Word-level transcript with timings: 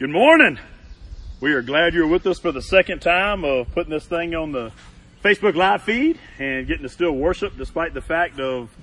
Good 0.00 0.08
morning. 0.08 0.58
We 1.42 1.52
are 1.52 1.60
glad 1.60 1.92
you're 1.92 2.06
with 2.06 2.26
us 2.26 2.38
for 2.38 2.52
the 2.52 2.62
second 2.62 3.00
time 3.00 3.44
of 3.44 3.70
putting 3.74 3.90
this 3.90 4.06
thing 4.06 4.34
on 4.34 4.50
the 4.50 4.72
Facebook 5.22 5.54
live 5.54 5.82
feed 5.82 6.18
and 6.38 6.66
getting 6.66 6.84
to 6.84 6.88
still 6.88 7.12
worship 7.12 7.58
despite 7.58 7.92
the 7.92 8.00
fact 8.00 8.40
of 8.40 8.74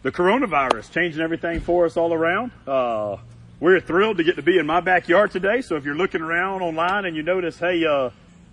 the 0.00 0.10
coronavirus 0.10 0.92
changing 0.92 1.20
everything 1.20 1.60
for 1.60 1.84
us 1.84 1.98
all 1.98 2.14
around. 2.14 2.52
Uh, 2.66 3.18
we're 3.60 3.80
thrilled 3.80 4.16
to 4.16 4.24
get 4.24 4.36
to 4.36 4.42
be 4.42 4.56
in 4.56 4.64
my 4.64 4.80
backyard 4.80 5.30
today. 5.30 5.60
So 5.60 5.76
if 5.76 5.84
you're 5.84 5.94
looking 5.94 6.22
around 6.22 6.62
online 6.62 7.04
and 7.04 7.14
you 7.14 7.22
notice, 7.22 7.58
hey, 7.58 7.84
uh, 7.84 8.08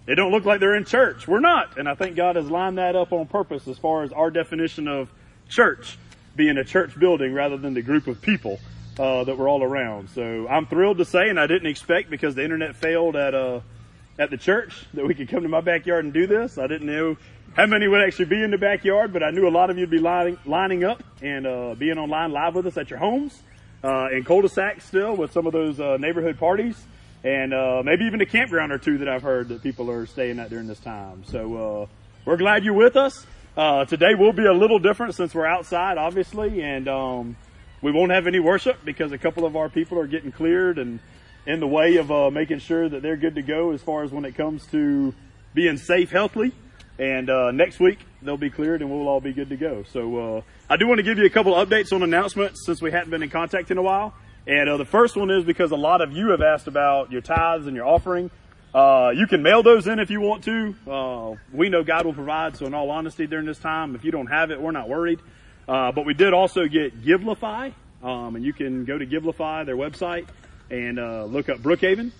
they 0.05 0.13
don't 0.13 0.33
look 0.33 0.43
like 0.43 0.59
they're 0.59 0.75
in 0.75 0.83
church. 0.83 1.25
We're 1.25 1.39
not. 1.39 1.77
And 1.77 1.87
I 1.87 1.95
think 1.95 2.17
God 2.17 2.35
has 2.35 2.51
lined 2.51 2.79
that 2.79 2.97
up 2.97 3.13
on 3.13 3.27
purpose 3.27 3.65
as 3.65 3.77
far 3.77 4.03
as 4.03 4.11
our 4.11 4.29
definition 4.29 4.89
of 4.89 5.09
church 5.47 5.97
being 6.35 6.57
a 6.57 6.65
church 6.65 6.99
building 6.99 7.33
rather 7.33 7.55
than 7.55 7.73
the 7.73 7.81
group 7.81 8.07
of 8.07 8.21
people 8.21 8.59
uh, 8.99 9.23
that 9.23 9.37
were 9.37 9.47
all 9.47 9.63
around. 9.63 10.09
So 10.09 10.47
I'm 10.47 10.65
thrilled 10.65 10.97
to 10.99 11.05
say, 11.05 11.29
and 11.29 11.39
I 11.39 11.47
didn't 11.47 11.67
expect 11.67 12.09
because 12.09 12.35
the 12.35 12.43
internet 12.43 12.75
failed 12.75 13.15
at 13.15 13.33
uh, 13.33 13.61
at 14.19 14.29
the 14.29 14.37
church 14.37 14.85
that 14.93 15.05
we 15.05 15.13
could 15.13 15.29
come 15.29 15.43
to 15.43 15.49
my 15.49 15.61
backyard 15.61 16.05
and 16.05 16.13
do 16.13 16.27
this. 16.27 16.57
I 16.57 16.67
didn't 16.67 16.87
know 16.87 17.17
how 17.55 17.65
many 17.65 17.87
would 17.87 18.01
actually 18.01 18.25
be 18.25 18.43
in 18.43 18.51
the 18.51 18.57
backyard, 18.57 19.13
but 19.13 19.23
I 19.23 19.31
knew 19.31 19.47
a 19.47 19.49
lot 19.49 19.69
of 19.69 19.77
you'd 19.77 19.89
be 19.89 19.99
lining, 19.99 20.37
lining 20.45 20.83
up 20.83 21.03
and 21.21 21.45
uh, 21.45 21.75
being 21.75 21.97
online 21.97 22.31
live 22.31 22.55
with 22.55 22.67
us 22.67 22.77
at 22.77 22.89
your 22.89 22.99
homes 22.99 23.41
uh, 23.83 24.09
in 24.11 24.23
cul-de-sacs 24.23 24.85
still 24.85 25.15
with 25.15 25.31
some 25.31 25.47
of 25.47 25.53
those 25.53 25.79
uh, 25.79 25.97
neighborhood 25.97 26.39
parties. 26.39 26.77
And 27.23 27.53
uh, 27.53 27.81
maybe 27.83 28.05
even 28.05 28.21
a 28.21 28.25
campground 28.25 28.71
or 28.71 28.77
two 28.77 28.99
that 28.99 29.09
I've 29.09 29.23
heard 29.23 29.49
that 29.49 29.63
people 29.63 29.89
are 29.89 30.05
staying 30.05 30.39
at 30.39 30.49
during 30.49 30.67
this 30.67 30.79
time. 30.79 31.23
So 31.25 31.55
uh, 31.55 31.85
we're 32.25 32.37
glad 32.37 32.63
you're 32.63 32.73
with 32.73 32.95
us. 32.95 33.25
Uh, 33.55 33.85
today 33.85 34.13
will 34.13 34.33
be 34.33 34.45
a 34.45 34.53
little 34.53 34.77
different 34.77 35.15
since 35.15 35.33
we're 35.33 35.47
outside, 35.47 35.97
obviously, 35.97 36.61
and 36.61 36.87
um, 36.87 37.35
we 37.81 37.91
won't 37.91 38.11
have 38.11 38.27
any 38.27 38.39
worship 38.39 38.83
because 38.83 39.11
a 39.11 39.17
couple 39.17 39.45
of 39.45 39.55
our 39.55 39.69
people 39.69 39.99
are 39.99 40.07
getting 40.07 40.31
cleared 40.31 40.77
and 40.79 40.99
in 41.45 41.59
the 41.59 41.67
way 41.67 41.95
of 41.95 42.11
uh, 42.11 42.29
making 42.29 42.59
sure 42.59 42.89
that 42.89 43.01
they're 43.01 43.17
good 43.17 43.35
to 43.35 43.41
go 43.41 43.71
as 43.71 43.81
far 43.81 44.03
as 44.03 44.11
when 44.11 44.25
it 44.25 44.35
comes 44.35 44.65
to 44.67 45.13
being 45.53 45.77
safe, 45.77 46.11
healthy. 46.11 46.51
And 46.99 47.29
uh, 47.29 47.51
next 47.51 47.79
week 47.79 47.99
they'll 48.21 48.37
be 48.37 48.49
cleared 48.49 48.81
and 48.81 48.91
we'll 48.91 49.07
all 49.07 49.21
be 49.21 49.31
good 49.31 49.49
to 49.49 49.57
go. 49.57 49.83
So 49.91 50.17
uh, 50.17 50.41
I 50.69 50.77
do 50.77 50.87
want 50.87 50.97
to 50.97 51.03
give 51.03 51.17
you 51.17 51.25
a 51.25 51.29
couple 51.29 51.55
of 51.55 51.67
updates 51.67 51.93
on 51.93 52.03
announcements 52.03 52.65
since 52.65 52.81
we 52.81 52.91
hadn't 52.91 53.11
been 53.11 53.23
in 53.23 53.29
contact 53.29 53.71
in 53.71 53.77
a 53.77 53.81
while. 53.81 54.13
And 54.45 54.69
uh, 54.69 54.77
the 54.77 54.85
first 54.85 55.15
one 55.15 55.29
is 55.29 55.43
because 55.43 55.71
a 55.71 55.77
lot 55.77 56.01
of 56.01 56.11
you 56.11 56.29
have 56.29 56.41
asked 56.41 56.67
about 56.67 57.11
your 57.11 57.21
tithes 57.21 57.67
and 57.67 57.75
your 57.75 57.85
offering. 57.85 58.31
Uh, 58.73 59.11
you 59.15 59.27
can 59.27 59.41
mail 59.41 59.63
those 59.63 59.87
in 59.87 59.99
if 59.99 60.09
you 60.09 60.21
want 60.21 60.43
to. 60.43 60.75
Uh, 60.87 61.35
we 61.53 61.69
know 61.69 61.83
God 61.83 62.05
will 62.05 62.13
provide. 62.13 62.57
So 62.57 62.65
in 62.65 62.73
all 62.73 62.89
honesty, 62.89 63.27
during 63.27 63.45
this 63.45 63.59
time, 63.59 63.95
if 63.95 64.03
you 64.03 64.11
don't 64.11 64.27
have 64.27 64.51
it, 64.51 64.61
we're 64.61 64.71
not 64.71 64.89
worried. 64.89 65.19
Uh, 65.67 65.91
but 65.91 66.05
we 66.05 66.13
did 66.13 66.33
also 66.33 66.67
get 66.67 67.03
Givelify, 67.03 67.73
um, 68.01 68.35
and 68.35 68.45
you 68.45 68.53
can 68.53 68.85
go 68.85 68.97
to 68.97 69.05
Givelify, 69.05 69.65
their 69.65 69.75
website, 69.75 70.27
and 70.69 70.97
uh, 70.97 71.25
look 71.25 71.49
up 71.49 71.59
Brookhaven, 71.59 72.11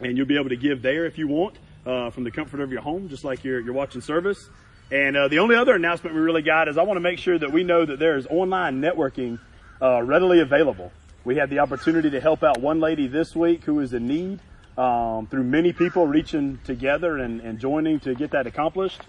and 0.00 0.16
you'll 0.16 0.26
be 0.26 0.38
able 0.38 0.50
to 0.50 0.56
give 0.56 0.82
there 0.82 1.04
if 1.04 1.18
you 1.18 1.26
want 1.26 1.56
uh, 1.86 2.10
from 2.10 2.24
the 2.24 2.30
comfort 2.30 2.60
of 2.60 2.70
your 2.70 2.82
home, 2.82 3.08
just 3.08 3.24
like 3.24 3.42
you're, 3.42 3.60
you're 3.60 3.74
watching 3.74 4.00
service. 4.00 4.48
And 4.92 5.16
uh, 5.16 5.28
the 5.28 5.40
only 5.40 5.56
other 5.56 5.74
announcement 5.74 6.14
we 6.14 6.22
really 6.22 6.42
got 6.42 6.68
is 6.68 6.78
I 6.78 6.82
want 6.82 6.96
to 6.96 7.00
make 7.00 7.18
sure 7.18 7.38
that 7.38 7.52
we 7.52 7.64
know 7.64 7.84
that 7.84 7.98
there 7.98 8.16
is 8.16 8.26
online 8.28 8.80
networking 8.80 9.40
uh, 9.82 10.02
readily 10.02 10.40
available. 10.40 10.92
We 11.24 11.36
had 11.36 11.50
the 11.50 11.60
opportunity 11.60 12.10
to 12.10 12.20
help 12.20 12.42
out 12.42 12.60
one 12.60 12.80
lady 12.80 13.06
this 13.08 13.34
week 13.34 13.64
who 13.64 13.80
is 13.80 13.94
in 13.94 14.06
need 14.06 14.40
um, 14.76 15.26
through 15.26 15.44
many 15.44 15.72
people 15.72 16.06
reaching 16.06 16.58
together 16.64 17.18
and, 17.18 17.40
and 17.40 17.58
joining 17.58 18.00
to 18.00 18.14
get 18.14 18.32
that 18.32 18.46
accomplished. 18.46 19.00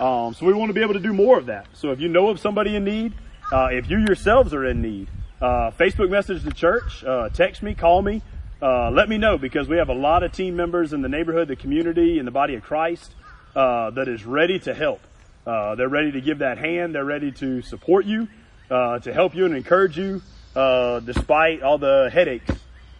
Um, 0.00 0.34
so 0.34 0.46
we 0.46 0.52
want 0.52 0.70
to 0.70 0.74
be 0.74 0.82
able 0.82 0.94
to 0.94 1.00
do 1.00 1.12
more 1.12 1.38
of 1.38 1.46
that. 1.46 1.66
So 1.74 1.90
if 1.90 2.00
you 2.00 2.08
know 2.08 2.28
of 2.28 2.40
somebody 2.40 2.76
in 2.76 2.84
need, 2.84 3.12
uh, 3.54 3.68
if 3.70 3.88
you 3.88 4.00
yourselves 4.00 4.52
are 4.52 4.64
in 4.64 4.82
need, 4.82 5.06
uh, 5.40 5.70
Facebook 5.78 6.10
message 6.10 6.42
the 6.42 6.50
church, 6.50 7.04
uh, 7.04 7.28
text 7.28 7.62
me, 7.62 7.72
call 7.72 8.02
me, 8.02 8.20
uh, 8.60 8.90
let 8.90 9.08
me 9.08 9.16
know 9.16 9.38
because 9.38 9.68
we 9.68 9.76
have 9.76 9.88
a 9.88 9.94
lot 9.94 10.24
of 10.24 10.32
team 10.32 10.56
members 10.56 10.92
in 10.92 11.02
the 11.02 11.08
neighborhood, 11.08 11.46
the 11.46 11.54
community, 11.54 12.18
in 12.18 12.24
the 12.24 12.32
body 12.32 12.56
of 12.56 12.64
Christ 12.64 13.14
uh, 13.54 13.90
that 13.90 14.08
is 14.08 14.26
ready 14.26 14.58
to 14.58 14.74
help. 14.74 15.00
Uh, 15.46 15.76
they're 15.76 15.88
ready 15.88 16.10
to 16.10 16.20
give 16.20 16.38
that 16.38 16.58
hand. 16.58 16.96
They're 16.96 17.04
ready 17.04 17.30
to 17.30 17.62
support 17.62 18.06
you, 18.06 18.26
to 18.70 19.12
help 19.12 19.36
you 19.36 19.46
and 19.46 19.54
encourage 19.54 19.96
you, 19.96 20.20
despite 20.54 21.62
all 21.62 21.78
the 21.78 22.10
headaches 22.12 22.50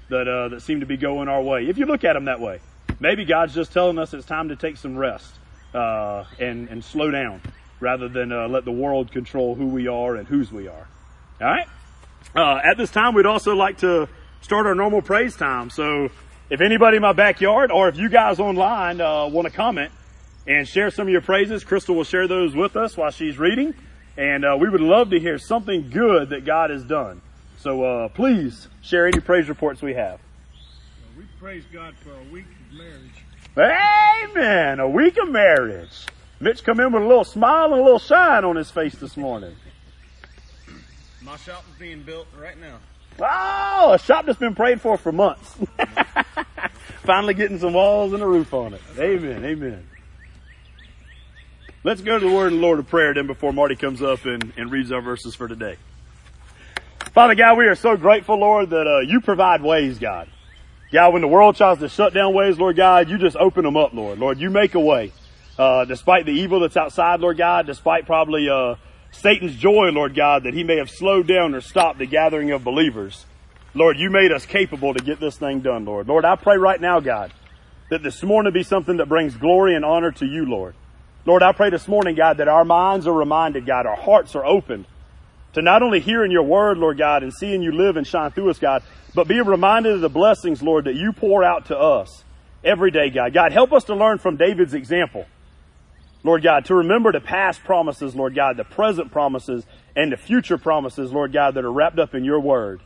that 0.09 0.49
that 0.53 0.61
seem 0.61 0.81
to 0.81 0.87
be 0.87 0.97
going 0.97 1.27
our 1.27 1.43
way. 1.43 1.67
If 1.67 1.79
you 1.79 1.87
look 1.87 2.05
at 2.05 2.13
them 2.13 2.27
that 2.27 2.39
way, 2.39 2.61
maybe 3.01 3.25
God's 3.25 3.55
just 3.55 3.73
telling 3.73 3.99
us 3.99 4.15
it's 4.15 4.27
time 4.27 4.51
to 4.51 4.57
take 4.57 4.77
some 4.77 4.97
rest 4.97 5.35
and 5.73 6.69
and 6.69 6.85
slow 6.85 7.11
down 7.11 7.41
rather 7.81 8.09
than 8.09 8.33
uh, 8.33 8.49
let 8.49 8.65
the 8.65 8.73
world 8.73 9.13
control 9.13 9.55
who 9.55 9.67
we 9.67 9.89
are 9.89 10.17
and 10.17 10.27
whose 10.27 10.51
we 10.51 10.69
are. 10.69 10.89
All 11.41 11.47
right. 11.47 11.67
Uh, 12.35 12.61
at 12.65 12.77
this 12.77 12.91
time, 12.91 13.15
we'd 13.15 13.27
also 13.27 13.55
like 13.55 13.79
to 13.79 14.09
start 14.41 14.67
our 14.67 14.75
normal 14.75 15.03
praise 15.03 15.37
time. 15.37 15.71
So, 15.71 16.11
if 16.51 16.61
anybody 16.61 16.97
in 16.97 17.03
my 17.03 17.13
backyard 17.13 17.71
or 17.71 17.89
if 17.89 17.97
you 17.97 18.09
guys 18.09 18.39
online 18.39 19.01
uh, 19.01 19.27
want 19.27 19.47
to 19.47 19.53
comment 19.53 19.93
and 20.47 20.67
share 20.69 20.91
some 20.91 21.07
of 21.07 21.13
your 21.13 21.23
praises, 21.23 21.65
Crystal 21.65 21.95
will 21.95 22.05
share 22.05 22.29
those 22.29 22.55
with 22.55 22.77
us 22.77 22.97
while 22.97 23.11
she's 23.11 23.39
reading, 23.39 23.75
and 24.17 24.45
uh, 24.45 24.57
we 24.59 24.69
would 24.69 24.81
love 24.81 25.11
to 25.11 25.21
hear 25.21 25.39
something 25.39 25.91
good 25.91 26.31
that 26.31 26.45
God 26.45 26.71
has 26.71 26.85
done. 26.85 27.23
So, 27.59 27.83
uh, 27.83 28.09
please 28.09 28.69
share 28.83 29.07
any 29.07 29.21
praise 29.21 29.49
reports 29.49 29.81
we 29.81 29.95
have. 29.95 30.21
we 31.17 31.25
praise 31.41 31.65
God 31.73 31.95
for 31.97 32.13
a 32.13 32.33
week 32.33 32.47
of 32.47 32.77
marriage. 32.77 33.25
Amen. 34.37 34.81
A 34.81 34.89
week 34.89 35.17
of 35.17 35.31
marriage. 35.31 36.07
Mitch 36.45 36.63
come 36.63 36.79
in 36.79 36.93
with 36.93 37.03
a 37.03 37.07
little 37.07 37.25
smile 37.25 37.73
and 37.73 37.81
a 37.81 37.83
little 37.83 37.99
shine 37.99 38.45
on 38.45 38.55
his 38.55 38.71
face 38.71 38.95
this 38.97 39.17
morning. 39.17 39.57
My 41.23 41.39
shop 41.39 41.65
is 41.73 41.79
being 41.79 42.03
built 42.03 42.27
right 42.39 42.61
now. 42.61 42.81
Oh, 43.19 43.95
a 43.95 43.99
shop 43.99 44.27
that's 44.27 44.39
been 44.39 44.55
prayed 44.55 44.79
for 44.83 44.99
for 44.99 45.11
months. 45.11 45.57
Finally 47.05 47.33
getting 47.33 47.59
some 47.59 47.73
walls 47.73 48.13
and 48.13 48.23
a 48.23 48.27
roof 48.27 48.53
on 48.53 48.75
it. 48.75 48.83
Amen. 48.99 49.43
Amen. 49.43 49.89
Let's 51.83 52.03
go 52.03 52.19
to 52.19 52.29
the 52.29 52.31
word 52.31 52.49
of 52.49 52.53
the 52.53 52.59
Lord 52.59 52.79
of 52.79 52.89
prayer 52.89 53.15
then 53.15 53.27
before 53.27 53.55
Marty 53.55 53.75
comes 53.75 54.03
up 54.03 54.27
and, 54.27 54.53
and 54.59 54.71
reads 54.71 54.93
our 54.93 55.01
verses 55.01 55.35
for 55.35 55.49
today. 55.49 55.79
Father 57.15 57.35
God, 57.37 57.57
we 57.57 57.69
are 57.69 57.75
so 57.75 57.97
grateful, 57.97 58.39
Lord, 58.39 58.69
that 58.69 58.87
uh, 58.87 59.01
you 59.01 59.23
provide 59.23 59.63
ways, 59.63 59.99
God. 59.99 60.29
God, 60.93 61.15
when 61.15 61.23
the 61.23 61.29
world 61.29 61.57
tries 61.57 61.79
to 61.79 61.89
shut 61.89 62.13
down 62.13 62.35
ways, 62.35 62.59
Lord 62.59 62.77
God, 62.77 63.09
you 63.09 63.17
just 63.17 63.37
open 63.37 63.65
them 63.65 63.79
up, 63.79 63.95
Lord. 63.95 64.19
Lord, 64.19 64.39
you 64.39 64.51
make 64.51 64.75
a 64.75 64.81
way 64.81 65.11
uh, 65.59 65.85
despite 65.85 66.27
the 66.27 66.33
evil 66.33 66.61
that's 66.61 66.77
outside, 66.77 67.21
Lord 67.21 67.39
God, 67.39 67.67
despite 67.67 68.07
probably 68.07 68.49
uh, 68.49 68.75
Satan's 69.13 69.57
joy, 69.57 69.91
Lord 69.93 70.15
God, 70.15 70.45
that 70.45 70.55
he 70.55 70.65
may 70.65 70.79
have 70.79 70.91
slowed 70.91 71.27
down 71.27 71.55
or 71.55 71.61
stopped 71.61 71.99
the 71.99 72.07
gathering 72.07 72.51
of 72.51 72.65
believers. 72.65 73.27
Lord, 73.75 73.99
you 73.99 74.11
made 74.11 74.33
us 74.33 74.47
capable 74.47 74.95
to 74.95 75.03
get 75.03 75.21
this 75.21 75.37
thing 75.37 75.61
done, 75.61 75.85
Lord. 75.85 76.09
Lord, 76.09 76.25
I 76.25 76.37
pray 76.37 76.57
right 76.57 76.81
now, 76.81 77.01
God, 77.01 77.33
that 77.91 78.03
this 78.03 78.23
morning 78.23 78.53
be 78.53 78.63
something 78.63 78.99
that 78.99 79.09
brings 79.09 79.37
glory 79.37 79.75
and 79.75 79.85
honor 79.85 80.13
to 80.13 80.27
you, 80.27 80.47
Lord. 80.47 80.75
Lord, 81.27 81.43
I 81.43 81.53
pray 81.53 81.71
this 81.71 81.89
morning, 81.89 82.17
God, 82.17 82.37
that 82.37 82.49
our 82.49 82.65
minds 82.65 83.07
are 83.07 83.13
reminded, 83.13 83.67
God, 83.67 83.87
our 83.87 83.97
hearts 83.97 84.35
are 84.35 84.45
opened 84.45 84.87
to 85.55 85.63
not 85.63 85.83
only 85.83 86.01
hearing 86.01 86.31
your 86.31 86.43
word, 86.43 86.79
Lord 86.79 86.99
God, 86.99 87.23
and 87.23 87.33
seeing 87.33 87.63
you 87.63 87.73
live 87.73 87.97
and 87.97 88.07
shine 88.07 88.31
through 88.33 88.51
us, 88.51 88.59
God, 88.59 88.83
but 89.15 89.29
be 89.29 89.41
reminded 89.41 89.93
of 89.93 90.01
the 90.01 90.09
blessings, 90.09 90.63
Lord, 90.63 90.85
that 90.85 90.97
you 90.97 91.13
pour 91.13 91.45
out 91.45 91.67
to 91.67 91.79
us 91.79 92.25
every 92.65 92.91
day, 92.91 93.11
God. 93.11 93.33
God, 93.33 93.53
help 93.53 93.73
us 93.73 93.85
to 93.85 93.95
learn 93.95 94.19
from 94.19 94.37
David's 94.37 94.75
example. 94.75 95.27
Lord 96.25 96.43
God, 96.43 96.65
to 96.67 96.75
remember 96.75 97.13
the 97.13 97.21
past 97.21 97.63
promises, 97.63 98.17
Lord 98.17 98.35
God, 98.35 98.57
the 98.57 98.65
present 98.65 99.13
promises, 99.13 99.65
and 99.95 100.11
the 100.11 100.17
future 100.17 100.59
promises, 100.59 101.13
Lord 101.13 101.33
God, 101.33 101.55
that 101.55 101.65
are 101.65 101.73
wrapped 101.73 101.99
up 101.99 102.15
in 102.15 102.25
your 102.25 102.41
word. 102.41 102.81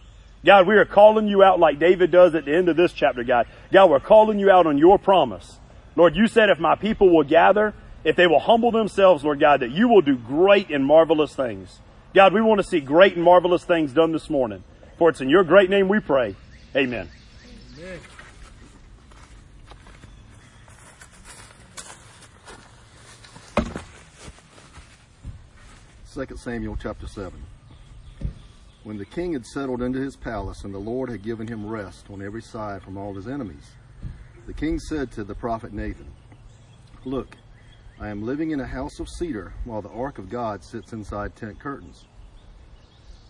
God, 0.45 0.67
we 0.67 0.77
are 0.77 0.85
calling 0.85 1.29
you 1.29 1.43
out 1.43 1.59
like 1.59 1.79
David 1.79 2.11
does 2.11 2.35
at 2.35 2.45
the 2.45 2.55
end 2.55 2.69
of 2.69 2.77
this 2.77 2.93
chapter, 2.93 3.25
God. 3.25 3.47
God, 3.73 3.91
we're 3.91 4.01
calling 4.01 4.39
you 4.39 4.51
out 4.51 4.67
on 4.67 4.77
your 4.77 4.99
promise. 4.99 5.59
Lord, 5.97 6.17
you 6.17 6.27
said 6.27 6.51
if 6.51 6.59
my 6.59 6.75
people 6.75 7.15
will 7.15 7.25
gather, 7.25 7.75
if 8.05 8.17
they 8.17 8.27
will 8.27 8.39
humble 8.39 8.71
themselves, 8.71 9.25
Lord 9.25 9.41
God, 9.41 9.61
that 9.61 9.71
you 9.71 9.89
will 9.89 10.01
do 10.01 10.17
great 10.17 10.71
and 10.71 10.85
marvelous 10.85 11.35
things. 11.35 11.81
God, 12.15 12.33
we 12.33 12.41
want 12.41 12.59
to 12.61 12.67
see 12.67 12.81
great 12.81 13.15
and 13.15 13.25
marvelous 13.25 13.65
things 13.65 13.93
done 13.93 14.13
this 14.13 14.29
morning. 14.29 14.63
For 14.99 15.11
it's 15.11 15.21
in 15.21 15.29
your 15.29 15.45
great 15.45 15.71
name 15.71 15.89
we 15.89 16.01
pray. 16.01 16.35
Amen. 16.75 17.09
Amen. 17.77 18.01
2 26.19 26.37
Samuel 26.37 26.77
chapter 26.77 27.07
7. 27.07 27.33
When 28.83 28.99
the 28.99 29.05
king 29.05 29.35
had 29.35 29.47
settled 29.47 29.83
into 29.83 30.01
his 30.01 30.17
palace 30.17 30.65
and 30.65 30.75
the 30.75 30.79
Lord 30.79 31.11
had 31.11 31.23
given 31.23 31.47
him 31.47 31.65
rest 31.65 32.07
on 32.11 32.23
every 32.23 32.43
side 32.43 32.83
from 32.83 32.97
all 32.97 33.15
his 33.15 33.29
enemies, 33.29 33.71
the 34.49 34.53
king 34.53 34.81
said 34.81 35.13
to 35.13 35.23
the 35.23 35.37
prophet 35.37 35.73
Nathan, 35.73 36.11
Look, 37.05 37.37
I 38.01 38.09
am 38.09 38.25
living 38.27 38.51
in 38.51 38.59
a 38.59 38.67
house 38.67 38.99
of 38.99 39.09
cedar 39.09 39.53
while 39.65 39.81
the 39.81 39.91
ark 39.91 40.19
of 40.19 40.29
God 40.29 40.65
sits 40.65 40.93
inside 40.93 41.37
tent 41.37 41.61
curtains. 41.61 42.07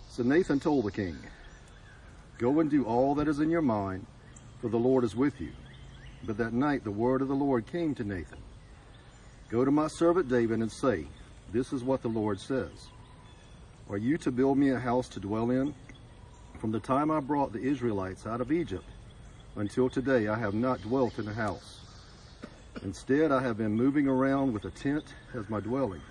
So 0.09 0.23
Nathan 0.23 0.59
told 0.59 0.87
the 0.87 0.91
king, 0.91 1.19
Go 2.39 2.59
and 2.61 2.71
do 2.71 2.87
all 2.87 3.15
that 3.17 3.29
is 3.29 3.41
in 3.41 3.51
your 3.51 3.61
mind, 3.61 4.07
for 4.63 4.71
the 4.71 4.79
Lord 4.79 5.05
is 5.05 5.15
with 5.15 5.39
you. 5.43 5.53
But 6.25 6.39
that 6.39 6.55
night 6.55 6.85
the 6.85 6.91
word 6.91 7.21
of 7.21 7.29
the 7.29 7.35
Lord 7.35 7.67
came 7.67 7.95
to 7.97 8.05
Nathan. 8.05 8.41
Go 9.51 9.67
to 9.67 9.71
my 9.71 9.89
servant 9.89 10.31
David 10.31 10.61
and 10.61 10.73
say, 10.73 11.07
this 11.53 11.73
is 11.73 11.83
what 11.83 12.03
the 12.03 12.09
Lord 12.09 12.41
says. 12.41 12.89
Are 13.89 13.97
you 13.97 14.19
to 14.19 14.31
build 14.31 14.59
me 14.59 14.71
a 14.71 14.79
house 14.79 15.09
to 15.09 15.21
dwell 15.21 15.51
in? 15.51 15.75
From 16.59 16.73
the 16.73 16.81
time 16.81 17.11
I 17.11 17.21
brought 17.21 17.53
the 17.53 17.63
Israelites 17.63 18.27
out 18.27 18.41
of 18.41 18.53
Egypt 18.53 18.85
until 19.57 19.89
today 19.89 20.29
I 20.29 20.39
have 20.39 20.55
not 20.55 20.83
dwelt 20.83 21.19
in 21.19 21.27
a 21.27 21.33
house. 21.33 21.81
Instead, 22.83 23.33
I 23.33 23.43
have 23.43 23.57
been 23.57 23.73
moving 23.73 24.07
around 24.07 24.53
with 24.53 24.65
a 24.65 24.71
tent 24.71 25.05
as 25.35 25.49
my 25.49 25.61
dwelling. 25.61 26.03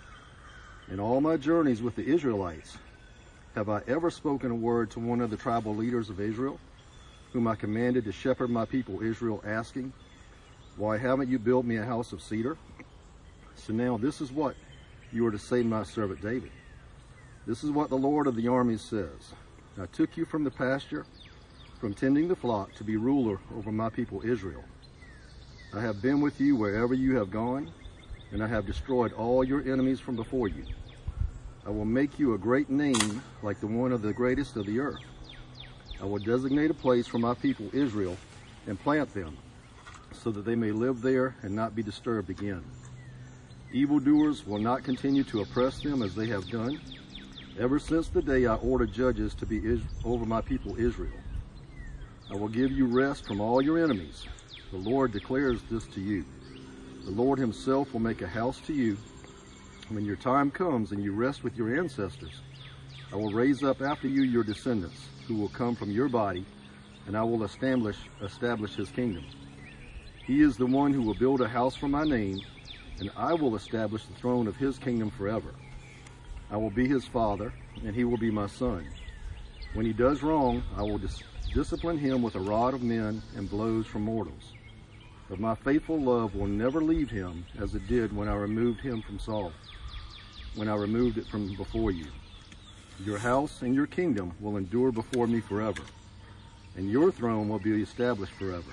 In 0.89 0.99
all 0.99 1.21
my 1.21 1.37
journeys 1.37 1.81
with 1.81 1.95
the 1.95 2.05
Israelites, 2.05 2.77
have 3.55 3.69
I 3.69 3.81
ever 3.87 4.09
spoken 4.09 4.51
a 4.51 4.55
word 4.55 4.89
to 4.91 4.99
one 4.99 5.21
of 5.21 5.29
the 5.29 5.37
tribal 5.37 5.75
leaders 5.75 6.09
of 6.09 6.19
Israel, 6.19 6.59
whom 7.31 7.47
I 7.47 7.55
commanded 7.55 8.05
to 8.05 8.11
shepherd 8.11 8.49
my 8.49 8.65
people 8.65 9.01
Israel, 9.01 9.43
asking, 9.45 9.93
Why 10.77 10.97
haven't 10.97 11.29
you 11.29 11.39
built 11.39 11.65
me 11.65 11.77
a 11.77 11.85
house 11.85 12.11
of 12.11 12.21
cedar? 12.21 12.57
So 13.55 13.73
now 13.73 13.97
this 13.97 14.21
is 14.21 14.31
what 14.31 14.55
you 15.11 15.25
are 15.25 15.31
to 15.31 15.39
say 15.39 15.61
to 15.61 15.67
my 15.67 15.83
servant 15.83 16.21
David. 16.21 16.51
This 17.45 17.63
is 17.63 17.71
what 17.71 17.89
the 17.89 17.97
Lord 17.97 18.27
of 18.27 18.35
the 18.35 18.47
armies 18.47 18.81
says. 18.81 19.33
I 19.79 19.85
took 19.85 20.17
you 20.17 20.25
from 20.25 20.43
the 20.43 20.51
pasture, 20.51 21.05
from 21.79 21.93
tending 21.93 22.27
the 22.27 22.35
flock, 22.35 22.73
to 22.75 22.83
be 22.83 22.97
ruler 22.97 23.39
over 23.55 23.71
my 23.71 23.89
people 23.89 24.21
Israel. 24.25 24.63
I 25.73 25.81
have 25.81 26.01
been 26.01 26.21
with 26.21 26.41
you 26.41 26.55
wherever 26.55 26.93
you 26.93 27.17
have 27.17 27.31
gone, 27.31 27.71
and 28.31 28.43
I 28.43 28.47
have 28.47 28.65
destroyed 28.65 29.13
all 29.13 29.43
your 29.43 29.61
enemies 29.61 29.99
from 29.99 30.15
before 30.15 30.47
you. 30.47 30.65
I 31.65 31.69
will 31.69 31.85
make 31.85 32.17
you 32.17 32.33
a 32.33 32.37
great 32.37 32.69
name 32.69 33.21
like 33.43 33.59
the 33.59 33.67
one 33.67 33.91
of 33.91 34.01
the 34.01 34.13
greatest 34.13 34.55
of 34.55 34.65
the 34.65 34.79
earth. 34.79 35.03
I 36.01 36.05
will 36.05 36.19
designate 36.19 36.71
a 36.71 36.75
place 36.75 37.07
for 37.07 37.17
my 37.17 37.33
people 37.33 37.69
Israel 37.73 38.17
and 38.65 38.79
plant 38.79 39.13
them, 39.13 39.37
so 40.11 40.31
that 40.31 40.45
they 40.45 40.55
may 40.55 40.71
live 40.71 41.01
there 41.01 41.35
and 41.43 41.55
not 41.55 41.75
be 41.75 41.83
disturbed 41.83 42.29
again. 42.29 42.63
Evildoers 43.73 44.47
will 44.47 44.59
not 44.59 44.83
continue 44.83 45.23
to 45.25 45.41
oppress 45.41 45.79
them 45.79 46.01
as 46.01 46.15
they 46.15 46.27
have 46.27 46.49
done, 46.49 46.79
ever 47.59 47.79
since 47.79 48.07
the 48.07 48.21
day 48.21 48.45
I 48.45 48.55
ordered 48.55 48.93
judges 48.93 49.33
to 49.35 49.45
be 49.45 49.81
over 50.05 50.25
my 50.25 50.39
people 50.41 50.79
Israel. 50.79 51.19
I 52.31 52.35
will 52.35 52.47
give 52.47 52.71
you 52.71 52.85
rest 52.85 53.25
from 53.25 53.41
all 53.41 53.61
your 53.61 53.83
enemies. 53.83 54.25
The 54.71 54.77
Lord 54.77 55.11
declares 55.11 55.61
this 55.69 55.85
to 55.87 56.01
you. 56.01 56.23
The 57.05 57.11
Lord 57.11 57.39
himself 57.39 57.91
will 57.91 57.99
make 57.99 58.21
a 58.21 58.27
house 58.27 58.59
to 58.67 58.73
you. 58.73 58.97
When 59.89 60.05
your 60.05 60.17
time 60.17 60.51
comes 60.51 60.91
and 60.91 61.03
you 61.03 61.13
rest 61.13 61.43
with 61.43 61.55
your 61.57 61.77
ancestors, 61.77 62.41
I 63.11 63.15
will 63.15 63.31
raise 63.31 63.63
up 63.63 63.81
after 63.81 64.07
you 64.07 64.23
your 64.23 64.43
descendants, 64.43 65.07
who 65.27 65.35
will 65.35 65.49
come 65.49 65.75
from 65.75 65.91
your 65.91 66.09
body, 66.09 66.45
and 67.05 67.17
I 67.17 67.23
will 67.23 67.43
establish, 67.43 67.97
establish 68.21 68.75
his 68.75 68.89
kingdom. 68.89 69.25
He 70.25 70.41
is 70.41 70.57
the 70.57 70.65
one 70.65 70.93
who 70.93 71.01
will 71.01 71.13
build 71.13 71.39
a 71.41 71.47
house 71.47 71.75
for 71.75 71.87
my 71.87 72.03
name, 72.03 72.41
and 72.99 73.11
I 73.15 73.33
will 73.33 73.55
establish 73.55 74.05
the 74.05 74.13
throne 74.13 74.47
of 74.47 74.57
his 74.57 74.77
kingdom 74.77 75.09
forever. 75.09 75.53
I 76.49 76.57
will 76.57 76.69
be 76.69 76.87
his 76.87 77.05
father, 77.05 77.53
and 77.85 77.95
he 77.95 78.03
will 78.03 78.17
be 78.17 78.31
my 78.31 78.47
son. 78.47 78.87
When 79.73 79.85
he 79.85 79.93
does 79.93 80.23
wrong, 80.23 80.63
I 80.77 80.81
will 80.81 80.97
dis 80.97 81.23
discipline 81.53 81.97
him 81.97 82.21
with 82.21 82.35
a 82.35 82.39
rod 82.39 82.73
of 82.73 82.81
men 82.81 83.21
and 83.35 83.49
blows 83.49 83.85
from 83.87 84.03
mortals. 84.03 84.53
But 85.29 85.39
my 85.39 85.55
faithful 85.55 85.99
love 85.99 86.35
will 86.35 86.47
never 86.47 86.83
leave 86.83 87.09
him 87.09 87.45
as 87.59 87.75
it 87.75 87.87
did 87.87 88.15
when 88.15 88.27
I 88.27 88.35
removed 88.35 88.81
him 88.81 89.01
from 89.01 89.19
Saul, 89.19 89.51
when 90.55 90.69
I 90.69 90.75
removed 90.75 91.17
it 91.17 91.27
from 91.27 91.55
before 91.55 91.91
you. 91.91 92.07
Your 93.05 93.17
house 93.17 93.61
and 93.61 93.75
your 93.75 93.87
kingdom 93.87 94.33
will 94.39 94.57
endure 94.57 94.91
before 94.91 95.27
me 95.27 95.39
forever, 95.39 95.81
and 96.75 96.89
your 96.89 97.11
throne 97.11 97.49
will 97.49 97.59
be 97.59 97.81
established 97.81 98.33
forever. 98.33 98.71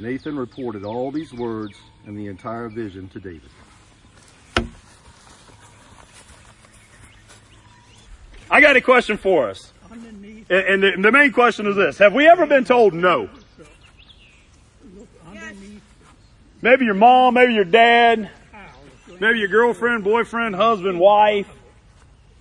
Nathan 0.00 0.36
reported 0.36 0.84
all 0.84 1.10
these 1.10 1.32
words 1.32 1.76
and 2.06 2.16
the 2.16 2.26
entire 2.26 2.68
vision 2.68 3.08
to 3.08 3.20
David. 3.20 3.50
I 8.50 8.60
got 8.60 8.76
a 8.76 8.80
question 8.80 9.16
for 9.16 9.50
us. 9.50 9.72
And, 10.50 10.82
the, 10.82 11.12
main 11.12 11.32
question 11.32 11.66
is 11.66 11.76
this. 11.76 11.98
Have 11.98 12.14
we 12.14 12.26
ever 12.26 12.46
been 12.46 12.64
told 12.64 12.94
no? 12.94 13.28
Maybe 16.62 16.84
your 16.84 16.94
mom, 16.94 17.34
maybe 17.34 17.54
your 17.54 17.64
dad, 17.64 18.30
maybe 19.20 19.38
your 19.38 19.48
girlfriend, 19.48 20.04
boyfriend, 20.04 20.56
husband, 20.56 20.98
wife. 20.98 21.48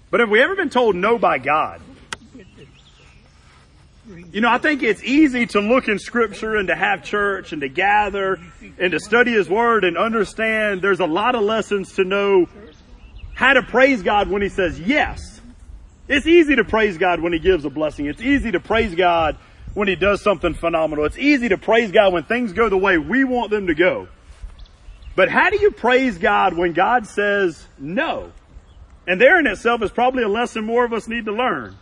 But 0.10 0.22
have 0.22 0.30
we 0.30 0.42
ever 0.42 0.56
been 0.56 0.70
told 0.70 0.96
no 0.96 1.18
by 1.18 1.38
God? 1.38 1.82
You 4.32 4.42
know, 4.42 4.50
I 4.50 4.58
think 4.58 4.84
it's 4.84 5.04
easy 5.04 5.46
to 5.48 5.60
look 5.60 5.88
in 5.88 6.00
scripture 6.00 6.56
and 6.56 6.70
to 6.70 6.76
have 6.76 7.04
church 7.04 7.52
and 7.52 7.62
to 7.62 7.70
gather 7.70 8.40
and 8.80 8.92
to 8.92 9.00
study 9.00 9.32
his 9.32 9.50
word 9.50 9.84
and 9.84 9.98
understand 9.98 10.82
there's 10.82 11.00
a 11.00 11.06
lot 11.06 11.36
of 11.36 11.42
lessons 11.42 11.94
to 11.94 12.04
know 12.04 12.48
how 13.34 13.54
to 13.54 13.62
praise 13.62 14.02
God 14.04 14.30
when 14.30 14.42
he 14.42 14.50
says 14.50 14.80
yes 14.80 15.38
it's 16.08 16.26
easy 16.26 16.56
to 16.56 16.64
praise 16.64 16.98
God 16.98 17.22
when 17.22 17.34
He 17.34 17.40
gives 17.40 17.66
a 17.66 17.70
blessing. 17.70 18.06
It's 18.06 18.22
easy 18.22 18.52
to 18.52 18.60
praise 18.60 18.96
God 18.96 19.38
when 19.74 19.88
He 19.88 19.96
does 19.96 20.22
something 20.22 20.54
phenomenal. 20.54 21.06
It's 21.06 21.18
easy 21.18 21.50
to 21.50 21.58
praise 21.58 21.92
God 21.92 22.14
when 22.14 22.24
things 22.24 22.54
go 22.54 22.70
the 22.70 22.78
way 22.78 22.98
we 22.98 23.24
want 23.24 23.52
them 23.52 23.68
to 23.68 23.76
go. 23.76 24.08
But 25.16 25.30
how 25.30 25.50
do 25.50 25.60
you 25.60 25.72
praise 25.72 26.18
God 26.18 26.56
when 26.56 26.74
God 26.74 27.08
says 27.08 27.66
no? 27.78 28.32
And 29.06 29.20
there 29.20 29.40
in 29.40 29.48
itself 29.48 29.82
is 29.82 29.92
probably 29.92 30.24
a 30.24 30.30
lesson 30.30 30.64
more 30.64 30.86
of 30.86 30.94
us 30.94 31.08
need 31.08 31.26
to 31.26 31.32
learn. 31.32 31.76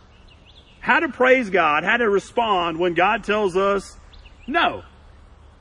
How 0.86 1.00
to 1.00 1.08
praise 1.08 1.50
God, 1.50 1.82
how 1.82 1.96
to 1.96 2.08
respond 2.08 2.78
when 2.78 2.94
God 2.94 3.24
tells 3.24 3.56
us 3.56 3.96
no. 4.46 4.84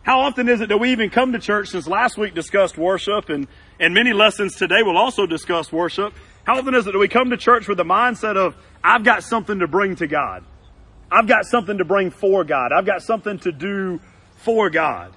How 0.04 0.19
often 0.19 0.48
is 0.48 0.62
it 0.62 0.69
that 0.69 0.77
we 0.77 0.92
even 0.92 1.10
come 1.10 1.31
to 1.31 1.39
church 1.39 1.69
since 1.69 1.88
last 1.88 2.16
week 2.16 2.36
discussed 2.36 2.77
worship 2.77 3.30
and, 3.30 3.48
and 3.80 3.95
many 3.95 4.13
lessons 4.13 4.56
today 4.56 4.83
will 4.83 5.00
also 5.00 5.25
discuss 5.25 5.72
worship 5.72 6.13
how 6.44 6.60
often 6.60 6.75
is 6.75 6.86
it 6.86 6.92
that 6.92 7.00
we 7.00 7.07
come 7.07 7.31
to 7.31 7.38
church 7.38 7.68
with 7.68 7.80
the 7.80 7.83
mindset 7.83 8.38
of, 8.38 8.56
I've 8.83 9.04
got 9.04 9.24
something 9.24 9.57
to 9.62 9.68
bring 9.68 9.95
to 9.95 10.06
God. 10.06 10.44
I've 11.12 11.28
got 11.28 11.48
something 11.48 11.80
to 11.80 11.86
bring 11.86 12.12
for 12.12 12.44
God. 12.44 12.71
I've 12.71 12.86
got 12.86 13.01
something 13.01 13.39
to 13.39 13.51
do 13.51 14.00
for 14.36 14.69
God. 14.69 15.12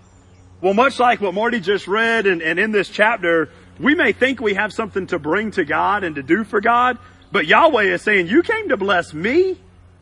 Well, 0.63 0.73
much 0.73 0.99
like 0.99 1.21
what 1.21 1.35
Marty 1.35 1.61
just 1.61 1.87
read 1.87 2.27
and, 2.27 2.41
and 2.41 2.59
in 2.59 2.73
this 2.73 2.89
chapter, 2.89 3.51
we 3.79 3.95
may 3.95 4.13
think 4.13 4.41
we 4.41 4.55
have 4.55 4.73
something 4.73 5.07
to 5.09 5.19
bring 5.19 5.51
to 5.51 5.67
God 5.67 6.03
and 6.03 6.17
to 6.17 6.23
do 6.23 6.45
for 6.45 6.63
God, 6.63 6.97
but 7.31 7.47
Yahweh 7.47 7.93
is 7.93 8.01
saying, 8.01 8.29
you 8.29 8.43
came 8.43 8.71
to 8.71 8.79
bless 8.79 9.13
me 9.13 9.59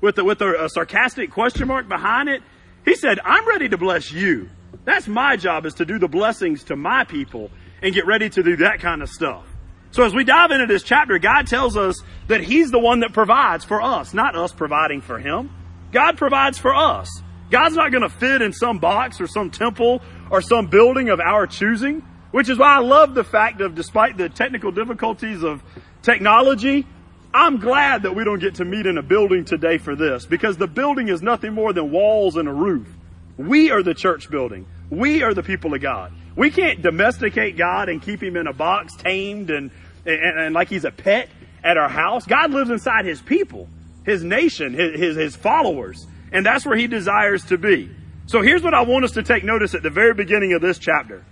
with, 0.06 0.18
a, 0.18 0.24
with 0.24 0.40
a, 0.40 0.64
a 0.64 0.68
sarcastic 0.68 1.32
question 1.32 1.66
mark 1.66 1.88
behind 1.88 2.28
it. 2.28 2.40
He 2.84 2.94
said, 2.94 3.18
I'm 3.24 3.46
ready 3.46 3.68
to 3.68 3.76
bless 3.76 4.12
you. 4.12 4.48
That's 4.84 5.08
my 5.08 5.36
job 5.36 5.66
is 5.66 5.74
to 5.74 5.84
do 5.84 5.98
the 5.98 6.06
blessings 6.06 6.62
to 6.64 6.76
my 6.76 7.02
people 7.04 7.50
and 7.82 7.92
get 7.92 8.06
ready 8.06 8.30
to 8.30 8.42
do 8.42 8.56
that 8.58 8.78
kind 8.78 9.02
of 9.02 9.10
stuff. 9.10 9.44
So 9.90 10.04
as 10.04 10.14
we 10.14 10.22
dive 10.22 10.52
into 10.52 10.66
this 10.66 10.84
chapter, 10.84 11.18
God 11.18 11.48
tells 11.48 11.76
us 11.76 12.00
that 12.28 12.40
He's 12.40 12.70
the 12.70 12.78
one 12.78 13.00
that 13.00 13.12
provides 13.12 13.64
for 13.64 13.82
us, 13.82 14.14
not 14.14 14.36
us 14.36 14.52
providing 14.52 15.00
for 15.00 15.18
Him. 15.18 15.50
God 15.90 16.16
provides 16.16 16.56
for 16.56 16.74
us. 16.74 17.08
God's 17.50 17.74
not 17.74 17.90
going 17.90 18.02
to 18.02 18.08
fit 18.08 18.42
in 18.42 18.52
some 18.52 18.78
box 18.78 19.20
or 19.20 19.26
some 19.26 19.50
temple 19.50 20.02
or 20.30 20.40
some 20.40 20.68
building 20.68 21.08
of 21.08 21.18
our 21.18 21.48
choosing, 21.48 22.02
which 22.30 22.48
is 22.48 22.58
why 22.58 22.76
I 22.76 22.80
love 22.80 23.14
the 23.14 23.24
fact 23.24 23.60
of 23.60 23.74
despite 23.74 24.16
the 24.16 24.28
technical 24.28 24.70
difficulties 24.70 25.42
of 25.42 25.62
technology, 26.02 26.86
I'm 27.34 27.58
glad 27.58 28.02
that 28.02 28.14
we 28.14 28.24
don't 28.24 28.38
get 28.38 28.56
to 28.56 28.64
meet 28.64 28.86
in 28.86 28.98
a 28.98 29.02
building 29.02 29.44
today 29.44 29.78
for 29.78 29.94
this 29.94 30.24
because 30.26 30.56
the 30.56 30.66
building 30.66 31.08
is 31.08 31.22
nothing 31.22 31.52
more 31.52 31.72
than 31.72 31.90
walls 31.90 32.36
and 32.36 32.48
a 32.48 32.52
roof. 32.52 32.88
We 33.36 33.70
are 33.70 33.82
the 33.82 33.94
church 33.94 34.30
building. 34.30 34.66
We 34.90 35.22
are 35.22 35.34
the 35.34 35.42
people 35.42 35.74
of 35.74 35.80
God. 35.80 36.12
We 36.36 36.50
can't 36.50 36.82
domesticate 36.82 37.56
God 37.56 37.88
and 37.88 38.00
keep 38.00 38.22
him 38.22 38.36
in 38.36 38.46
a 38.46 38.52
box, 38.52 38.94
tamed 38.96 39.50
and 39.50 39.70
and, 40.06 40.40
and 40.40 40.54
like 40.54 40.68
he's 40.68 40.84
a 40.84 40.90
pet 40.90 41.28
at 41.62 41.76
our 41.76 41.88
house. 41.88 42.26
God 42.26 42.52
lives 42.52 42.70
inside 42.70 43.04
his 43.04 43.20
people, 43.20 43.68
his 44.04 44.22
nation, 44.22 44.72
his, 44.72 44.98
his, 44.98 45.16
his 45.16 45.36
followers. 45.36 46.06
And 46.32 46.44
that's 46.44 46.64
where 46.64 46.76
he 46.76 46.86
desires 46.86 47.44
to 47.46 47.58
be. 47.58 47.90
So 48.26 48.42
here's 48.42 48.62
what 48.62 48.74
I 48.74 48.82
want 48.82 49.04
us 49.04 49.12
to 49.12 49.22
take 49.22 49.44
notice 49.44 49.74
at 49.74 49.82
the 49.82 49.90
very 49.90 50.14
beginning 50.14 50.52
of 50.52 50.62
this 50.62 50.78
chapter. 50.78 51.24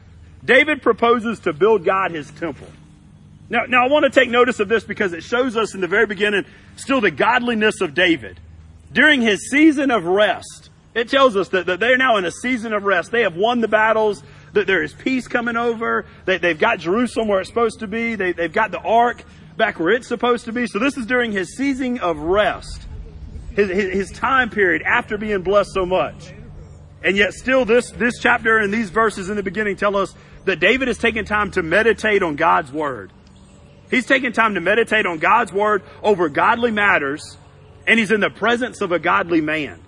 David 0.44 0.82
proposes 0.82 1.40
to 1.40 1.52
build 1.52 1.84
God 1.84 2.10
his 2.10 2.30
temple. 2.32 2.68
Now, 3.48 3.64
now 3.68 3.84
I 3.84 3.88
want 3.88 4.04
to 4.04 4.10
take 4.10 4.30
notice 4.30 4.60
of 4.60 4.68
this 4.68 4.84
because 4.84 5.12
it 5.12 5.22
shows 5.22 5.56
us 5.56 5.74
in 5.74 5.80
the 5.80 5.86
very 5.86 6.06
beginning 6.06 6.44
still 6.76 7.00
the 7.00 7.10
godliness 7.10 7.80
of 7.80 7.94
David. 7.94 8.40
During 8.92 9.20
his 9.20 9.50
season 9.50 9.90
of 9.90 10.04
rest, 10.04 10.70
it 10.94 11.08
tells 11.08 11.36
us 11.36 11.48
that, 11.48 11.66
that 11.66 11.80
they're 11.80 11.98
now 11.98 12.16
in 12.16 12.24
a 12.24 12.30
season 12.30 12.72
of 12.72 12.84
rest. 12.84 13.10
They 13.10 13.22
have 13.22 13.36
won 13.36 13.60
the 13.60 13.68
battles 13.68 14.22
that 14.52 14.66
there 14.66 14.82
is 14.82 14.92
peace 14.92 15.26
coming 15.26 15.56
over. 15.56 16.06
They, 16.24 16.38
they've 16.38 16.58
got 16.58 16.78
Jerusalem 16.78 17.28
where 17.28 17.40
it's 17.40 17.48
supposed 17.48 17.80
to 17.80 17.86
be. 17.86 18.14
They, 18.14 18.32
they've 18.32 18.52
got 18.52 18.70
the 18.70 18.78
ark 18.78 19.24
back 19.56 19.78
where 19.78 19.90
it's 19.90 20.08
supposed 20.08 20.44
to 20.46 20.52
be. 20.52 20.66
So 20.66 20.78
this 20.78 20.96
is 20.96 21.06
during 21.06 21.32
his 21.32 21.56
season 21.56 21.98
of 21.98 22.18
rest, 22.18 22.86
his, 23.54 23.68
his, 23.68 23.92
his 23.92 24.10
time 24.12 24.50
period 24.50 24.82
after 24.82 25.18
being 25.18 25.42
blessed 25.42 25.72
so 25.72 25.84
much. 25.84 26.32
And 27.02 27.16
yet 27.16 27.34
still 27.34 27.64
this, 27.64 27.90
this 27.90 28.18
chapter 28.20 28.58
and 28.58 28.72
these 28.72 28.90
verses 28.90 29.28
in 29.28 29.36
the 29.36 29.42
beginning 29.42 29.76
tell 29.76 29.96
us 29.96 30.14
that 30.44 30.60
David 30.60 30.88
is 30.88 30.98
taking 30.98 31.24
time 31.24 31.50
to 31.52 31.62
meditate 31.62 32.22
on 32.22 32.36
God's 32.36 32.72
word. 32.72 33.12
He's 33.90 34.06
taking 34.06 34.32
time 34.32 34.54
to 34.54 34.60
meditate 34.60 35.06
on 35.06 35.18
God's 35.18 35.52
word 35.52 35.82
over 36.02 36.28
godly 36.28 36.70
matters, 36.70 37.36
and 37.86 37.98
he's 37.98 38.10
in 38.10 38.20
the 38.20 38.30
presence 38.30 38.80
of 38.80 38.92
a 38.92 38.98
godly 38.98 39.40
man. 39.40 39.80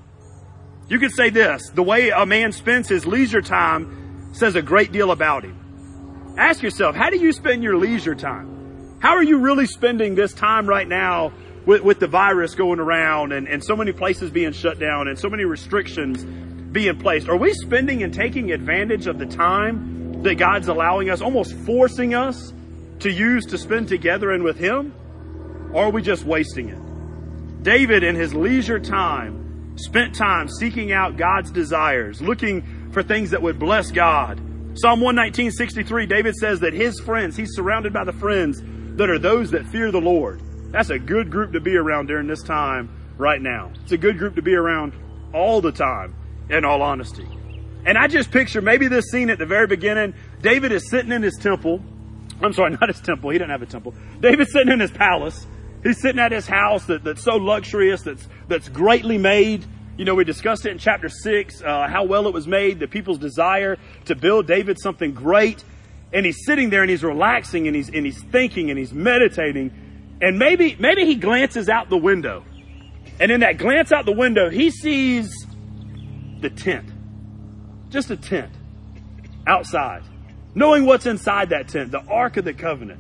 You 0.89 0.99
could 0.99 1.13
say 1.13 1.31
this, 1.31 1.71
the 1.71 1.83
way 1.83 2.11
a 2.11 2.27
man 2.27 2.53
spends 2.53 2.89
his 2.89 3.07
leisure 3.07 3.43
time 3.43 4.35
says 4.35 4.55
a 4.55 4.63
great 4.63 4.93
deal 4.93 5.11
about 5.11 5.45
him. 5.45 6.35
Ask 6.39 6.63
yourself, 6.63 6.95
how 6.95 7.11
do 7.11 7.19
you 7.19 7.33
spend 7.33 7.63
your 7.63 7.77
leisure 7.77 8.15
time? 8.15 8.99
How 9.01 9.17
are 9.17 9.23
you 9.23 9.39
really 9.39 9.67
spending 9.67 10.15
this 10.15 10.33
time 10.33 10.67
right 10.67 10.87
now 10.87 11.33
with, 11.65 11.83
with 11.83 11.99
the 11.99 12.07
virus 12.07 12.55
going 12.55 12.79
around 12.79 13.33
and, 13.33 13.49
and 13.49 13.65
so 13.65 13.75
many 13.75 13.93
places 13.93 14.31
being 14.31 14.53
shut 14.53 14.79
down 14.79 15.09
and 15.09 15.19
so 15.19 15.29
many 15.29 15.45
restrictions 15.45 16.25
being 16.25 16.99
placed? 16.99 17.29
Are 17.29 17.37
we 17.37 17.53
spending 17.55 18.03
and 18.03 18.13
taking 18.13 18.53
advantage 18.53 19.07
of 19.07 19.19
the 19.19 19.27
time 19.27 20.23
that 20.23 20.37
God's 20.37 20.69
allowing 20.69 21.11
us, 21.11 21.21
almost 21.21 21.55
forcing 21.61 22.15
us 22.15 22.53
to 23.01 23.11
use 23.11 23.47
to 23.47 23.59
spend 23.59 23.89
together 23.89 24.31
and 24.33 24.43
with 24.43 24.59
Him? 24.59 24.95
Or 25.73 25.85
are 25.85 25.91
we 25.91 26.03
just 26.03 26.25
wasting 26.25 26.69
it? 26.69 27.63
David, 27.67 28.05
in 28.05 28.15
his 28.15 28.33
leisure 28.33 28.79
time, 28.79 29.77
spent 29.77 30.15
time 30.15 30.49
seeking 30.49 30.93
out 30.93 31.17
God's 31.17 31.51
desires, 31.51 32.23
looking 32.23 32.91
for 32.93 33.03
things 33.03 33.31
that 33.31 33.43
would 33.43 33.59
bless 33.59 33.91
God. 33.91 34.41
Psalm 34.75 35.01
119, 35.01 35.51
63, 35.51 36.07
David 36.07 36.35
says 36.37 36.61
that 36.61 36.73
his 36.73 37.01
friends, 37.01 37.37
he's 37.37 37.55
surrounded 37.55 37.93
by 37.93 38.05
the 38.05 38.13
friends 38.13 38.63
that 38.97 39.11
are 39.11 39.19
those 39.19 39.51
that 39.51 39.67
fear 39.67 39.91
the 39.91 40.01
Lord. 40.01 40.41
That's 40.71 40.91
a 40.91 40.99
good 40.99 41.31
group 41.31 41.53
to 41.55 41.61
be 41.61 41.75
around 41.75 42.07
during 42.07 42.29
this 42.29 42.43
time 42.43 42.89
right 43.19 43.43
now. 43.43 43.73
It's 43.83 43.93
a 43.93 43.99
good 43.99 44.17
group 44.17 44.37
to 44.37 44.43
be 44.43 44.55
around 44.55 44.93
all 45.35 45.61
the 45.61 45.73
time, 45.73 46.15
in 46.49 46.65
all 46.65 46.83
honesty. 46.83 47.27
And 47.85 47.99
I 47.99 48.07
just 48.07 48.31
picture 48.31 48.63
maybe 48.63 48.87
this 48.89 49.07
scene 49.11 49.31
at 49.31 49.39
the 49.39 49.47
very 49.47 49.67
beginning. 49.67 50.15
David 50.41 50.73
is 50.73 50.89
sitting 50.89 51.11
in 51.11 51.23
his 51.23 51.37
temple. 51.37 51.83
I'm 52.43 52.53
sorry, 52.53 52.71
not 52.81 52.89
his 52.89 53.01
temple. 53.01 53.31
He 53.31 53.39
didn't 53.39 53.51
have 53.51 53.63
a 53.63 53.67
temple. 53.67 53.95
David's 54.21 54.53
sitting 54.53 54.73
in 54.73 54.81
his 54.81 54.91
palace. 54.91 55.47
He's 55.83 56.01
sitting 56.01 56.21
at 56.21 56.33
his 56.33 56.47
house 56.47 56.85
that, 56.87 57.05
that's 57.05 57.23
so 57.23 57.37
luxurious, 57.37 58.03
that's, 58.03 58.27
that's 58.49 58.69
greatly 58.69 59.19
made. 59.19 59.65
You 59.97 60.05
know, 60.05 60.15
we 60.15 60.25
discussed 60.25 60.67
it 60.67 60.73
in 60.73 60.79
chapter 60.79 61.09
6, 61.09 61.63
uh, 61.63 61.87
how 61.89 62.05
well 62.05 62.27
it 62.27 62.35
was 62.35 62.47
made, 62.47 62.81
the 62.81 62.89
people's 62.89 63.19
desire 63.19 63.79
to 64.07 64.15
build 64.15 64.47
David 64.47 64.79
something 64.81 65.13
great. 65.13 65.65
And 66.13 66.27
he's 66.27 66.45
sitting 66.45 66.71
there 66.71 66.83
and 66.83 66.91
he's 66.91 67.05
relaxing 67.05 67.67
and 67.67 67.77
he's, 67.77 67.89
and 67.89 68.05
he's 68.05 68.21
thinking 68.23 68.71
and 68.71 68.79
he's 68.79 68.93
meditating. 68.93 70.19
And 70.21 70.39
maybe, 70.39 70.77
maybe 70.79 71.05
he 71.07 71.15
glances 71.15 71.69
out 71.69 71.89
the 71.89 71.97
window 71.97 72.45
and 73.19 73.33
in 73.33 73.41
that 73.41 73.59
glance 73.59 73.93
out 73.93 74.05
the 74.05 74.13
window, 74.13 74.51
he 74.51 74.71
sees 74.71 75.47
the 76.41 76.51
tent. 76.51 76.91
Just 77.89 78.11
a 78.11 78.17
tent 78.17 78.53
outside. 79.47 80.03
Knowing 80.57 80.87
what's 80.87 81.05
inside 81.05 81.51
that 81.51 81.69
tent, 81.69 81.91
the 81.91 82.01
Ark 82.09 82.39
of 82.39 82.45
the 82.47 82.55
Covenant, 82.55 82.99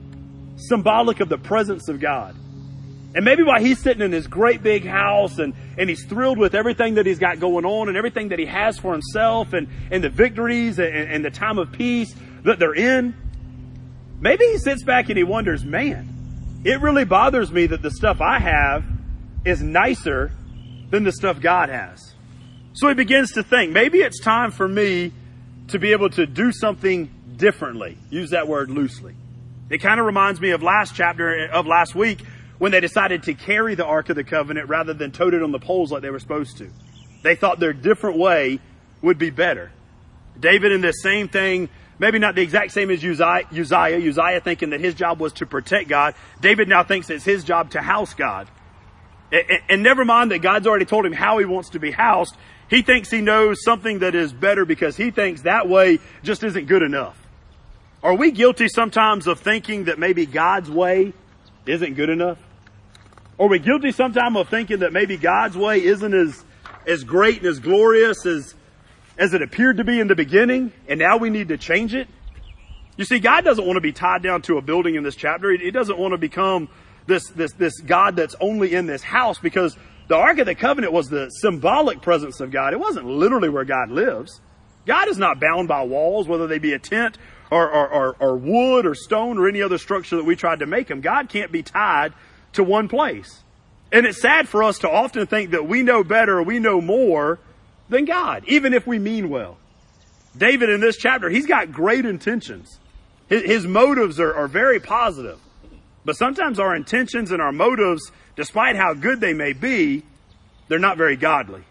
symbolic 0.58 1.20
of 1.20 1.30
the 1.30 1.38
presence 1.38 1.88
of 1.88 1.98
God. 1.98 2.36
And 3.14 3.24
maybe 3.24 3.42
while 3.42 3.58
he's 3.58 3.80
sitting 3.80 4.02
in 4.02 4.12
his 4.12 4.26
great 4.26 4.62
big 4.62 4.84
house 4.84 5.38
and, 5.38 5.54
and 5.78 5.88
he's 5.88 6.04
thrilled 6.04 6.36
with 6.36 6.54
everything 6.54 6.96
that 6.96 7.06
he's 7.06 7.18
got 7.18 7.40
going 7.40 7.64
on 7.64 7.88
and 7.88 7.96
everything 7.96 8.28
that 8.28 8.38
he 8.38 8.44
has 8.44 8.78
for 8.78 8.92
himself 8.92 9.54
and, 9.54 9.68
and 9.90 10.04
the 10.04 10.10
victories 10.10 10.78
and, 10.78 10.94
and 10.94 11.24
the 11.24 11.30
time 11.30 11.58
of 11.58 11.72
peace 11.72 12.14
that 12.44 12.58
they're 12.58 12.74
in, 12.74 13.14
maybe 14.20 14.44
he 14.44 14.58
sits 14.58 14.84
back 14.84 15.08
and 15.08 15.16
he 15.16 15.24
wonders, 15.24 15.64
man, 15.64 16.60
it 16.62 16.82
really 16.82 17.06
bothers 17.06 17.50
me 17.50 17.66
that 17.68 17.80
the 17.80 17.90
stuff 17.90 18.20
I 18.20 18.38
have 18.38 18.84
is 19.46 19.62
nicer 19.62 20.30
than 20.90 21.04
the 21.04 21.12
stuff 21.12 21.40
God 21.40 21.70
has. 21.70 22.14
So 22.74 22.88
he 22.88 22.94
begins 22.94 23.32
to 23.32 23.42
think, 23.42 23.72
maybe 23.72 24.00
it's 24.00 24.20
time 24.20 24.50
for 24.50 24.68
me 24.68 25.14
to 25.68 25.78
be 25.78 25.92
able 25.92 26.10
to 26.10 26.26
do 26.26 26.52
something 26.52 27.10
differently. 27.36 27.98
Use 28.10 28.30
that 28.30 28.48
word 28.48 28.70
loosely. 28.70 29.14
It 29.68 29.78
kind 29.78 29.98
of 29.98 30.06
reminds 30.06 30.40
me 30.40 30.50
of 30.50 30.62
last 30.62 30.94
chapter 30.94 31.46
eh, 31.46 31.48
of 31.52 31.66
last 31.66 31.94
week 31.94 32.20
when 32.58 32.72
they 32.72 32.80
decided 32.80 33.24
to 33.24 33.34
carry 33.34 33.74
the 33.74 33.84
Ark 33.84 34.08
of 34.08 34.16
the 34.16 34.24
Covenant 34.24 34.68
rather 34.68 34.94
than 34.94 35.10
tote 35.12 35.34
it 35.34 35.42
on 35.42 35.52
the 35.52 35.58
poles 35.58 35.92
like 35.92 36.02
they 36.02 36.10
were 36.10 36.20
supposed 36.20 36.58
to. 36.58 36.70
They 37.22 37.34
thought 37.34 37.58
their 37.58 37.72
different 37.72 38.18
way 38.18 38.60
would 39.02 39.18
be 39.18 39.30
better. 39.30 39.72
David 40.38 40.72
in 40.72 40.80
this 40.80 41.02
same 41.02 41.28
thing, 41.28 41.68
maybe 41.98 42.18
not 42.18 42.34
the 42.34 42.42
exact 42.42 42.72
same 42.72 42.90
as 42.90 43.04
Uzziah, 43.04 43.46
Uzziah, 43.50 44.08
Uzziah 44.08 44.40
thinking 44.40 44.70
that 44.70 44.80
his 44.80 44.94
job 44.94 45.20
was 45.20 45.32
to 45.34 45.46
protect 45.46 45.88
God. 45.88 46.14
David 46.40 46.68
now 46.68 46.84
thinks 46.84 47.10
it's 47.10 47.24
his 47.24 47.44
job 47.44 47.70
to 47.70 47.82
house 47.82 48.14
God. 48.14 48.48
And 49.68 49.82
never 49.82 50.04
mind 50.04 50.30
that 50.30 50.38
God's 50.38 50.66
already 50.66 50.84
told 50.84 51.04
him 51.04 51.12
how 51.12 51.38
he 51.38 51.44
wants 51.44 51.70
to 51.70 51.80
be 51.80 51.90
housed. 51.90 52.36
He 52.70 52.82
thinks 52.82 53.10
he 53.10 53.20
knows 53.20 53.62
something 53.64 54.00
that 54.00 54.14
is 54.14 54.32
better 54.32 54.64
because 54.64 54.96
he 54.96 55.10
thinks 55.10 55.42
that 55.42 55.68
way 55.68 55.98
just 56.22 56.44
isn't 56.44 56.66
good 56.66 56.82
enough. 56.82 57.25
Are 58.02 58.14
we 58.14 58.30
guilty 58.30 58.68
sometimes 58.68 59.26
of 59.26 59.40
thinking 59.40 59.84
that 59.84 59.98
maybe 59.98 60.26
God's 60.26 60.70
way 60.70 61.12
isn't 61.66 61.94
good 61.94 62.10
enough? 62.10 62.38
Are 63.38 63.48
we 63.48 63.58
guilty 63.58 63.92
sometimes 63.92 64.36
of 64.36 64.48
thinking 64.48 64.78
that 64.80 64.92
maybe 64.92 65.16
God's 65.16 65.56
way 65.56 65.82
isn't 65.82 66.14
as, 66.14 66.44
as 66.86 67.04
great 67.04 67.38
and 67.38 67.46
as 67.46 67.58
glorious 67.58 68.24
as, 68.24 68.54
as 69.18 69.34
it 69.34 69.42
appeared 69.42 69.78
to 69.78 69.84
be 69.84 70.00
in 70.00 70.08
the 70.08 70.14
beginning 70.14 70.72
and 70.88 70.98
now 70.98 71.16
we 71.16 71.30
need 71.30 71.48
to 71.48 71.58
change 71.58 71.94
it? 71.94 72.08
You 72.96 73.04
see, 73.04 73.18
God 73.18 73.44
doesn't 73.44 73.64
want 73.64 73.76
to 73.76 73.82
be 73.82 73.92
tied 73.92 74.22
down 74.22 74.42
to 74.42 74.56
a 74.56 74.62
building 74.62 74.94
in 74.94 75.02
this 75.02 75.16
chapter. 75.16 75.50
He 75.50 75.70
doesn't 75.70 75.98
want 75.98 76.12
to 76.12 76.18
become 76.18 76.68
this, 77.06 77.28
this, 77.28 77.52
this 77.52 77.78
God 77.80 78.16
that's 78.16 78.34
only 78.40 78.74
in 78.74 78.86
this 78.86 79.02
house 79.02 79.38
because 79.38 79.76
the 80.08 80.16
Ark 80.16 80.38
of 80.38 80.46
the 80.46 80.54
Covenant 80.54 80.92
was 80.92 81.08
the 81.08 81.28
symbolic 81.28 82.00
presence 82.00 82.40
of 82.40 82.50
God. 82.50 82.72
It 82.72 82.80
wasn't 82.80 83.06
literally 83.06 83.48
where 83.48 83.64
God 83.64 83.90
lives. 83.90 84.40
God 84.86 85.08
is 85.08 85.18
not 85.18 85.40
bound 85.40 85.68
by 85.68 85.82
walls, 85.82 86.28
whether 86.28 86.46
they 86.46 86.58
be 86.58 86.72
a 86.72 86.78
tent 86.78 87.18
or, 87.50 87.70
or, 87.70 87.88
or, 87.88 88.16
or 88.18 88.36
wood 88.36 88.86
or 88.86 88.94
stone 88.94 89.38
or 89.38 89.48
any 89.48 89.62
other 89.62 89.78
structure 89.78 90.16
that 90.16 90.24
we 90.24 90.36
tried 90.36 90.60
to 90.60 90.66
make 90.66 90.90
him. 90.90 91.00
God 91.00 91.28
can't 91.28 91.52
be 91.52 91.62
tied 91.62 92.12
to 92.54 92.64
one 92.64 92.88
place. 92.88 93.42
And 93.92 94.04
it's 94.04 94.20
sad 94.20 94.48
for 94.48 94.62
us 94.62 94.80
to 94.80 94.90
often 94.90 95.26
think 95.26 95.52
that 95.52 95.66
we 95.68 95.82
know 95.82 96.02
better 96.02 96.42
we 96.42 96.58
know 96.58 96.80
more 96.80 97.38
than 97.88 98.04
God, 98.04 98.44
even 98.46 98.74
if 98.74 98.86
we 98.86 98.98
mean 98.98 99.28
well. 99.28 99.58
David 100.36 100.70
in 100.70 100.80
this 100.80 100.96
chapter, 100.96 101.30
he's 101.30 101.46
got 101.46 101.72
great 101.72 102.04
intentions. 102.04 102.78
His, 103.28 103.42
his 103.42 103.66
motives 103.66 104.20
are, 104.20 104.34
are 104.34 104.48
very 104.48 104.80
positive. 104.80 105.38
But 106.04 106.16
sometimes 106.16 106.60
our 106.60 106.74
intentions 106.74 107.32
and 107.32 107.40
our 107.40 107.52
motives, 107.52 108.12
despite 108.36 108.76
how 108.76 108.94
good 108.94 109.20
they 109.20 109.32
may 109.32 109.52
be, 109.52 110.02
they're 110.68 110.78
not 110.78 110.98
very 110.98 111.16
godly. 111.16 111.62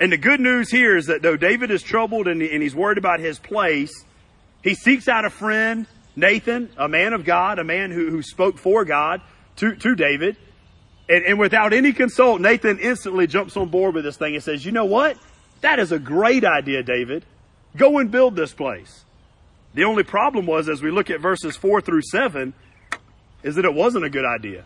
And 0.00 0.12
the 0.12 0.16
good 0.16 0.40
news 0.40 0.70
here 0.70 0.96
is 0.96 1.06
that 1.06 1.22
though 1.22 1.36
David 1.36 1.70
is 1.70 1.82
troubled 1.82 2.26
and, 2.26 2.40
he's 2.40 2.74
worried 2.74 2.98
about 2.98 3.20
his 3.20 3.38
place, 3.38 4.04
he 4.62 4.74
seeks 4.74 5.08
out 5.08 5.24
a 5.24 5.30
friend, 5.30 5.86
Nathan, 6.14 6.70
a 6.76 6.88
man 6.88 7.12
of 7.12 7.24
God, 7.24 7.58
a 7.58 7.64
man 7.64 7.90
who, 7.90 8.10
who 8.10 8.22
spoke 8.22 8.58
for 8.58 8.84
God 8.84 9.20
to, 9.56 9.74
to 9.76 9.94
David. 9.94 10.36
And, 11.08 11.24
and 11.24 11.38
without 11.38 11.72
any 11.72 11.92
consult, 11.92 12.40
Nathan 12.40 12.78
instantly 12.78 13.26
jumps 13.26 13.56
on 13.56 13.68
board 13.68 13.94
with 13.94 14.04
this 14.04 14.16
thing 14.16 14.34
and 14.34 14.42
says, 14.42 14.64
you 14.64 14.72
know 14.72 14.84
what? 14.84 15.16
That 15.60 15.78
is 15.78 15.92
a 15.92 15.98
great 15.98 16.44
idea, 16.44 16.82
David. 16.82 17.24
Go 17.76 17.98
and 17.98 18.10
build 18.10 18.36
this 18.36 18.52
place. 18.52 19.04
The 19.74 19.84
only 19.84 20.02
problem 20.02 20.46
was, 20.46 20.68
as 20.68 20.82
we 20.82 20.90
look 20.90 21.10
at 21.10 21.20
verses 21.20 21.56
four 21.56 21.80
through 21.80 22.02
seven, 22.02 22.52
is 23.42 23.54
that 23.56 23.64
it 23.64 23.74
wasn't 23.74 24.04
a 24.04 24.10
good 24.10 24.24
idea. 24.24 24.64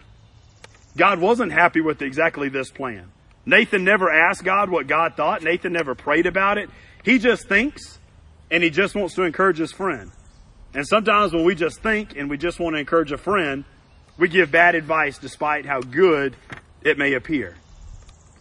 God 0.96 1.20
wasn't 1.20 1.52
happy 1.52 1.80
with 1.80 2.02
exactly 2.02 2.48
this 2.48 2.70
plan. 2.70 3.12
Nathan 3.44 3.84
never 3.84 4.10
asked 4.10 4.42
God 4.42 4.70
what 4.70 4.88
God 4.88 5.14
thought. 5.16 5.42
Nathan 5.42 5.72
never 5.72 5.94
prayed 5.94 6.26
about 6.26 6.58
it. 6.58 6.68
He 7.04 7.18
just 7.18 7.48
thinks 7.48 7.98
and 8.50 8.62
he 8.62 8.70
just 8.70 8.94
wants 8.94 9.14
to 9.14 9.22
encourage 9.22 9.58
his 9.58 9.72
friend. 9.72 10.10
And 10.74 10.86
sometimes 10.86 11.32
when 11.32 11.44
we 11.44 11.54
just 11.54 11.80
think 11.82 12.16
and 12.16 12.28
we 12.28 12.36
just 12.36 12.60
want 12.60 12.74
to 12.74 12.80
encourage 12.80 13.12
a 13.12 13.18
friend, 13.18 13.64
we 14.18 14.28
give 14.28 14.50
bad 14.50 14.74
advice 14.74 15.18
despite 15.18 15.66
how 15.66 15.80
good 15.80 16.36
it 16.82 16.98
may 16.98 17.14
appear. 17.14 17.56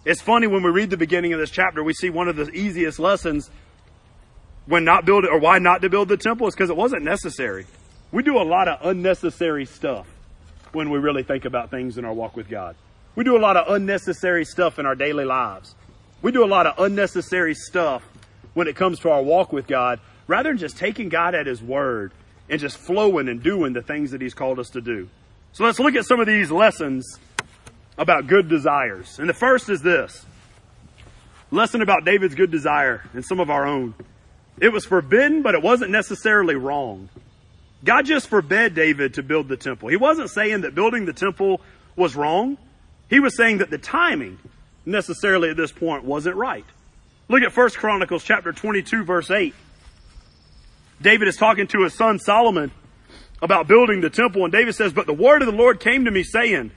It's 0.05 0.21
funny 0.21 0.47
when 0.47 0.61
we 0.61 0.69
read 0.69 0.89
the 0.89 0.97
beginning 0.97 1.33
of 1.33 1.39
this 1.39 1.49
chapter, 1.49 1.83
we 1.83 1.93
see 1.93 2.09
one 2.09 2.27
of 2.27 2.35
the 2.35 2.49
easiest 2.51 2.99
lessons 2.99 3.49
when 4.67 4.83
not 4.83 5.05
build 5.05 5.25
it 5.25 5.31
or 5.31 5.39
why 5.39 5.59
not 5.59 5.81
to 5.81 5.89
build 5.89 6.09
the 6.09 6.17
temple 6.17 6.47
is 6.47 6.55
because 6.55 6.69
it 6.69 6.77
wasn't 6.77 7.03
necessary. 7.03 7.65
We 8.11 8.23
do 8.23 8.37
a 8.37 8.43
lot 8.43 8.67
of 8.67 8.85
unnecessary 8.85 9.65
stuff 9.65 10.07
when 10.73 10.89
we 10.89 10.99
really 10.99 11.23
think 11.23 11.45
about 11.45 11.71
things 11.71 11.97
in 11.97 12.05
our 12.05 12.13
walk 12.13 12.35
with 12.35 12.49
God. 12.49 12.75
We 13.15 13.23
do 13.23 13.37
a 13.37 13.39
lot 13.39 13.57
of 13.57 13.73
unnecessary 13.73 14.45
stuff 14.45 14.77
in 14.77 14.85
our 14.85 14.95
daily 14.95 15.25
lives. 15.25 15.75
We 16.21 16.31
do 16.31 16.43
a 16.43 16.47
lot 16.47 16.67
of 16.67 16.79
unnecessary 16.79 17.53
stuff 17.53 18.03
when 18.55 18.67
it 18.67 18.75
comes 18.75 18.99
to 19.01 19.11
our 19.11 19.21
walk 19.21 19.53
with 19.53 19.67
God 19.67 19.99
rather 20.25 20.49
than 20.49 20.57
just 20.57 20.77
taking 20.77 21.09
God 21.09 21.35
at 21.35 21.45
His 21.45 21.61
word 21.61 22.11
and 22.49 22.59
just 22.59 22.77
flowing 22.77 23.29
and 23.29 23.43
doing 23.43 23.73
the 23.73 23.83
things 23.83 24.09
that 24.11 24.21
He's 24.21 24.33
called 24.33 24.57
us 24.57 24.71
to 24.71 24.81
do. 24.81 25.07
So 25.53 25.63
let's 25.63 25.79
look 25.79 25.95
at 25.95 26.05
some 26.05 26.19
of 26.19 26.25
these 26.25 26.49
lessons 26.49 27.19
about 27.97 28.27
good 28.27 28.49
desires. 28.49 29.19
And 29.19 29.29
the 29.29 29.33
first 29.33 29.69
is 29.69 29.81
this 29.81 30.25
lesson 31.51 31.81
about 31.81 32.03
David's 32.03 32.35
good 32.35 32.51
desire 32.51 33.03
and 33.13 33.23
some 33.23 33.39
of 33.39 33.49
our 33.49 33.65
own. 33.65 33.93
It 34.59 34.69
was 34.73 34.85
forbidden, 34.85 35.41
but 35.41 35.53
it 35.53 35.61
wasn't 35.61 35.91
necessarily 35.91 36.55
wrong. 36.55 37.09
God 37.83 38.05
just 38.05 38.27
forbade 38.27 38.73
David 38.73 39.13
to 39.15 39.23
build 39.23 39.47
the 39.47 39.57
temple. 39.57 39.89
He 39.89 39.97
wasn't 39.97 40.29
saying 40.29 40.61
that 40.61 40.73
building 40.73 41.05
the 41.05 41.13
temple 41.13 41.61
was 41.95 42.15
wrong. 42.15 42.57
He 43.09 43.19
was 43.19 43.37
saying 43.37 43.59
that 43.59 43.69
the 43.69 43.77
timing 43.77 44.39
necessarily 44.85 45.49
at 45.49 45.57
this 45.57 45.71
point 45.71 46.03
wasn't 46.03 46.35
right. 46.35 46.65
Look 47.27 47.41
at 47.41 47.55
1 47.55 47.69
Chronicles 47.71 48.23
chapter 48.23 48.51
22 48.51 49.03
verse 49.03 49.31
8. 49.31 49.53
David 51.01 51.27
is 51.27 51.35
talking 51.35 51.67
to 51.67 51.83
his 51.83 51.93
son 51.95 52.19
Solomon 52.19 52.71
about 53.41 53.67
building 53.67 54.01
the 54.01 54.09
temple 54.09 54.43
and 54.43 54.51
David 54.51 54.75
says, 54.75 54.93
But 54.93 55.07
the 55.07 55.13
word 55.13 55.41
of 55.41 55.47
the 55.47 55.57
Lord 55.57 55.79
came 55.79 56.05
to 56.05 56.11
me 56.11 56.23
saying, 56.23 56.71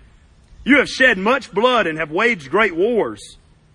You 0.64 0.78
have 0.78 0.88
shed 0.88 1.18
much 1.18 1.52
blood 1.52 1.86
and 1.86 1.98
have 1.98 2.10
waged 2.10 2.50
great 2.50 2.74
wars. 2.74 3.20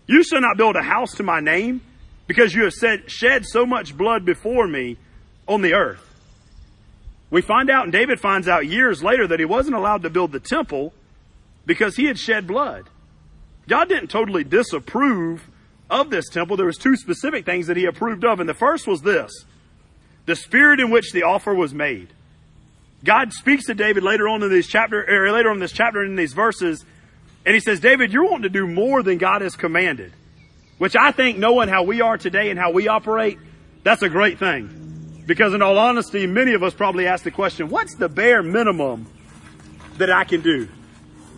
You 0.07 0.23
shall 0.23 0.41
not 0.41 0.57
build 0.57 0.75
a 0.75 0.81
house 0.81 1.13
to 1.15 1.23
my 1.23 1.39
name 1.39 1.81
because 2.27 2.53
you 2.53 2.63
have 2.63 2.73
said, 2.73 3.09
shed 3.09 3.45
so 3.45 3.65
much 3.65 3.95
blood 3.95 4.25
before 4.25 4.67
me 4.67 4.97
on 5.47 5.61
the 5.61 5.73
earth. 5.73 6.09
We 7.29 7.41
find 7.41 7.69
out, 7.69 7.83
and 7.83 7.91
David 7.91 8.19
finds 8.19 8.47
out 8.47 8.67
years 8.67 9.01
later 9.03 9.27
that 9.27 9.39
he 9.39 9.45
wasn't 9.45 9.75
allowed 9.75 10.03
to 10.03 10.09
build 10.09 10.31
the 10.31 10.39
temple 10.39 10.93
because 11.65 11.95
he 11.95 12.05
had 12.05 12.19
shed 12.19 12.47
blood. 12.47 12.89
God 13.67 13.89
didn't 13.89 14.09
totally 14.09 14.43
disapprove 14.43 15.47
of 15.89 16.09
this 16.09 16.29
temple, 16.29 16.57
there 16.57 16.65
was 16.65 16.77
two 16.77 16.95
specific 16.95 17.45
things 17.45 17.67
that 17.67 17.77
he 17.77 17.85
approved 17.85 18.25
of. 18.25 18.39
And 18.39 18.49
the 18.49 18.53
first 18.53 18.87
was 18.87 19.01
this. 19.01 19.31
The 20.25 20.35
spirit 20.35 20.79
in 20.79 20.89
which 20.89 21.11
the 21.11 21.23
offer 21.23 21.53
was 21.53 21.73
made. 21.73 22.09
God 23.03 23.33
speaks 23.33 23.65
to 23.65 23.73
David 23.73 24.03
later 24.03 24.27
on 24.29 24.41
in 24.43 24.49
this 24.49 24.67
chapter, 24.67 25.03
or 25.03 25.31
later 25.31 25.49
on 25.49 25.57
in 25.57 25.59
this 25.59 25.73
chapter 25.73 26.03
in 26.03 26.15
these 26.15 26.33
verses, 26.33 26.85
and 27.45 27.53
he 27.53 27.59
says, 27.59 27.81
David, 27.81 28.13
you're 28.13 28.23
wanting 28.23 28.43
to 28.43 28.49
do 28.49 28.65
more 28.65 29.03
than 29.03 29.17
God 29.17 29.41
has 29.41 29.55
commanded. 29.55 30.13
Which 30.77 30.95
I 30.95 31.11
think 31.11 31.37
knowing 31.37 31.67
how 31.67 31.83
we 31.83 32.01
are 32.01 32.17
today 32.17 32.49
and 32.49 32.57
how 32.57 32.71
we 32.71 32.87
operate, 32.87 33.37
that's 33.83 34.01
a 34.01 34.09
great 34.09 34.39
thing. 34.39 35.23
Because 35.25 35.53
in 35.53 35.61
all 35.61 35.77
honesty, 35.77 36.25
many 36.25 36.53
of 36.53 36.63
us 36.63 36.73
probably 36.73 37.05
ask 37.05 37.23
the 37.23 37.31
question, 37.31 37.69
what's 37.69 37.95
the 37.95 38.09
bare 38.09 38.41
minimum 38.41 39.07
that 39.97 40.09
I 40.09 40.23
can 40.23 40.41
do? 40.41 40.69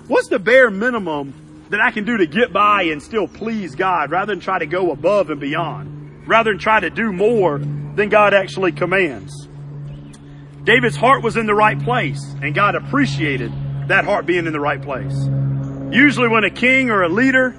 What's 0.07 0.29
the 0.29 0.39
bare 0.39 0.69
minimum 0.69 1.33
that 1.69 1.81
I 1.81 1.91
can 1.91 2.05
do 2.05 2.17
to 2.17 2.25
get 2.27 2.53
by 2.53 2.83
and 2.83 3.01
still 3.01 3.27
please 3.27 3.75
God 3.75 4.11
rather 4.11 4.33
than 4.33 4.39
try 4.39 4.59
to 4.59 4.65
go 4.65 4.91
above 4.91 5.29
and 5.29 5.39
beyond? 5.39 6.27
Rather 6.27 6.51
than 6.51 6.59
try 6.59 6.79
to 6.79 6.89
do 6.89 7.11
more 7.11 7.59
than 7.59 8.09
God 8.09 8.33
actually 8.33 8.71
commands. 8.71 9.47
David's 10.63 10.95
heart 10.95 11.23
was 11.23 11.37
in 11.37 11.45
the 11.45 11.53
right 11.53 11.79
place 11.79 12.21
and 12.41 12.53
God 12.55 12.75
appreciated 12.75 13.51
that 13.87 14.05
heart 14.05 14.25
being 14.25 14.47
in 14.47 14.53
the 14.53 14.59
right 14.59 14.81
place. 14.81 15.15
Usually 15.91 16.27
when 16.27 16.43
a 16.43 16.49
king 16.49 16.89
or 16.89 17.03
a 17.03 17.09
leader 17.09 17.55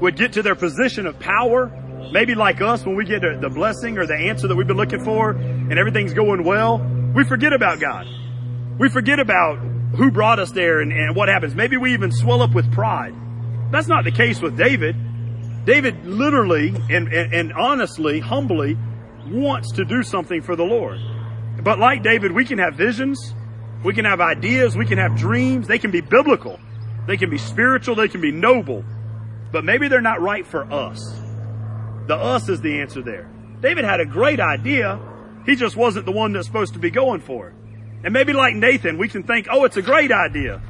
would 0.00 0.16
get 0.16 0.34
to 0.34 0.42
their 0.42 0.54
position 0.54 1.06
of 1.06 1.18
power, 1.18 1.70
maybe 2.12 2.34
like 2.34 2.60
us 2.60 2.84
when 2.84 2.94
we 2.94 3.04
get 3.04 3.22
the 3.22 3.48
blessing 3.48 3.98
or 3.98 4.06
the 4.06 4.14
answer 4.14 4.48
that 4.48 4.56
we've 4.56 4.66
been 4.66 4.76
looking 4.76 5.04
for 5.04 5.30
and 5.30 5.78
everything's 5.78 6.12
going 6.12 6.44
well, 6.44 6.78
we 7.14 7.24
forget 7.24 7.52
about 7.52 7.80
God. 7.80 8.06
We 8.78 8.88
forget 8.88 9.18
about 9.18 9.58
who 9.96 10.10
brought 10.10 10.38
us 10.38 10.50
there 10.52 10.80
and, 10.80 10.92
and 10.92 11.14
what 11.14 11.28
happens. 11.28 11.54
Maybe 11.54 11.76
we 11.76 11.92
even 11.94 12.12
swell 12.12 12.42
up 12.42 12.54
with 12.54 12.70
pride. 12.72 13.14
That's 13.72 13.88
not 13.88 14.04
the 14.04 14.12
case 14.12 14.42
with 14.42 14.56
David. 14.56 14.94
David 15.64 16.04
literally 16.04 16.68
and, 16.90 17.08
and, 17.08 17.32
and 17.32 17.52
honestly, 17.54 18.20
humbly 18.20 18.76
wants 19.26 19.72
to 19.72 19.84
do 19.86 20.02
something 20.02 20.42
for 20.42 20.56
the 20.56 20.64
Lord. 20.64 21.00
But 21.62 21.78
like 21.78 22.02
David, 22.02 22.32
we 22.32 22.44
can 22.44 22.58
have 22.58 22.74
visions, 22.74 23.34
we 23.82 23.94
can 23.94 24.04
have 24.04 24.20
ideas, 24.20 24.76
we 24.76 24.84
can 24.84 24.98
have 24.98 25.16
dreams. 25.16 25.66
They 25.68 25.78
can 25.78 25.90
be 25.90 26.02
biblical, 26.02 26.60
they 27.06 27.16
can 27.16 27.30
be 27.30 27.38
spiritual, 27.38 27.94
they 27.94 28.08
can 28.08 28.20
be 28.20 28.30
noble, 28.30 28.84
but 29.50 29.64
maybe 29.64 29.88
they're 29.88 30.02
not 30.02 30.20
right 30.20 30.46
for 30.46 30.70
us. 30.70 31.18
The 32.08 32.16
us 32.16 32.50
is 32.50 32.60
the 32.60 32.80
answer 32.80 33.00
there. 33.00 33.30
David 33.60 33.84
had 33.84 34.00
a 34.00 34.06
great 34.06 34.40
idea. 34.40 35.00
He 35.46 35.56
just 35.56 35.76
wasn't 35.76 36.04
the 36.04 36.12
one 36.12 36.32
that's 36.32 36.46
supposed 36.46 36.74
to 36.74 36.78
be 36.78 36.90
going 36.90 37.20
for 37.20 37.48
it. 37.48 37.54
And 38.04 38.12
maybe 38.12 38.34
like 38.34 38.54
Nathan, 38.54 38.98
we 38.98 39.08
can 39.08 39.22
think, 39.22 39.46
oh, 39.50 39.64
it's 39.64 39.78
a 39.78 39.82
great 39.82 40.12
idea 40.12 40.60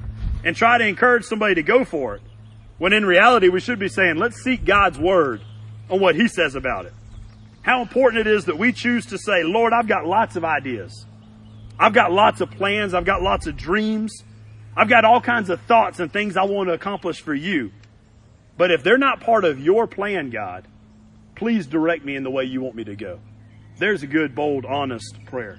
and 0.44 0.54
try 0.54 0.78
to 0.78 0.86
encourage 0.86 1.24
somebody 1.24 1.56
to 1.56 1.62
go 1.62 1.84
for 1.84 2.14
it. 2.14 2.22
When 2.82 2.92
in 2.92 3.06
reality, 3.06 3.48
we 3.48 3.60
should 3.60 3.78
be 3.78 3.86
saying, 3.86 4.16
let's 4.16 4.42
seek 4.42 4.64
God's 4.64 4.98
word 4.98 5.40
on 5.88 6.00
what 6.00 6.16
he 6.16 6.26
says 6.26 6.56
about 6.56 6.84
it. 6.84 6.92
How 7.62 7.80
important 7.80 8.26
it 8.26 8.34
is 8.34 8.46
that 8.46 8.58
we 8.58 8.72
choose 8.72 9.06
to 9.06 9.18
say, 9.18 9.44
Lord, 9.44 9.72
I've 9.72 9.86
got 9.86 10.04
lots 10.04 10.34
of 10.34 10.44
ideas. 10.44 11.06
I've 11.78 11.92
got 11.92 12.10
lots 12.10 12.40
of 12.40 12.50
plans. 12.50 12.92
I've 12.92 13.04
got 13.04 13.22
lots 13.22 13.46
of 13.46 13.56
dreams. 13.56 14.12
I've 14.76 14.88
got 14.88 15.04
all 15.04 15.20
kinds 15.20 15.48
of 15.48 15.60
thoughts 15.60 16.00
and 16.00 16.12
things 16.12 16.36
I 16.36 16.42
want 16.42 16.70
to 16.70 16.72
accomplish 16.72 17.20
for 17.20 17.32
you. 17.32 17.70
But 18.58 18.72
if 18.72 18.82
they're 18.82 18.98
not 18.98 19.20
part 19.20 19.44
of 19.44 19.60
your 19.60 19.86
plan, 19.86 20.30
God, 20.30 20.66
please 21.36 21.68
direct 21.68 22.04
me 22.04 22.16
in 22.16 22.24
the 22.24 22.32
way 22.32 22.46
you 22.46 22.62
want 22.62 22.74
me 22.74 22.82
to 22.82 22.96
go. 22.96 23.20
There's 23.78 24.02
a 24.02 24.08
good, 24.08 24.34
bold, 24.34 24.66
honest 24.66 25.24
prayer. 25.26 25.56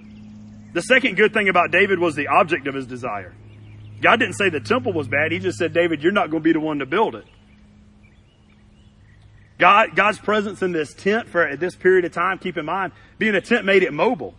The 0.74 0.82
second 0.82 1.16
good 1.16 1.32
thing 1.32 1.48
about 1.48 1.72
David 1.72 2.00
was 2.00 2.16
the 2.16 2.28
object 2.28 2.68
of 2.68 2.76
his 2.76 2.86
desire. 2.86 3.34
God 4.04 4.20
didn't 4.20 4.36
say 4.36 4.50
the 4.50 4.60
temple 4.60 4.92
was 4.92 5.08
bad. 5.08 5.32
He 5.32 5.40
just 5.40 5.58
said, 5.58 5.74
David, 5.74 6.04
you're 6.04 6.12
not 6.12 6.30
going 6.30 6.44
to 6.44 6.44
be 6.44 6.52
the 6.52 6.60
one 6.60 6.80
to 6.80 6.86
build 6.86 7.16
it. 7.16 7.26
God, 9.58 9.96
God's 9.96 10.20
presence 10.20 10.62
in 10.62 10.74
this 10.74 10.94
tent 10.94 11.30
for 11.30 11.48
at 11.48 11.60
this 11.60 11.74
period 11.74 12.04
of 12.04 12.12
time, 12.12 12.38
keep 12.38 12.58
in 12.58 12.66
mind, 12.66 12.92
being 13.18 13.34
a 13.34 13.40
tent 13.40 13.66
made 13.66 13.82
it 13.82 13.94
mobile. 13.94 14.36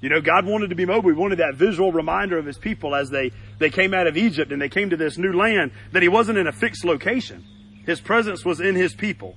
You 0.00 0.08
know, 0.08 0.20
God 0.20 0.46
wanted 0.46 0.70
to 0.70 0.74
be 0.74 0.84
mobile. 0.84 1.10
He 1.10 1.16
wanted 1.16 1.38
that 1.38 1.54
visual 1.54 1.92
reminder 1.92 2.38
of 2.38 2.44
his 2.46 2.58
people 2.58 2.94
as 2.94 3.08
they, 3.08 3.30
they 3.60 3.70
came 3.70 3.94
out 3.94 4.08
of 4.08 4.16
Egypt 4.16 4.50
and 4.50 4.60
they 4.60 4.68
came 4.68 4.90
to 4.90 4.96
this 4.96 5.16
new 5.16 5.32
land 5.32 5.70
that 5.92 6.02
he 6.02 6.08
wasn't 6.08 6.38
in 6.38 6.48
a 6.48 6.52
fixed 6.52 6.84
location. 6.84 7.44
His 7.86 8.00
presence 8.00 8.44
was 8.44 8.60
in 8.60 8.74
his 8.74 8.94
people. 8.94 9.36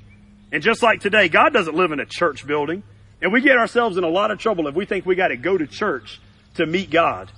And 0.52 0.64
just 0.64 0.82
like 0.82 1.02
today, 1.02 1.30
God 1.30 1.54
doesn't 1.54 1.76
live 1.76 1.92
in 1.92 2.00
a 2.00 2.06
church 2.06 2.48
building. 2.48 2.82
And 3.22 3.32
we 3.32 3.42
get 3.42 3.58
ourselves 3.58 3.98
in 3.98 4.04
a 4.04 4.10
lot 4.10 4.32
of 4.32 4.40
trouble 4.40 4.68
if 4.68 4.74
we 4.74 4.86
think 4.86 5.06
we 5.06 5.16
got 5.16 5.28
to 5.28 5.38
go 5.38 5.56
to 5.56 5.68
church 5.68 6.20
to 6.56 6.66
meet 6.66 6.90
God. 6.90 7.32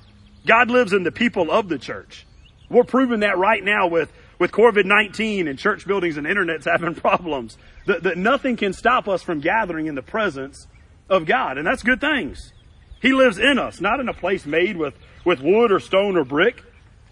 God 0.46 0.70
lives 0.70 0.94
in 0.94 1.04
the 1.04 1.12
people 1.12 1.52
of 1.52 1.70
the 1.70 1.78
church. 1.78 2.26
We're 2.70 2.84
proving 2.84 3.22
that 3.22 3.38
right 3.38 3.64
now 3.64 3.88
with, 3.88 4.12
with 4.40 4.52
COVID-19 4.52 5.50
and 5.50 5.58
church 5.58 5.86
buildings 5.86 6.18
and 6.18 6.26
internets 6.26 6.66
having 6.72 6.96
problems. 6.96 7.58
That, 7.86 8.04
that 8.04 8.18
nothing 8.18 8.56
can 8.56 8.74
stop 8.74 9.08
us 9.08 9.22
from 9.22 9.40
gathering 9.40 9.88
in 9.88 9.96
the 9.96 10.02
presence 10.02 10.68
of 11.10 11.26
God. 11.26 11.58
And 11.58 11.68
that's 11.68 11.84
good 11.84 12.02
things. 12.02 12.54
He 13.02 13.14
lives 13.14 13.38
in 13.38 13.60
us, 13.60 13.82
not 13.82 14.00
in 14.00 14.08
a 14.08 14.14
place 14.14 14.46
made 14.46 14.78
with, 14.78 14.94
with 15.26 15.42
wood 15.42 15.72
or 15.72 15.80
stone 15.80 16.18
or 16.18 16.24
brick. 16.24 16.64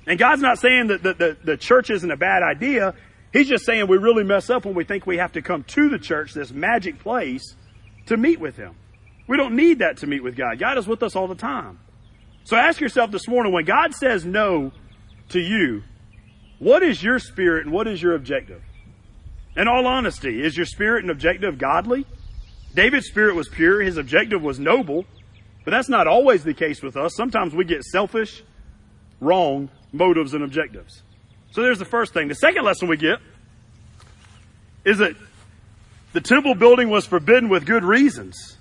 And 0.08 0.18
God's 0.18 0.42
not 0.42 0.58
saying 0.58 0.88
that 0.88 1.04
the, 1.04 1.14
the, 1.14 1.38
the 1.44 1.58
church 1.58 1.90
isn't 1.90 2.10
a 2.10 2.18
bad 2.18 2.44
idea. 2.44 2.96
He's 3.34 3.48
just 3.48 3.66
saying 3.66 3.88
we 3.88 3.98
really 3.98 4.24
mess 4.24 4.50
up 4.50 4.66
when 4.66 4.74
we 4.74 4.84
think 4.84 5.06
we 5.06 5.18
have 5.18 5.34
to 5.34 5.42
come 5.42 5.64
to 5.66 5.90
the 5.90 6.00
church, 6.00 6.34
this 6.34 6.52
magic 6.52 7.00
place, 7.00 7.56
to 8.08 8.18
meet 8.18 8.40
with 8.40 8.58
Him. 8.58 8.76
We 9.28 9.38
don't 9.38 9.56
need 9.56 9.80
that 9.80 9.98
to 9.98 10.08
meet 10.08 10.24
with 10.24 10.36
God. 10.36 10.60
God 10.60 10.78
is 10.78 10.88
with 10.88 11.04
us 11.04 11.16
all 11.16 11.28
the 11.28 11.36
time. 11.36 11.80
So 12.44 12.58
ask 12.58 12.80
yourself 12.82 13.12
this 13.12 13.28
morning, 13.28 13.54
when 13.54 13.66
God 13.66 13.94
says 13.94 14.26
no 14.26 14.72
to 15.30 15.40
you, 15.40 15.84
what 16.60 16.84
is 16.84 17.02
your 17.02 17.20
spirit 17.20 17.66
and 17.66 17.74
what 17.74 17.88
is 17.88 18.02
your 18.02 18.16
objective? 18.16 18.62
In 19.56 19.68
all 19.68 19.86
honesty, 19.86 20.44
is 20.44 20.56
your 20.56 20.66
spirit 20.66 21.04
and 21.04 21.12
objective 21.12 21.58
godly? 21.58 22.06
David's 22.74 23.08
spirit 23.08 23.36
was 23.36 23.50
pure, 23.50 23.82
his 23.82 23.98
objective 23.98 24.42
was 24.42 24.60
noble, 24.60 25.06
but 25.66 25.72
that's 25.72 25.90
not 25.90 26.08
always 26.08 26.44
the 26.44 26.54
case 26.54 26.82
with 26.82 26.96
us. 26.96 27.16
Sometimes 27.16 27.54
we 27.54 27.66
get 27.66 27.84
selfish, 27.84 28.44
wrong 29.20 29.70
motives 29.92 30.34
and 30.34 30.44
objectives. 30.44 31.04
So 31.52 31.62
there's 31.62 31.80
the 31.80 31.86
first 31.86 32.14
thing. 32.14 32.28
The 32.28 32.36
second 32.36 32.64
lesson 32.64 32.88
we 32.88 32.98
get 32.98 33.20
is 34.86 35.00
that 35.00 35.16
the 36.14 36.22
temple 36.22 36.56
building 36.56 36.90
was 36.90 37.06
forbidden 37.06 37.50
with 37.50 37.66
good 37.66 37.84
reasons. 37.84 38.58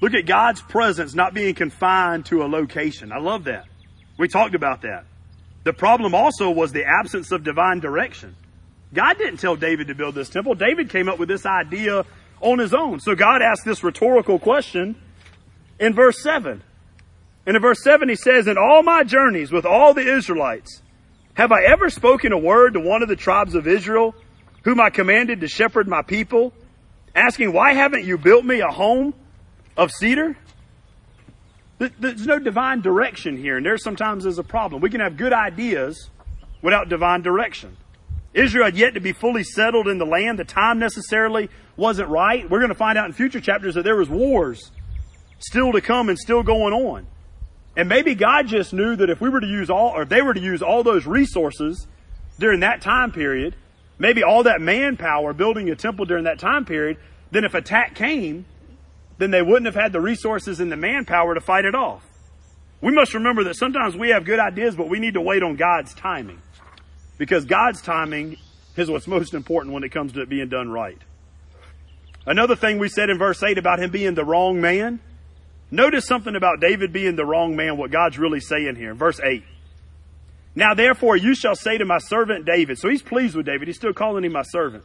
Look 0.00 0.14
at 0.14 0.26
God's 0.26 0.62
presence 0.62 1.14
not 1.14 1.34
being 1.34 1.54
confined 1.54 2.26
to 2.26 2.42
a 2.42 2.48
location. 2.48 3.12
I 3.12 3.18
love 3.18 3.44
that. 3.44 3.66
We 4.18 4.28
talked 4.28 4.54
about 4.54 4.82
that. 4.82 5.04
The 5.64 5.72
problem 5.72 6.14
also 6.14 6.50
was 6.50 6.72
the 6.72 6.84
absence 6.84 7.32
of 7.32 7.44
divine 7.44 7.80
direction. 7.80 8.34
God 8.94 9.18
didn't 9.18 9.38
tell 9.38 9.56
David 9.56 9.88
to 9.88 9.94
build 9.94 10.14
this 10.14 10.30
temple. 10.30 10.54
David 10.54 10.90
came 10.90 11.08
up 11.08 11.18
with 11.18 11.28
this 11.28 11.44
idea 11.44 12.04
on 12.40 12.58
his 12.58 12.72
own. 12.72 12.98
So 13.00 13.14
God 13.14 13.42
asked 13.42 13.64
this 13.64 13.84
rhetorical 13.84 14.38
question 14.38 14.96
in 15.78 15.94
verse 15.94 16.22
7. 16.22 16.62
And 17.46 17.56
in 17.56 17.62
verse 17.62 17.82
7 17.84 18.08
he 18.08 18.16
says, 18.16 18.46
In 18.46 18.56
all 18.58 18.82
my 18.82 19.04
journeys 19.04 19.52
with 19.52 19.66
all 19.66 19.94
the 19.94 20.16
Israelites, 20.16 20.82
have 21.34 21.52
I 21.52 21.64
ever 21.64 21.90
spoken 21.90 22.32
a 22.32 22.38
word 22.38 22.74
to 22.74 22.80
one 22.80 23.02
of 23.02 23.08
the 23.08 23.16
tribes 23.16 23.54
of 23.54 23.66
Israel, 23.66 24.14
whom 24.64 24.80
I 24.80 24.90
commanded 24.90 25.40
to 25.40 25.48
shepherd 25.48 25.88
my 25.88 26.02
people, 26.02 26.52
asking, 27.14 27.52
Why 27.52 27.74
haven't 27.74 28.04
you 28.04 28.18
built 28.18 28.44
me 28.44 28.60
a 28.60 28.68
home 28.68 29.14
of 29.76 29.90
cedar? 29.90 30.36
There's 31.78 32.26
no 32.26 32.38
divine 32.38 32.82
direction 32.82 33.38
here, 33.38 33.56
and 33.56 33.64
there 33.64 33.78
sometimes 33.78 34.26
is 34.26 34.38
a 34.38 34.42
problem. 34.42 34.82
We 34.82 34.90
can 34.90 35.00
have 35.00 35.16
good 35.16 35.32
ideas 35.32 36.10
without 36.60 36.90
divine 36.90 37.22
direction. 37.22 37.76
Israel 38.34 38.66
had 38.66 38.76
yet 38.76 38.94
to 38.94 39.00
be 39.00 39.12
fully 39.12 39.42
settled 39.42 39.88
in 39.88 39.98
the 39.98 40.04
land. 40.04 40.38
The 40.38 40.44
time 40.44 40.78
necessarily 40.78 41.48
wasn't 41.76 42.10
right. 42.10 42.48
We're 42.48 42.58
going 42.58 42.68
to 42.68 42.74
find 42.74 42.98
out 42.98 43.06
in 43.06 43.12
future 43.12 43.40
chapters 43.40 43.74
that 43.74 43.82
there 43.82 43.96
was 43.96 44.10
wars 44.10 44.70
still 45.38 45.72
to 45.72 45.80
come 45.80 46.10
and 46.10 46.18
still 46.18 46.42
going 46.42 46.74
on. 46.74 47.06
And 47.76 47.88
maybe 47.88 48.14
God 48.14 48.46
just 48.46 48.72
knew 48.72 48.94
that 48.96 49.08
if 49.08 49.20
we 49.20 49.30
were 49.30 49.40
to 49.40 49.46
use 49.46 49.70
all, 49.70 49.88
or 49.90 50.02
if 50.02 50.08
they 50.08 50.22
were 50.22 50.34
to 50.34 50.40
use 50.40 50.62
all 50.62 50.82
those 50.82 51.06
resources 51.06 51.86
during 52.38 52.60
that 52.60 52.82
time 52.82 53.10
period, 53.10 53.56
maybe 53.98 54.22
all 54.22 54.42
that 54.42 54.60
manpower 54.60 55.32
building 55.32 55.70
a 55.70 55.76
temple 55.76 56.04
during 56.04 56.24
that 56.24 56.38
time 56.38 56.64
period, 56.64 56.98
then 57.30 57.44
if 57.44 57.54
attack 57.54 57.94
came, 57.94 58.44
then 59.20 59.30
they 59.30 59.42
wouldn't 59.42 59.66
have 59.66 59.80
had 59.80 59.92
the 59.92 60.00
resources 60.00 60.58
and 60.58 60.72
the 60.72 60.76
manpower 60.76 61.34
to 61.34 61.40
fight 61.40 61.64
it 61.64 61.74
off. 61.74 62.04
We 62.80 62.92
must 62.92 63.14
remember 63.14 63.44
that 63.44 63.54
sometimes 63.54 63.96
we 63.96 64.08
have 64.08 64.24
good 64.24 64.40
ideas, 64.40 64.74
but 64.74 64.88
we 64.88 64.98
need 64.98 65.14
to 65.14 65.20
wait 65.20 65.42
on 65.42 65.56
God's 65.56 65.94
timing. 65.94 66.40
Because 67.18 67.44
God's 67.44 67.82
timing 67.82 68.36
is 68.76 68.90
what's 68.90 69.06
most 69.06 69.34
important 69.34 69.74
when 69.74 69.84
it 69.84 69.90
comes 69.90 70.12
to 70.14 70.22
it 70.22 70.28
being 70.28 70.48
done 70.48 70.70
right. 70.70 70.98
Another 72.26 72.56
thing 72.56 72.78
we 72.78 72.88
said 72.88 73.10
in 73.10 73.18
verse 73.18 73.42
8 73.42 73.58
about 73.58 73.78
him 73.78 73.90
being 73.90 74.14
the 74.14 74.24
wrong 74.24 74.60
man 74.60 75.00
Notice 75.70 76.06
something 76.06 76.34
about 76.34 76.60
David 76.60 76.92
being 76.92 77.14
the 77.14 77.24
wrong 77.24 77.54
man, 77.54 77.76
what 77.76 77.90
God's 77.90 78.18
really 78.18 78.40
saying 78.40 78.74
here. 78.76 78.94
Verse 78.94 79.20
8. 79.22 79.44
Now 80.54 80.74
therefore 80.74 81.16
you 81.16 81.34
shall 81.34 81.54
say 81.54 81.78
to 81.78 81.84
my 81.84 81.98
servant 81.98 82.44
David. 82.44 82.78
So 82.78 82.88
he's 82.88 83.02
pleased 83.02 83.36
with 83.36 83.46
David. 83.46 83.68
He's 83.68 83.76
still 83.76 83.92
calling 83.92 84.24
him 84.24 84.32
my 84.32 84.42
servant. 84.42 84.84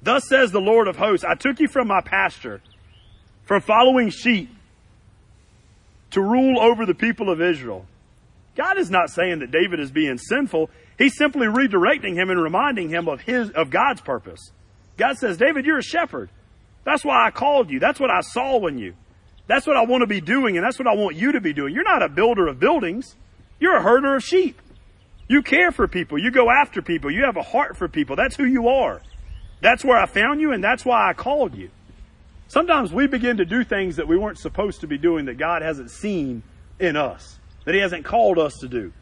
Thus 0.00 0.28
says 0.28 0.52
the 0.52 0.60
Lord 0.60 0.86
of 0.86 0.96
hosts, 0.96 1.24
I 1.24 1.34
took 1.34 1.58
you 1.58 1.66
from 1.66 1.88
my 1.88 2.00
pasture, 2.00 2.60
from 3.46 3.62
following 3.62 4.10
sheep, 4.10 4.50
to 6.10 6.20
rule 6.20 6.60
over 6.60 6.84
the 6.84 6.94
people 6.94 7.30
of 7.30 7.40
Israel. 7.40 7.86
God 8.56 8.78
is 8.78 8.90
not 8.90 9.10
saying 9.10 9.40
that 9.40 9.50
David 9.50 9.80
is 9.80 9.90
being 9.90 10.18
sinful. 10.18 10.70
He's 10.98 11.16
simply 11.16 11.46
redirecting 11.46 12.14
him 12.14 12.30
and 12.30 12.42
reminding 12.42 12.88
him 12.88 13.08
of 13.08 13.20
his, 13.20 13.50
of 13.50 13.70
God's 13.70 14.00
purpose. 14.00 14.50
God 14.96 15.16
says, 15.18 15.36
David, 15.36 15.66
you're 15.66 15.78
a 15.78 15.82
shepherd. 15.82 16.30
That's 16.84 17.04
why 17.04 17.26
I 17.26 17.30
called 17.30 17.70
you. 17.70 17.80
That's 17.80 18.00
what 18.00 18.10
I 18.10 18.20
saw 18.20 18.66
in 18.66 18.78
you. 18.78 18.94
That's 19.46 19.66
what 19.66 19.76
I 19.76 19.84
want 19.84 20.02
to 20.02 20.06
be 20.06 20.20
doing, 20.20 20.56
and 20.56 20.64
that's 20.64 20.78
what 20.78 20.88
I 20.88 20.94
want 20.94 21.16
you 21.16 21.32
to 21.32 21.40
be 21.40 21.52
doing. 21.52 21.74
You're 21.74 21.84
not 21.84 22.02
a 22.02 22.08
builder 22.08 22.48
of 22.48 22.58
buildings. 22.58 23.14
You're 23.60 23.76
a 23.76 23.82
herder 23.82 24.16
of 24.16 24.24
sheep. 24.24 24.60
You 25.28 25.42
care 25.42 25.70
for 25.70 25.86
people. 25.86 26.18
You 26.18 26.30
go 26.30 26.50
after 26.50 26.82
people. 26.82 27.10
You 27.10 27.24
have 27.24 27.36
a 27.36 27.42
heart 27.42 27.76
for 27.76 27.88
people. 27.88 28.16
That's 28.16 28.36
who 28.36 28.44
you 28.44 28.68
are. 28.68 29.02
That's 29.60 29.84
where 29.84 29.98
I 29.98 30.06
found 30.06 30.40
you, 30.40 30.52
and 30.52 30.62
that's 30.62 30.84
why 30.84 31.08
I 31.08 31.12
called 31.12 31.54
you. 31.54 31.70
Sometimes 32.48 32.92
we 32.92 33.06
begin 33.06 33.38
to 33.38 33.44
do 33.44 33.64
things 33.64 33.96
that 33.96 34.06
we 34.06 34.16
weren't 34.16 34.38
supposed 34.38 34.80
to 34.82 34.86
be 34.86 34.98
doing 34.98 35.26
that 35.26 35.38
God 35.38 35.62
hasn't 35.62 35.90
seen 35.90 36.42
in 36.78 36.96
us, 36.96 37.38
that 37.64 37.74
He 37.74 37.80
hasn't 37.80 38.04
called 38.04 38.38
us 38.38 38.58
to 38.58 38.68
do. 38.68 38.92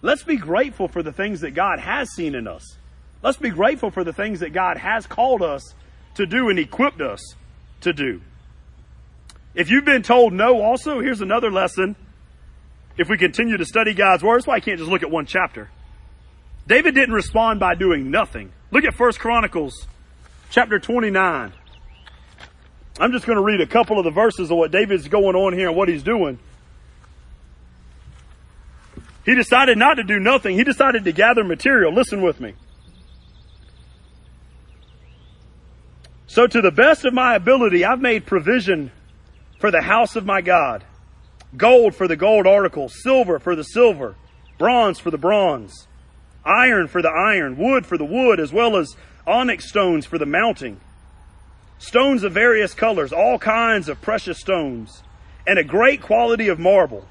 Let's 0.00 0.22
be 0.22 0.36
grateful 0.36 0.86
for 0.86 1.02
the 1.02 1.12
things 1.12 1.40
that 1.40 1.52
God 1.52 1.80
has 1.80 2.10
seen 2.10 2.34
in 2.34 2.46
us. 2.46 2.76
Let's 3.22 3.36
be 3.36 3.50
grateful 3.50 3.90
for 3.90 4.04
the 4.04 4.12
things 4.12 4.40
that 4.40 4.52
God 4.52 4.76
has 4.76 5.06
called 5.06 5.42
us 5.42 5.74
to 6.14 6.26
do 6.26 6.48
and 6.50 6.58
equipped 6.58 7.00
us 7.00 7.20
to 7.80 7.92
do. 7.92 8.20
If 9.54 9.70
you've 9.70 9.84
been 9.84 10.02
told 10.02 10.32
no 10.32 10.62
also, 10.62 11.00
here's 11.00 11.20
another 11.20 11.50
lesson. 11.50 11.96
If 12.96 13.08
we 13.08 13.18
continue 13.18 13.56
to 13.56 13.64
study 13.64 13.92
God's 13.92 14.22
Word, 14.22 14.36
that's 14.36 14.46
why 14.46 14.54
I 14.54 14.60
can't 14.60 14.78
just 14.78 14.90
look 14.90 15.02
at 15.02 15.10
one 15.10 15.26
chapter. 15.26 15.68
David 16.68 16.94
didn't 16.94 17.14
respond 17.14 17.58
by 17.58 17.74
doing 17.74 18.10
nothing. 18.10 18.52
Look 18.70 18.84
at 18.84 18.94
First 18.94 19.18
Chronicles 19.18 19.86
chapter 20.50 20.78
29. 20.78 21.52
I'm 23.00 23.12
just 23.12 23.26
going 23.26 23.36
to 23.36 23.42
read 23.42 23.60
a 23.60 23.66
couple 23.66 23.98
of 23.98 24.04
the 24.04 24.10
verses 24.10 24.50
of 24.50 24.56
what 24.56 24.70
David's 24.70 25.06
going 25.08 25.36
on 25.36 25.52
here 25.52 25.68
and 25.68 25.76
what 25.76 25.88
he's 25.88 26.02
doing. 26.02 26.38
He 29.24 29.34
decided 29.34 29.78
not 29.78 29.94
to 29.94 30.04
do 30.04 30.18
nothing. 30.18 30.56
He 30.56 30.64
decided 30.64 31.04
to 31.04 31.12
gather 31.12 31.44
material. 31.44 31.92
Listen 31.92 32.22
with 32.22 32.40
me. 32.40 32.54
So 36.26 36.46
to 36.46 36.60
the 36.60 36.70
best 36.70 37.04
of 37.04 37.14
my 37.14 37.34
ability, 37.34 37.84
I've 37.84 38.00
made 38.00 38.26
provision 38.26 38.90
for 39.60 39.70
the 39.70 39.82
house 39.82 40.16
of 40.16 40.24
my 40.24 40.40
God. 40.40 40.84
Gold 41.56 41.94
for 41.94 42.08
the 42.08 42.16
gold 42.16 42.46
articles, 42.46 42.94
silver 43.02 43.38
for 43.38 43.56
the 43.56 43.64
silver, 43.64 44.16
bronze 44.58 44.98
for 44.98 45.10
the 45.10 45.18
bronze, 45.18 45.86
iron 46.44 46.88
for 46.88 47.00
the 47.00 47.08
iron, 47.08 47.56
wood 47.56 47.86
for 47.86 47.96
the 47.96 48.04
wood, 48.04 48.40
as 48.40 48.52
well 48.52 48.76
as 48.76 48.96
onyx 49.26 49.68
stones 49.68 50.04
for 50.04 50.18
the 50.18 50.26
mounting. 50.26 50.80
Stones 51.78 52.24
of 52.24 52.32
various 52.32 52.74
colors, 52.74 53.12
all 53.12 53.38
kinds 53.38 53.88
of 53.88 54.00
precious 54.00 54.38
stones, 54.38 55.02
and 55.46 55.58
a 55.58 55.64
great 55.64 56.02
quality 56.02 56.48
of 56.48 56.58
marble. 56.58 57.06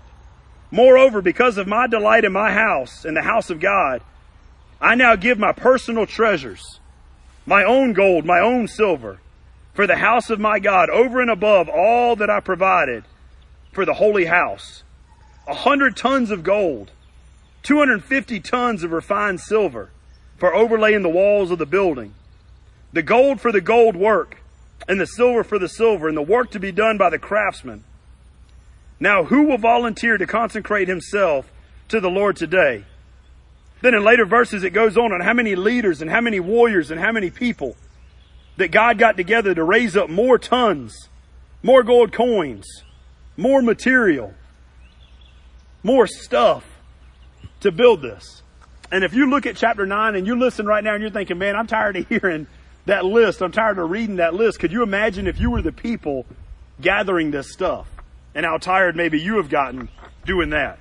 Moreover, 0.72 1.22
because 1.22 1.58
of 1.58 1.68
my 1.68 1.88
delight 1.88 2.26
in 2.26 2.34
my 2.34 2.52
house 2.52 3.06
and 3.06 3.16
the 3.16 3.22
house 3.22 3.50
of 3.50 3.62
God, 3.62 4.02
I 4.82 4.96
now 4.96 5.16
give 5.16 5.40
my 5.40 5.54
personal 5.54 6.06
treasures, 6.06 6.80
my 7.46 7.64
own 7.64 7.94
gold, 7.94 8.26
my 8.26 8.40
own 8.40 8.68
silver, 8.68 9.20
for 9.74 9.88
the 9.88 9.96
house 9.96 10.30
of 10.30 10.40
my 10.40 10.60
God 10.60 10.90
over 10.90 11.22
and 11.22 11.32
above 11.32 11.70
all 11.70 12.18
that 12.18 12.30
I 12.30 12.42
provided 12.42 13.06
for 13.72 13.86
the 13.86 13.94
holy 13.94 14.26
house. 14.26 14.84
A 15.48 15.54
hundred 15.54 15.96
tons 15.96 16.30
of 16.30 16.44
gold, 16.44 16.92
250 17.64 18.42
tons 18.42 18.84
of 18.84 18.92
refined 18.92 19.40
silver 19.40 19.92
for 20.38 20.54
overlaying 20.54 21.04
the 21.04 21.10
walls 21.10 21.52
of 21.52 21.58
the 21.58 21.66
building. 21.66 22.14
The 22.92 23.02
gold 23.02 23.40
for 23.40 23.54
the 23.54 23.62
gold 23.62 23.96
work 23.96 24.42
and 24.88 25.00
the 25.00 25.06
silver 25.06 25.44
for 25.44 25.60
the 25.60 25.70
silver 25.70 26.08
and 26.08 26.18
the 26.18 26.22
work 26.22 26.52
to 26.52 26.60
be 26.60 26.72
done 26.72 26.98
by 26.98 27.10
the 27.10 27.20
craftsmen. 27.20 27.84
Now 29.00 29.24
who 29.24 29.44
will 29.44 29.58
volunteer 29.58 30.18
to 30.18 30.26
consecrate 30.26 30.88
himself 30.88 31.52
to 31.90 32.00
the 32.00 32.10
Lord 32.10 32.36
today? 32.36 32.86
Then 33.82 33.94
in 33.94 34.04
later 34.04 34.26
verses 34.26 34.64
it 34.64 34.72
goes 34.72 34.98
on 34.98 35.12
on 35.12 35.22
how 35.22 35.34
many 35.34 35.56
leaders 35.56 36.02
and 36.02 36.10
how 36.10 36.22
many 36.22 36.40
warriors 36.40 36.92
and 36.92 37.00
how 37.00 37.12
many 37.12 37.30
people 37.30 37.76
that 38.58 38.72
God 38.72 38.98
got 38.98 39.18
together 39.18 39.54
to 39.54 39.64
raise 39.64 39.96
up 39.96 40.10
more 40.10 40.40
tons, 40.40 41.10
more 41.62 41.84
gold 41.84 42.12
coins, 42.12 42.66
more 43.36 43.62
material, 43.62 44.34
more 45.84 46.08
stuff 46.08 46.66
to 47.60 47.72
build 47.72 48.02
this. 48.02 48.42
And 48.92 49.04
if 49.04 49.14
you 49.14 49.30
look 49.30 49.46
at 49.46 49.56
chapter 49.56 49.86
9 49.86 50.16
and 50.16 50.26
you 50.26 50.38
listen 50.38 50.66
right 50.66 50.84
now 50.84 50.94
and 50.94 51.02
you're 51.02 51.12
thinking, 51.12 51.38
man, 51.38 51.56
I'm 51.56 51.68
tired 51.68 51.98
of 51.98 52.08
hearing 52.10 52.48
that 52.88 53.06
list. 53.06 53.42
I'm 53.42 53.52
tired 53.52 53.78
of 53.78 53.90
reading 53.90 54.18
that 54.18 54.34
list. 54.34 54.60
Could 54.60 54.72
you 54.72 54.84
imagine 54.84 55.28
if 55.28 55.40
you 55.40 55.52
were 55.52 55.62
the 55.62 55.72
people 55.72 56.26
gathering 56.82 57.32
this 57.32 57.52
stuff 57.52 57.88
and 58.36 58.46
how 58.46 58.58
tired 58.58 58.96
maybe 58.96 59.20
you 59.20 59.38
have 59.38 59.50
gotten 59.50 59.90
doing 60.26 60.50
that? 60.50 60.80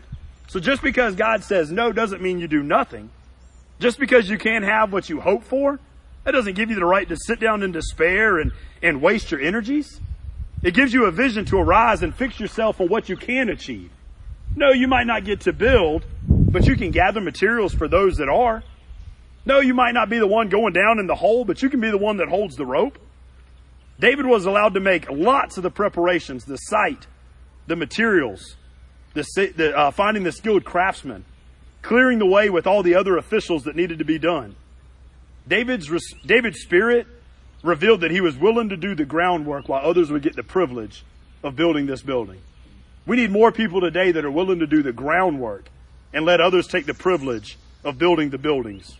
So 0.48 0.58
just 0.58 0.82
because 0.82 1.14
God 1.14 1.44
says 1.44 1.70
no 1.70 1.92
doesn't 1.92 2.22
mean 2.22 2.38
you 2.38 2.48
do 2.48 2.62
nothing. 2.62 3.10
Just 3.78 3.98
because 3.98 4.28
you 4.28 4.38
can't 4.38 4.64
have 4.64 4.92
what 4.92 5.08
you 5.08 5.20
hope 5.20 5.44
for 5.44 5.78
that 6.26 6.32
doesn't 6.32 6.54
give 6.54 6.70
you 6.70 6.74
the 6.76 6.84
right 6.84 7.08
to 7.08 7.16
sit 7.16 7.38
down 7.38 7.62
in 7.62 7.70
despair 7.70 8.40
and, 8.40 8.50
and 8.82 9.00
waste 9.00 9.30
your 9.30 9.40
energies. 9.40 10.00
It 10.60 10.74
gives 10.74 10.92
you 10.92 11.04
a 11.04 11.12
vision 11.12 11.44
to 11.46 11.58
arise 11.58 12.02
and 12.02 12.12
fix 12.12 12.40
yourself 12.40 12.80
on 12.80 12.88
what 12.88 13.08
you 13.08 13.16
can 13.16 13.48
achieve. 13.48 13.90
No, 14.56 14.72
you 14.72 14.88
might 14.88 15.06
not 15.06 15.24
get 15.24 15.42
to 15.42 15.52
build, 15.52 16.04
but 16.28 16.66
you 16.66 16.76
can 16.76 16.90
gather 16.90 17.20
materials 17.20 17.74
for 17.74 17.86
those 17.86 18.16
that 18.16 18.28
are. 18.28 18.64
No, 19.46 19.60
you 19.60 19.74
might 19.74 19.92
not 19.92 20.10
be 20.10 20.18
the 20.18 20.26
one 20.26 20.48
going 20.48 20.72
down 20.72 20.98
in 20.98 21.06
the 21.06 21.14
hole, 21.14 21.44
but 21.44 21.62
you 21.62 21.70
can 21.70 21.80
be 21.80 21.90
the 21.90 21.96
one 21.96 22.16
that 22.16 22.28
holds 22.28 22.56
the 22.56 22.66
rope. 22.66 22.98
David 23.98 24.26
was 24.26 24.44
allowed 24.44 24.74
to 24.74 24.80
make 24.80 25.08
lots 25.08 25.56
of 25.56 25.62
the 25.62 25.70
preparations, 25.70 26.44
the 26.44 26.56
site, 26.56 27.06
the 27.68 27.76
materials, 27.76 28.56
the, 29.14 29.24
the 29.56 29.74
uh, 29.74 29.90
finding 29.92 30.24
the 30.24 30.32
skilled 30.32 30.64
craftsmen, 30.64 31.24
clearing 31.80 32.18
the 32.18 32.26
way 32.26 32.50
with 32.50 32.66
all 32.66 32.82
the 32.82 32.96
other 32.96 33.16
officials 33.16 33.62
that 33.64 33.76
needed 33.76 34.00
to 34.00 34.04
be 34.04 34.18
done. 34.18 34.56
David's, 35.48 35.88
David's 36.26 36.60
spirit 36.60 37.06
revealed 37.62 38.00
that 38.00 38.10
he 38.10 38.20
was 38.20 38.36
willing 38.36 38.68
to 38.70 38.76
do 38.76 38.96
the 38.96 39.04
groundwork 39.04 39.68
while 39.68 39.88
others 39.88 40.10
would 40.10 40.22
get 40.22 40.34
the 40.34 40.42
privilege 40.42 41.04
of 41.44 41.54
building 41.54 41.86
this 41.86 42.02
building. 42.02 42.40
We 43.06 43.16
need 43.16 43.30
more 43.30 43.52
people 43.52 43.80
today 43.80 44.10
that 44.10 44.24
are 44.24 44.30
willing 44.30 44.58
to 44.58 44.66
do 44.66 44.82
the 44.82 44.92
groundwork 44.92 45.68
and 46.12 46.24
let 46.24 46.40
others 46.40 46.66
take 46.66 46.86
the 46.86 46.94
privilege 46.94 47.56
of 47.84 47.96
building 47.98 48.30
the 48.30 48.38
buildings. 48.38 48.96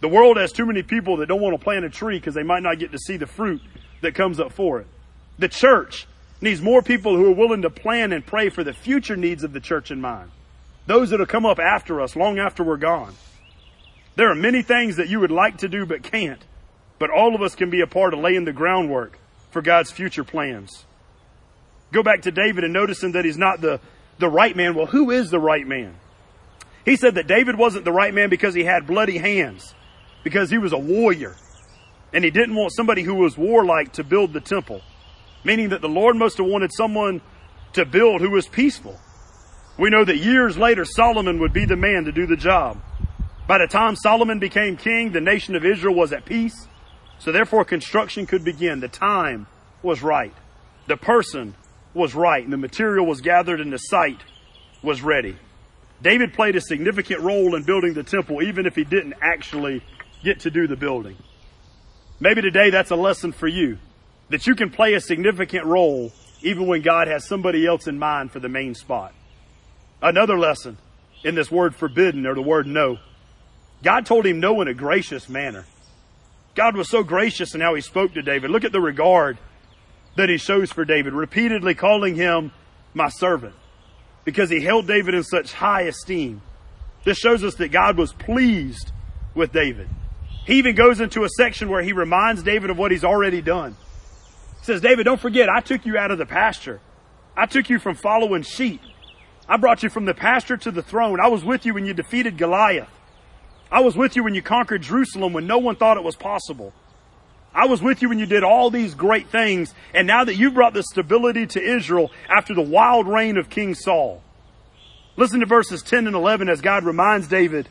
The 0.00 0.08
world 0.08 0.36
has 0.36 0.52
too 0.52 0.66
many 0.66 0.82
people 0.82 1.18
that 1.18 1.26
don't 1.26 1.40
want 1.40 1.58
to 1.58 1.62
plant 1.62 1.84
a 1.84 1.90
tree 1.90 2.18
because 2.18 2.34
they 2.34 2.42
might 2.42 2.62
not 2.62 2.78
get 2.78 2.92
to 2.92 2.98
see 2.98 3.16
the 3.16 3.26
fruit 3.26 3.62
that 4.02 4.14
comes 4.14 4.38
up 4.38 4.52
for 4.52 4.80
it. 4.80 4.86
The 5.38 5.48
church 5.48 6.06
needs 6.40 6.60
more 6.60 6.82
people 6.82 7.16
who 7.16 7.26
are 7.26 7.34
willing 7.34 7.62
to 7.62 7.70
plan 7.70 8.12
and 8.12 8.24
pray 8.24 8.50
for 8.50 8.62
the 8.62 8.72
future 8.72 9.16
needs 9.16 9.42
of 9.42 9.52
the 9.52 9.60
church 9.60 9.90
in 9.90 10.00
mind. 10.00 10.30
Those 10.86 11.10
that 11.10 11.18
will 11.18 11.26
come 11.26 11.46
up 11.46 11.58
after 11.58 12.00
us, 12.00 12.14
long 12.14 12.38
after 12.38 12.62
we're 12.62 12.76
gone. 12.76 13.14
There 14.16 14.30
are 14.30 14.34
many 14.34 14.62
things 14.62 14.96
that 14.96 15.08
you 15.08 15.20
would 15.20 15.30
like 15.30 15.58
to 15.58 15.68
do 15.68 15.84
but 15.84 16.02
can't, 16.02 16.42
but 16.98 17.10
all 17.10 17.34
of 17.34 17.42
us 17.42 17.54
can 17.54 17.70
be 17.70 17.80
a 17.80 17.86
part 17.86 18.14
of 18.14 18.20
laying 18.20 18.44
the 18.44 18.52
groundwork 18.52 19.18
for 19.50 19.62
God's 19.62 19.90
future 19.90 20.24
plans. 20.24 20.84
Go 21.92 22.02
back 22.02 22.22
to 22.22 22.30
David 22.30 22.64
and 22.64 22.72
noticing 22.72 23.12
that 23.12 23.24
he's 23.24 23.38
not 23.38 23.60
the, 23.60 23.80
the 24.18 24.28
right 24.28 24.54
man. 24.56 24.74
Well, 24.74 24.86
who 24.86 25.10
is 25.10 25.30
the 25.30 25.40
right 25.40 25.66
man? 25.66 25.94
He 26.84 26.96
said 26.96 27.16
that 27.16 27.26
David 27.26 27.56
wasn't 27.56 27.84
the 27.84 27.92
right 27.92 28.14
man 28.14 28.30
because 28.30 28.54
he 28.54 28.64
had 28.64 28.86
bloody 28.86 29.18
hands, 29.18 29.74
because 30.26 30.50
he 30.50 30.58
was 30.58 30.72
a 30.72 30.76
warrior, 30.76 31.36
and 32.12 32.24
he 32.24 32.32
didn't 32.32 32.56
want 32.56 32.72
somebody 32.72 33.02
who 33.02 33.14
was 33.14 33.38
warlike 33.38 33.92
to 33.92 34.02
build 34.02 34.32
the 34.32 34.40
temple, 34.40 34.82
meaning 35.44 35.68
that 35.68 35.80
the 35.80 35.88
Lord 35.88 36.16
must 36.16 36.38
have 36.38 36.48
wanted 36.48 36.72
someone 36.74 37.20
to 37.74 37.84
build 37.84 38.20
who 38.20 38.32
was 38.32 38.48
peaceful. 38.48 38.98
We 39.78 39.88
know 39.88 40.04
that 40.04 40.16
years 40.16 40.58
later 40.58 40.84
Solomon 40.84 41.38
would 41.38 41.52
be 41.52 41.64
the 41.64 41.76
man 41.76 42.06
to 42.06 42.10
do 42.10 42.26
the 42.26 42.36
job. 42.36 42.82
By 43.46 43.58
the 43.58 43.68
time 43.68 43.94
Solomon 43.94 44.40
became 44.40 44.76
king, 44.76 45.12
the 45.12 45.20
nation 45.20 45.54
of 45.54 45.64
Israel 45.64 45.94
was 45.94 46.12
at 46.12 46.24
peace. 46.24 46.66
So 47.20 47.30
therefore 47.30 47.64
construction 47.64 48.26
could 48.26 48.44
begin. 48.44 48.80
The 48.80 48.88
time 48.88 49.46
was 49.80 50.02
right. 50.02 50.34
The 50.88 50.96
person 50.96 51.54
was 51.94 52.16
right. 52.16 52.42
And 52.42 52.52
the 52.52 52.56
material 52.56 53.06
was 53.06 53.20
gathered 53.20 53.60
and 53.60 53.72
the 53.72 53.78
site 53.78 54.24
was 54.82 55.02
ready. 55.02 55.36
David 56.02 56.34
played 56.34 56.56
a 56.56 56.60
significant 56.60 57.20
role 57.20 57.54
in 57.54 57.62
building 57.62 57.94
the 57.94 58.02
temple, 58.02 58.42
even 58.42 58.66
if 58.66 58.74
he 58.74 58.82
didn't 58.82 59.14
actually 59.22 59.82
get 60.22 60.40
to 60.40 60.50
do 60.50 60.66
the 60.66 60.76
building. 60.76 61.16
Maybe 62.20 62.42
today 62.42 62.70
that's 62.70 62.90
a 62.90 62.96
lesson 62.96 63.32
for 63.32 63.48
you. 63.48 63.78
That 64.30 64.46
you 64.46 64.54
can 64.54 64.70
play 64.70 64.94
a 64.94 65.00
significant 65.00 65.66
role 65.66 66.12
even 66.42 66.66
when 66.66 66.82
God 66.82 67.08
has 67.08 67.26
somebody 67.26 67.66
else 67.66 67.86
in 67.86 67.98
mind 67.98 68.32
for 68.32 68.40
the 68.40 68.48
main 68.48 68.74
spot. 68.74 69.14
Another 70.02 70.38
lesson 70.38 70.78
in 71.24 71.34
this 71.34 71.50
word 71.50 71.74
forbidden 71.74 72.26
or 72.26 72.34
the 72.34 72.42
word 72.42 72.66
no. 72.66 72.98
God 73.82 74.06
told 74.06 74.26
him 74.26 74.40
no 74.40 74.60
in 74.60 74.68
a 74.68 74.74
gracious 74.74 75.28
manner. 75.28 75.64
God 76.54 76.76
was 76.76 76.88
so 76.88 77.02
gracious 77.02 77.54
in 77.54 77.60
how 77.60 77.74
he 77.74 77.82
spoke 77.82 78.14
to 78.14 78.22
David. 78.22 78.50
Look 78.50 78.64
at 78.64 78.72
the 78.72 78.80
regard 78.80 79.38
that 80.16 80.28
he 80.28 80.38
shows 80.38 80.72
for 80.72 80.84
David, 80.84 81.12
repeatedly 81.12 81.74
calling 81.74 82.14
him 82.14 82.50
my 82.94 83.08
servant 83.10 83.54
because 84.24 84.50
he 84.50 84.60
held 84.60 84.86
David 84.86 85.14
in 85.14 85.22
such 85.22 85.52
high 85.52 85.82
esteem. 85.82 86.42
This 87.04 87.18
shows 87.18 87.44
us 87.44 87.54
that 87.56 87.68
God 87.68 87.96
was 87.96 88.12
pleased 88.12 88.90
with 89.34 89.52
David. 89.52 89.88
He 90.46 90.58
even 90.58 90.76
goes 90.76 91.00
into 91.00 91.24
a 91.24 91.28
section 91.28 91.68
where 91.68 91.82
he 91.82 91.92
reminds 91.92 92.44
David 92.44 92.70
of 92.70 92.78
what 92.78 92.92
he's 92.92 93.04
already 93.04 93.42
done. 93.42 93.76
He 94.60 94.64
says, 94.64 94.80
David, 94.80 95.04
don't 95.04 95.20
forget, 95.20 95.48
I 95.48 95.60
took 95.60 95.84
you 95.84 95.98
out 95.98 96.12
of 96.12 96.18
the 96.18 96.26
pasture. 96.26 96.80
I 97.36 97.46
took 97.46 97.68
you 97.68 97.80
from 97.80 97.96
following 97.96 98.42
sheep. 98.42 98.80
I 99.48 99.56
brought 99.56 99.82
you 99.82 99.90
from 99.90 100.04
the 100.04 100.14
pasture 100.14 100.56
to 100.56 100.70
the 100.70 100.82
throne. 100.82 101.20
I 101.20 101.28
was 101.28 101.44
with 101.44 101.66
you 101.66 101.74
when 101.74 101.84
you 101.84 101.94
defeated 101.94 102.38
Goliath. 102.38 102.88
I 103.72 103.80
was 103.80 103.96
with 103.96 104.14
you 104.14 104.22
when 104.22 104.34
you 104.34 104.42
conquered 104.42 104.82
Jerusalem 104.82 105.32
when 105.32 105.48
no 105.48 105.58
one 105.58 105.74
thought 105.74 105.96
it 105.96 106.04
was 106.04 106.16
possible. 106.16 106.72
I 107.52 107.66
was 107.66 107.82
with 107.82 108.00
you 108.00 108.08
when 108.08 108.20
you 108.20 108.26
did 108.26 108.44
all 108.44 108.70
these 108.70 108.94
great 108.94 109.28
things. 109.28 109.74
And 109.92 110.06
now 110.06 110.24
that 110.24 110.36
you 110.36 110.52
brought 110.52 110.74
the 110.74 110.84
stability 110.84 111.46
to 111.48 111.60
Israel 111.60 112.12
after 112.28 112.54
the 112.54 112.62
wild 112.62 113.08
reign 113.08 113.36
of 113.36 113.50
King 113.50 113.74
Saul. 113.74 114.22
Listen 115.16 115.40
to 115.40 115.46
verses 115.46 115.82
10 115.82 116.06
and 116.06 116.14
11 116.14 116.48
as 116.48 116.60
God 116.60 116.84
reminds 116.84 117.26
David 117.26 117.68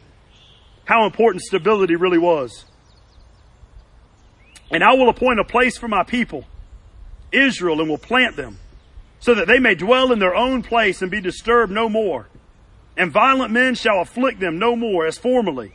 how 0.86 1.06
important 1.06 1.44
stability 1.44 1.96
really 1.96 2.18
was. 2.18 2.66
And 4.72 4.84
I 4.84 4.94
will 4.94 5.10
appoint 5.10 5.40
a 5.40 5.44
place 5.44 5.78
for 5.78 5.88
my 5.88 6.04
people, 6.04 6.46
Israel, 7.32 7.82
and 7.82 7.90
will 7.90 7.98
plant 7.98 8.36
them, 8.36 8.58
so 9.20 9.36
that 9.36 9.48
they 9.48 9.60
may 9.60 9.76
dwell 9.76 10.12
in 10.12 10.20
their 10.20 10.36
own 10.36 10.62
place 10.62 11.02
and 11.02 11.12
be 11.12 11.22
disturbed 11.22 11.72
no 11.72 11.90
more. 11.90 12.30
And 12.98 13.12
violent 13.12 13.52
men 13.52 13.76
shall 13.76 14.02
afflict 14.02 14.40
them 14.40 14.58
no 14.58 14.76
more 14.76 15.06
as 15.06 15.18
formerly. 15.18 15.74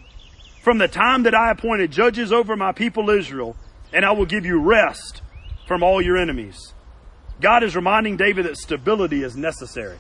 From 0.63 0.79
the 0.79 0.89
time 0.89 1.25
that 1.25 1.35
I 1.35 1.51
appointed 1.51 1.91
judges 1.91 2.33
over 2.33 2.57
my 2.57 2.73
people 2.73 3.11
Israel, 3.11 3.57
and 3.93 4.05
I 4.05 4.13
will 4.13 4.27
give 4.27 4.45
you 4.45 4.61
rest 4.61 5.23
from 5.67 5.83
all 5.83 6.01
your 6.01 6.17
enemies. 6.17 6.75
God 7.41 7.63
is 7.63 7.75
reminding 7.75 8.17
David 8.17 8.45
that 8.47 8.57
stability 8.57 9.23
is 9.23 9.37
necessary. 9.37 9.99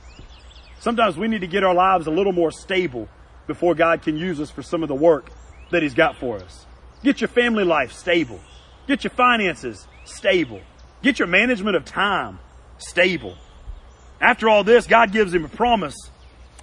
Sometimes 0.80 1.16
we 1.16 1.28
need 1.28 1.40
to 1.40 1.46
get 1.46 1.64
our 1.64 1.74
lives 1.74 2.06
a 2.06 2.10
little 2.10 2.32
more 2.32 2.50
stable 2.50 3.08
before 3.50 3.74
God 3.74 4.02
can 4.02 4.16
use 4.16 4.38
us 4.38 4.48
for 4.48 4.62
some 4.62 4.84
of 4.84 4.88
the 4.88 4.94
work 4.94 5.28
that 5.72 5.82
He's 5.82 5.92
got 5.92 6.16
for 6.18 6.36
us. 6.36 6.66
Get 7.02 7.20
your 7.20 7.26
family 7.26 7.64
life 7.64 7.90
stable. 7.90 8.38
Get 8.86 9.02
your 9.02 9.10
finances 9.10 9.88
stable. 10.04 10.60
Get 11.02 11.18
your 11.18 11.26
management 11.26 11.74
of 11.74 11.84
time 11.84 12.38
stable. 12.78 13.36
After 14.20 14.48
all 14.48 14.62
this, 14.62 14.86
God 14.86 15.10
gives 15.10 15.34
him 15.34 15.44
a 15.44 15.48
promise 15.48 15.96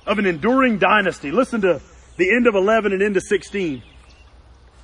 of 0.06 0.18
an 0.18 0.26
enduring 0.26 0.78
dynasty. 0.78 1.30
Listen 1.30 1.60
to 1.62 1.82
the 2.16 2.34
end 2.34 2.48
of 2.48 2.56
11 2.56 2.94
and 2.94 3.02
into 3.02 3.20
16. 3.20 3.84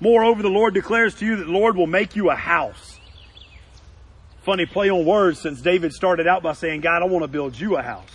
Moreover, 0.01 0.41
the 0.41 0.49
Lord 0.49 0.73
declares 0.73 1.15
to 1.15 1.25
you 1.25 1.37
that 1.37 1.45
the 1.45 1.51
Lord 1.51 1.77
will 1.77 1.87
make 1.87 2.17
you 2.17 2.29
a 2.29 2.35
house. 2.35 2.99
Funny 4.41 4.65
play 4.65 4.89
on 4.89 5.05
words 5.05 5.39
since 5.39 5.61
David 5.61 5.93
started 5.93 6.27
out 6.27 6.43
by 6.43 6.51
saying, 6.51 6.81
God, 6.81 7.01
I 7.01 7.05
want 7.05 7.23
to 7.23 7.29
build 7.29 7.57
you 7.57 7.77
a 7.77 7.81
house. 7.81 8.09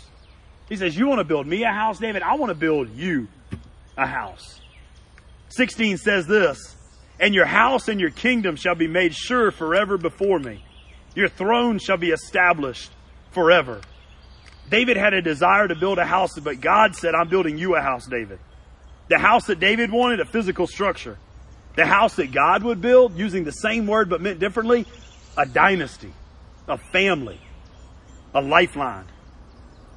He 0.68 0.76
says, 0.76 0.94
You 0.94 1.06
want 1.06 1.20
to 1.20 1.24
build 1.24 1.46
me 1.46 1.62
a 1.62 1.72
house, 1.72 1.98
David? 1.98 2.22
I 2.22 2.34
want 2.34 2.50
to 2.50 2.54
build 2.54 2.90
you 2.94 3.28
a 3.98 4.06
house. 4.06 4.60
16 5.50 5.98
says 5.98 6.26
this, 6.26 6.76
and 7.20 7.34
your 7.34 7.46
house 7.46 7.88
and 7.88 8.00
your 8.00 8.10
kingdom 8.10 8.56
shall 8.56 8.76
be 8.76 8.86
made 8.86 9.14
sure 9.14 9.50
forever 9.50 9.98
before 9.98 10.38
me. 10.38 10.64
Your 11.14 11.28
throne 11.28 11.78
shall 11.78 11.96
be 11.96 12.10
established 12.10 12.92
forever. 13.32 13.80
David 14.70 14.96
had 14.96 15.14
a 15.14 15.22
desire 15.22 15.66
to 15.66 15.74
build 15.74 15.98
a 15.98 16.04
house, 16.04 16.38
but 16.38 16.60
God 16.60 16.94
said, 16.94 17.14
I'm 17.14 17.28
building 17.28 17.58
you 17.58 17.74
a 17.74 17.80
house, 17.80 18.06
David. 18.06 18.38
The 19.08 19.18
house 19.18 19.46
that 19.46 19.58
David 19.58 19.90
wanted, 19.90 20.20
a 20.20 20.26
physical 20.26 20.66
structure. 20.66 21.18
The 21.74 21.86
house 21.86 22.16
that 22.16 22.30
God 22.30 22.62
would 22.62 22.80
build, 22.80 23.16
using 23.16 23.44
the 23.44 23.52
same 23.52 23.86
word 23.86 24.08
but 24.08 24.20
meant 24.20 24.38
differently, 24.38 24.86
a 25.36 25.46
dynasty, 25.46 26.12
a 26.68 26.76
family, 26.76 27.40
a 28.34 28.42
lifeline. 28.42 29.06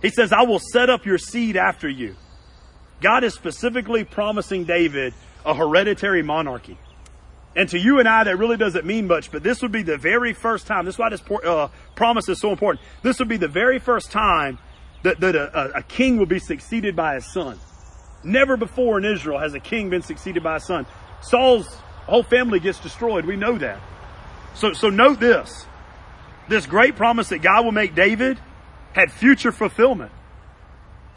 He 0.02 0.10
says, 0.10 0.32
I 0.32 0.44
will 0.44 0.60
set 0.60 0.90
up 0.90 1.06
your 1.06 1.18
seed 1.18 1.58
after 1.58 1.90
you. 1.90 2.16
God 3.02 3.24
is 3.24 3.34
specifically 3.34 4.04
promising 4.04 4.64
David 4.66 5.14
a 5.46 5.54
hereditary 5.54 6.22
monarchy. 6.22 6.78
And 7.56 7.68
to 7.70 7.80
you 7.80 8.00
and 8.00 8.08
I, 8.08 8.24
that 8.24 8.38
really 8.38 8.56
doesn't 8.56 8.86
mean 8.86 9.08
much, 9.08 9.32
but 9.32 9.44
this 9.44 9.62
would 9.62 9.74
be 9.74 9.84
the 9.84 9.98
very 9.98 10.34
first 10.34 10.68
time. 10.68 10.86
This 10.86 10.96
is 10.96 11.00
why 11.00 11.10
this 11.10 11.22
uh, 11.44 11.68
promise 11.96 12.30
is 12.30 12.40
so 12.40 12.52
important. 12.52 12.86
This 13.02 13.20
would 13.20 13.28
be 13.28 13.38
the 13.38 13.50
very 13.50 13.80
first 13.80 14.12
time 14.12 14.58
that, 15.04 15.20
that 15.20 15.36
a, 15.36 15.80
a 15.80 15.84
king 15.84 16.18
will 16.18 16.28
be 16.28 16.40
succeeded 16.40 16.96
by 16.96 17.16
his 17.16 17.26
son. 17.26 17.60
Never 18.24 18.56
before 18.56 19.00
in 19.00 19.06
Israel 19.06 19.40
has 19.40 19.54
a 19.54 19.60
king 19.60 19.90
been 19.90 20.04
succeeded 20.04 20.44
by 20.44 20.58
a 20.58 20.60
son. 20.60 20.86
Saul's 21.22 21.68
whole 22.06 22.24
family 22.24 22.60
gets 22.60 22.80
destroyed. 22.80 23.26
We 23.26 23.36
know 23.36 23.58
that. 23.58 23.82
So, 24.54 24.74
so 24.74 24.90
note 24.90 25.20
this. 25.20 25.66
This 26.48 26.66
great 26.66 26.96
promise 26.96 27.30
that 27.30 27.42
God 27.42 27.66
will 27.66 27.72
make 27.72 27.96
David 27.96 28.38
had 28.94 29.12
future 29.12 29.52
fulfillment. 29.52 30.12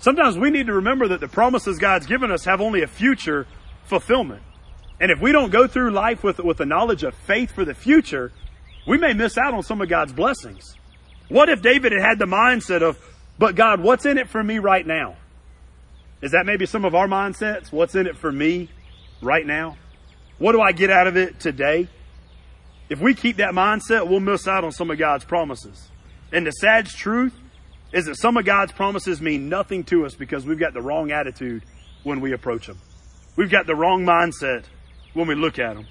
Sometimes 0.05 0.37
we 0.37 0.51
need 0.51 0.67
to 0.67 0.75
remember 0.75 1.09
that 1.09 1.21
the 1.21 1.29
promises 1.29 1.79
God's 1.79 2.05
given 2.05 2.31
us 2.31 2.45
have 2.45 2.61
only 2.61 2.83
a 2.83 2.87
future 2.87 3.47
fulfillment. 3.87 4.43
And 5.01 5.11
if 5.11 5.19
we 5.19 5.33
don't 5.33 5.49
go 5.49 5.67
through 5.67 5.93
life 5.93 6.23
with, 6.23 6.38
with 6.40 6.59
the 6.59 6.67
knowledge 6.67 7.05
of 7.05 7.14
faith 7.14 7.51
for 7.51 7.64
the 7.64 7.73
future, 7.73 8.31
we 8.87 8.99
may 8.99 9.14
miss 9.14 9.38
out 9.38 9.55
on 9.55 9.62
some 9.62 9.81
of 9.81 9.88
God's 9.88 10.12
blessings. 10.12 10.77
What 11.31 11.49
if 11.49 11.62
David 11.62 11.93
had 11.93 12.03
had 12.03 12.19
the 12.19 12.27
mindset 12.27 12.83
of, 12.83 12.99
but 13.38 13.55
God, 13.55 13.81
what's 13.81 14.05
in 14.05 14.19
it 14.19 14.29
for 14.29 14.45
me 14.45 14.59
right 14.59 14.87
now? 14.87 15.17
Is 16.21 16.33
that 16.33 16.45
maybe 16.45 16.67
some 16.67 16.85
of 16.85 16.95
our 16.95 17.09
mindsets? 17.09 17.73
What's 17.73 17.95
in 17.95 18.07
it 18.07 18.19
for 18.19 18.31
me 18.31 18.69
right 19.23 19.47
now? 19.47 19.79
What 20.37 20.53
do 20.53 20.61
I 20.61 20.73
get 20.73 20.90
out 20.90 21.07
of 21.07 21.17
it 21.17 21.40
today? 21.40 21.88
If 22.90 23.01
we 23.01 23.14
keep 23.14 23.38
that 23.38 23.55
mindset, 23.55 24.07
we'll 24.07 24.21
miss 24.21 24.47
out 24.47 24.64
on 24.64 24.73
some 24.73 24.90
of 24.90 24.99
God's 24.99 25.25
promises. 25.25 25.88
And 26.31 26.47
the 26.47 26.51
sad 26.51 26.88
truth 26.88 27.33
is 27.95 28.07
that 28.07 28.17
some 28.17 28.37
of 28.37 28.45
God's 28.45 28.73
promises 28.73 29.21
mean 29.21 29.49
nothing 29.49 29.85
to 29.85 30.05
us 30.05 30.17
because 30.17 30.45
we've 30.45 30.59
got 30.59 30.75
the 30.75 30.83
wrong 30.83 31.13
attitude 31.13 31.63
when 32.03 32.21
we 32.21 32.33
approach 32.33 32.67
them. 32.67 32.81
We've 33.37 33.51
got 33.51 33.67
the 33.67 33.77
wrong 33.77 34.05
mindset 34.05 34.65
when 35.13 35.29
we 35.29 35.37
look 35.37 35.61
at 35.61 35.77
them. 35.77 35.87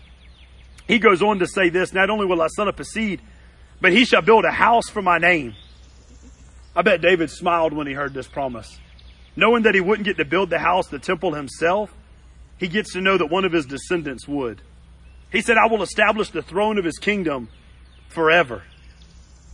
He 0.85 0.99
goes 0.99 1.21
on 1.21 1.39
to 1.39 1.47
say 1.47 1.69
this, 1.69 1.93
not 1.93 2.09
only 2.09 2.25
will 2.25 2.41
I 2.41 2.47
set 2.47 2.67
up 2.67 2.81
a 2.81 2.83
seed, 2.83 3.21
but 3.79 3.93
he 3.93 4.03
shall 4.03 4.21
build 4.21 4.43
a 4.43 4.51
house 4.51 4.89
for 4.89 5.01
my 5.01 5.17
name. 5.17 5.55
I 6.75 6.81
bet 6.81 6.99
David 6.99 7.31
smiled 7.31 7.71
when 7.71 7.87
he 7.87 7.93
heard 7.93 8.13
this 8.13 8.27
promise. 8.27 8.79
Knowing 9.37 9.63
that 9.63 9.73
he 9.73 9.79
wouldn't 9.79 10.05
get 10.05 10.17
to 10.17 10.25
build 10.25 10.49
the 10.49 10.59
house, 10.59 10.87
the 10.89 10.99
temple 10.99 11.33
himself, 11.33 11.93
he 12.57 12.67
gets 12.67 12.91
to 12.93 13.01
know 13.01 13.17
that 13.17 13.27
one 13.27 13.45
of 13.45 13.53
his 13.53 13.65
descendants 13.65 14.27
would. 14.27 14.61
He 15.31 15.39
said, 15.39 15.55
I 15.57 15.67
will 15.67 15.81
establish 15.81 16.31
the 16.31 16.41
throne 16.41 16.77
of 16.77 16.83
his 16.83 16.97
kingdom 16.97 17.47
forever. 18.09 18.63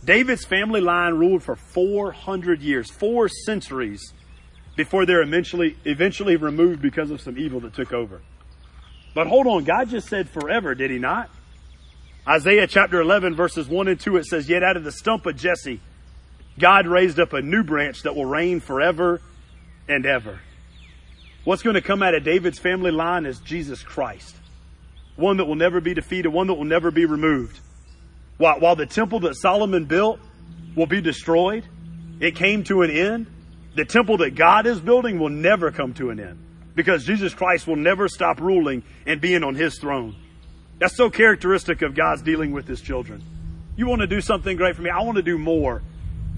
David's 0.04 0.44
family 0.44 0.80
line 0.80 1.14
ruled 1.14 1.42
for 1.42 1.56
400 1.56 2.60
years, 2.60 2.90
four 2.90 3.28
centuries 3.28 4.12
before 4.76 5.04
they're 5.04 5.22
eventually, 5.22 5.76
eventually 5.84 6.36
removed 6.36 6.80
because 6.80 7.10
of 7.10 7.20
some 7.20 7.36
evil 7.36 7.60
that 7.60 7.74
took 7.74 7.92
over. 7.92 8.22
But 9.14 9.26
hold 9.26 9.46
on, 9.46 9.64
God 9.64 9.90
just 9.90 10.08
said 10.08 10.28
forever, 10.28 10.74
did 10.74 10.90
he 10.90 10.98
not? 10.98 11.30
Isaiah 12.26 12.66
chapter 12.66 13.00
11 13.00 13.34
verses 13.34 13.68
1 13.68 13.88
and 13.88 14.00
2, 14.00 14.16
it 14.16 14.24
says, 14.24 14.48
Yet 14.48 14.62
out 14.62 14.76
of 14.76 14.84
the 14.84 14.92
stump 14.92 15.26
of 15.26 15.36
Jesse, 15.36 15.80
God 16.58 16.86
raised 16.86 17.18
up 17.18 17.32
a 17.32 17.42
new 17.42 17.62
branch 17.62 18.02
that 18.02 18.14
will 18.14 18.26
reign 18.26 18.60
forever 18.60 19.20
and 19.88 20.06
ever. 20.06 20.40
What's 21.44 21.62
going 21.62 21.74
to 21.74 21.80
come 21.80 22.02
out 22.02 22.14
of 22.14 22.22
David's 22.22 22.58
family 22.58 22.90
line 22.90 23.26
is 23.26 23.38
Jesus 23.40 23.82
Christ. 23.82 24.36
One 25.16 25.38
that 25.38 25.46
will 25.46 25.54
never 25.56 25.80
be 25.80 25.94
defeated, 25.94 26.28
one 26.28 26.46
that 26.46 26.54
will 26.54 26.64
never 26.64 26.90
be 26.90 27.06
removed. 27.06 27.58
While, 28.40 28.58
while 28.58 28.74
the 28.74 28.86
temple 28.86 29.20
that 29.20 29.36
Solomon 29.36 29.84
built 29.84 30.18
will 30.74 30.86
be 30.86 31.02
destroyed, 31.02 31.62
it 32.20 32.36
came 32.36 32.64
to 32.64 32.80
an 32.80 32.90
end. 32.90 33.26
The 33.74 33.84
temple 33.84 34.16
that 34.16 34.34
God 34.34 34.66
is 34.66 34.80
building 34.80 35.18
will 35.18 35.28
never 35.28 35.70
come 35.70 35.92
to 35.94 36.08
an 36.08 36.18
end 36.18 36.38
because 36.74 37.04
Jesus 37.04 37.34
Christ 37.34 37.66
will 37.66 37.76
never 37.76 38.08
stop 38.08 38.40
ruling 38.40 38.82
and 39.04 39.20
being 39.20 39.44
on 39.44 39.56
his 39.56 39.78
throne. 39.78 40.16
That's 40.78 40.96
so 40.96 41.10
characteristic 41.10 41.82
of 41.82 41.94
God's 41.94 42.22
dealing 42.22 42.52
with 42.52 42.66
his 42.66 42.80
children. 42.80 43.22
You 43.76 43.86
want 43.86 44.00
to 44.00 44.06
do 44.06 44.22
something 44.22 44.56
great 44.56 44.74
for 44.74 44.80
me? 44.80 44.88
I 44.88 45.02
want 45.02 45.16
to 45.16 45.22
do 45.22 45.36
more 45.36 45.82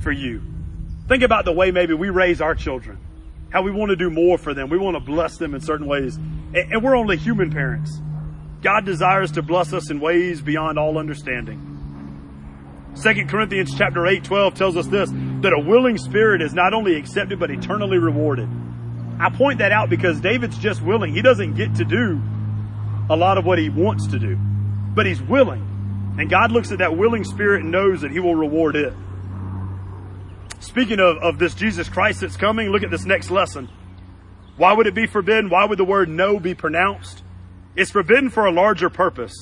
for 0.01 0.11
you. 0.11 0.43
Think 1.07 1.23
about 1.23 1.45
the 1.45 1.53
way 1.53 1.71
maybe 1.71 1.95
we 1.95 2.11
raise 2.11 2.41
our 2.41 2.57
children, 2.57 2.99
how 3.51 3.63
we 3.63 3.71
want 3.71 3.91
to 3.91 3.97
do 3.97 4.11
more 4.11 4.39
for 4.39 4.55
them. 4.55 4.71
We 4.71 4.79
want 4.79 4.97
to 4.97 5.01
bless 5.01 5.37
them 5.37 5.55
in 5.55 5.61
certain 5.61 5.87
ways. 5.87 6.17
And 6.17 6.83
we're 6.83 6.97
only 6.97 7.17
human 7.17 7.53
parents. 7.53 7.97
God 8.61 8.85
desires 8.85 9.31
to 9.33 9.43
bless 9.43 9.73
us 9.73 9.89
in 9.89 10.01
ways 10.01 10.43
beyond 10.43 10.81
all 10.81 10.99
understanding. 10.99 11.72
2 13.01 13.27
Corinthians 13.27 13.75
chapter 13.77 14.07
8, 14.07 14.23
12 14.23 14.55
tells 14.55 14.77
us 14.77 14.87
this, 14.87 15.11
that 15.11 15.53
a 15.53 15.59
willing 15.59 15.97
spirit 15.97 16.43
is 16.43 16.53
not 16.53 16.75
only 16.75 16.97
accepted, 16.97 17.39
but 17.39 17.51
eternally 17.51 17.99
rewarded. 17.99 18.49
I 19.19 19.31
point 19.31 19.59
that 19.59 19.73
out 19.73 19.89
because 19.89 20.21
David's 20.21 20.59
just 20.59 20.83
willing. 20.83 21.15
He 21.15 21.23
doesn't 21.23 21.55
get 21.55 21.75
to 21.77 21.85
do 21.85 22.21
a 23.09 23.17
lot 23.17 23.39
of 23.39 23.45
what 23.45 23.59
he 23.59 23.69
wants 23.69 24.09
to 24.09 24.19
do, 24.19 24.37
but 24.95 25.07
he's 25.07 25.23
willing. 25.23 25.69
And 26.19 26.29
God 26.29 26.53
looks 26.53 26.71
at 26.71 26.79
that 26.79 26.97
willing 26.97 27.25
spirit 27.25 27.63
and 27.63 27.71
knows 27.71 28.03
that 28.03 28.11
he 28.11 28.21
will 28.21 28.35
reward 28.35 28.77
it. 28.77 28.93
Speaking 30.61 31.01
of, 31.01 31.17
of 31.19 31.39
this 31.39 31.55
Jesus 31.55 31.89
Christ 31.89 32.21
that's 32.21 32.37
coming, 32.37 32.69
look 32.69 32.83
at 32.83 32.91
this 32.91 33.05
next 33.05 33.31
lesson. 33.31 33.69
Why 34.57 34.75
would 34.75 34.87
it 34.87 34.95
be 34.95 35.07
forbidden? 35.07 35.49
Why 35.51 35.65
would 35.65 35.79
the 35.79 35.85
word 35.85 36.09
no 36.09 36.39
be 36.39 36.55
pronounced? 36.55 37.23
It's 37.75 37.91
forbidden 37.91 38.29
for 38.29 38.47
a 38.47 38.53
larger 38.53 38.91
purpose. 38.91 39.33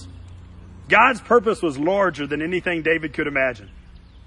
God's 0.91 1.21
purpose 1.21 1.63
was 1.63 1.79
larger 1.79 2.27
than 2.27 2.43
anything 2.43 2.83
David 2.83 3.15
could 3.15 3.29
imagine. 3.29 3.71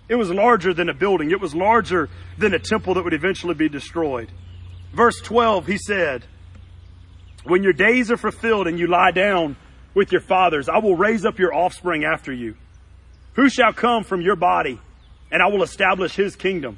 It 0.07 0.15
was 0.15 0.29
larger 0.29 0.73
than 0.73 0.89
a 0.89 0.93
building. 0.93 1.31
It 1.31 1.39
was 1.39 1.53
larger 1.53 2.09
than 2.37 2.53
a 2.53 2.59
temple 2.59 2.93
that 2.95 3.03
would 3.03 3.13
eventually 3.13 3.53
be 3.53 3.69
destroyed. 3.69 4.31
Verse 4.93 5.19
12, 5.21 5.67
he 5.67 5.77
said, 5.77 6.25
When 7.43 7.63
your 7.63 7.73
days 7.73 8.11
are 8.11 8.17
fulfilled 8.17 8.67
and 8.67 8.79
you 8.79 8.87
lie 8.87 9.11
down 9.11 9.57
with 9.93 10.11
your 10.11 10.21
fathers, 10.21 10.69
I 10.69 10.77
will 10.79 10.95
raise 10.95 11.25
up 11.25 11.37
your 11.37 11.53
offspring 11.53 12.05
after 12.05 12.31
you, 12.31 12.55
who 13.33 13.49
shall 13.49 13.73
come 13.73 14.03
from 14.03 14.21
your 14.21 14.35
body, 14.35 14.79
and 15.31 15.41
I 15.41 15.47
will 15.47 15.63
establish 15.63 16.15
his 16.15 16.35
kingdom. 16.35 16.77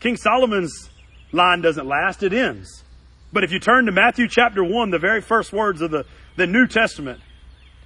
King 0.00 0.16
Solomon's 0.16 0.90
line 1.32 1.60
doesn't 1.60 1.86
last, 1.86 2.22
it 2.22 2.32
ends. 2.32 2.84
But 3.32 3.44
if 3.44 3.52
you 3.52 3.60
turn 3.60 3.86
to 3.86 3.92
Matthew 3.92 4.26
chapter 4.28 4.64
1, 4.64 4.90
the 4.90 4.98
very 4.98 5.20
first 5.20 5.52
words 5.52 5.80
of 5.80 5.90
the, 5.90 6.04
the 6.36 6.46
New 6.46 6.66
Testament, 6.66 7.20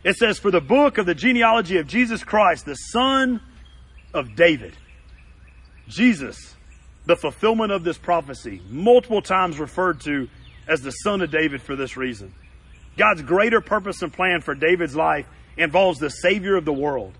It 0.04 0.16
says, 0.16 0.38
For 0.38 0.50
the 0.50 0.60
book 0.60 0.98
of 0.98 1.06
the 1.06 1.14
genealogy 1.14 1.78
of 1.78 1.86
Jesus 1.86 2.22
Christ, 2.22 2.66
the 2.66 2.74
son 2.74 3.40
of 4.12 4.36
David. 4.36 4.76
Jesus, 5.88 6.54
the 7.06 7.16
fulfillment 7.16 7.72
of 7.72 7.84
this 7.84 7.98
prophecy, 7.98 8.60
multiple 8.68 9.22
times 9.22 9.58
referred 9.58 10.00
to 10.02 10.28
as 10.68 10.82
the 10.82 10.90
son 10.90 11.22
of 11.22 11.30
David 11.30 11.62
for 11.62 11.74
this 11.74 11.96
reason. 11.96 12.34
God's 12.96 13.22
greater 13.22 13.60
purpose 13.60 14.02
and 14.02 14.12
plan 14.12 14.40
for 14.40 14.54
David's 14.54 14.94
life 14.94 15.26
involves 15.56 15.98
the 15.98 16.10
Savior 16.10 16.56
of 16.56 16.64
the 16.64 16.72
world, 16.72 17.12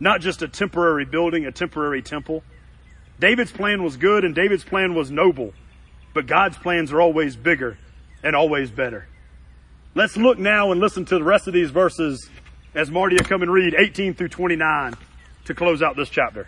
not 0.00 0.20
just 0.20 0.42
a 0.42 0.48
temporary 0.48 1.04
building, 1.04 1.46
a 1.46 1.52
temporary 1.52 2.02
temple. 2.02 2.42
David's 3.20 3.52
plan 3.52 3.82
was 3.82 3.96
good 3.96 4.24
and 4.24 4.34
David's 4.34 4.64
plan 4.64 4.94
was 4.94 5.10
noble, 5.10 5.52
but 6.14 6.26
God's 6.26 6.58
plans 6.58 6.92
are 6.92 7.00
always 7.00 7.36
bigger 7.36 7.78
and 8.22 8.34
always 8.34 8.70
better. 8.70 9.06
Let's 9.92 10.16
look 10.16 10.38
now 10.38 10.70
and 10.70 10.80
listen 10.80 11.04
to 11.06 11.16
the 11.16 11.24
rest 11.24 11.48
of 11.48 11.54
these 11.54 11.70
verses 11.70 12.30
as 12.74 12.90
Marty 12.92 13.16
will 13.16 13.24
come 13.24 13.42
and 13.42 13.52
read 13.52 13.74
18 13.76 14.14
through 14.14 14.28
29 14.28 14.94
to 15.46 15.54
close 15.54 15.82
out 15.82 15.96
this 15.96 16.08
chapter. 16.08 16.46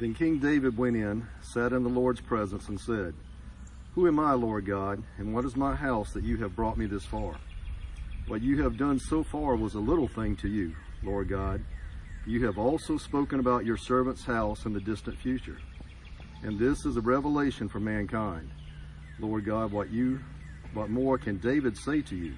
Then 0.00 0.14
King 0.14 0.40
David 0.40 0.76
went 0.76 0.96
in, 0.96 1.28
sat 1.42 1.72
in 1.72 1.84
the 1.84 1.88
Lord's 1.88 2.20
presence, 2.20 2.68
and 2.68 2.80
said, 2.80 3.14
Who 3.94 4.08
am 4.08 4.18
I, 4.18 4.32
Lord 4.32 4.66
God, 4.66 5.00
and 5.16 5.32
what 5.32 5.44
is 5.44 5.54
my 5.54 5.76
house 5.76 6.12
that 6.14 6.24
you 6.24 6.38
have 6.38 6.56
brought 6.56 6.76
me 6.76 6.86
this 6.86 7.04
far? 7.04 7.36
What 8.26 8.42
you 8.42 8.62
have 8.62 8.76
done 8.76 8.98
so 8.98 9.22
far 9.22 9.56
was 9.56 9.74
a 9.74 9.80
little 9.80 10.08
thing 10.08 10.36
to 10.36 10.48
you, 10.48 10.74
Lord 11.02 11.28
God. 11.28 11.62
You 12.26 12.46
have 12.46 12.58
also 12.58 12.96
spoken 12.96 13.40
about 13.40 13.66
your 13.66 13.76
servant's 13.76 14.24
house 14.24 14.64
in 14.64 14.72
the 14.72 14.80
distant 14.80 15.18
future. 15.18 15.58
And 16.42 16.58
this 16.58 16.86
is 16.86 16.96
a 16.96 17.00
revelation 17.00 17.68
for 17.68 17.80
mankind. 17.80 18.50
Lord 19.18 19.44
God, 19.44 19.72
what 19.72 19.90
you 19.90 20.20
what 20.74 20.88
more 20.88 21.18
can 21.18 21.36
David 21.38 21.76
say 21.76 22.00
to 22.02 22.16
you? 22.16 22.34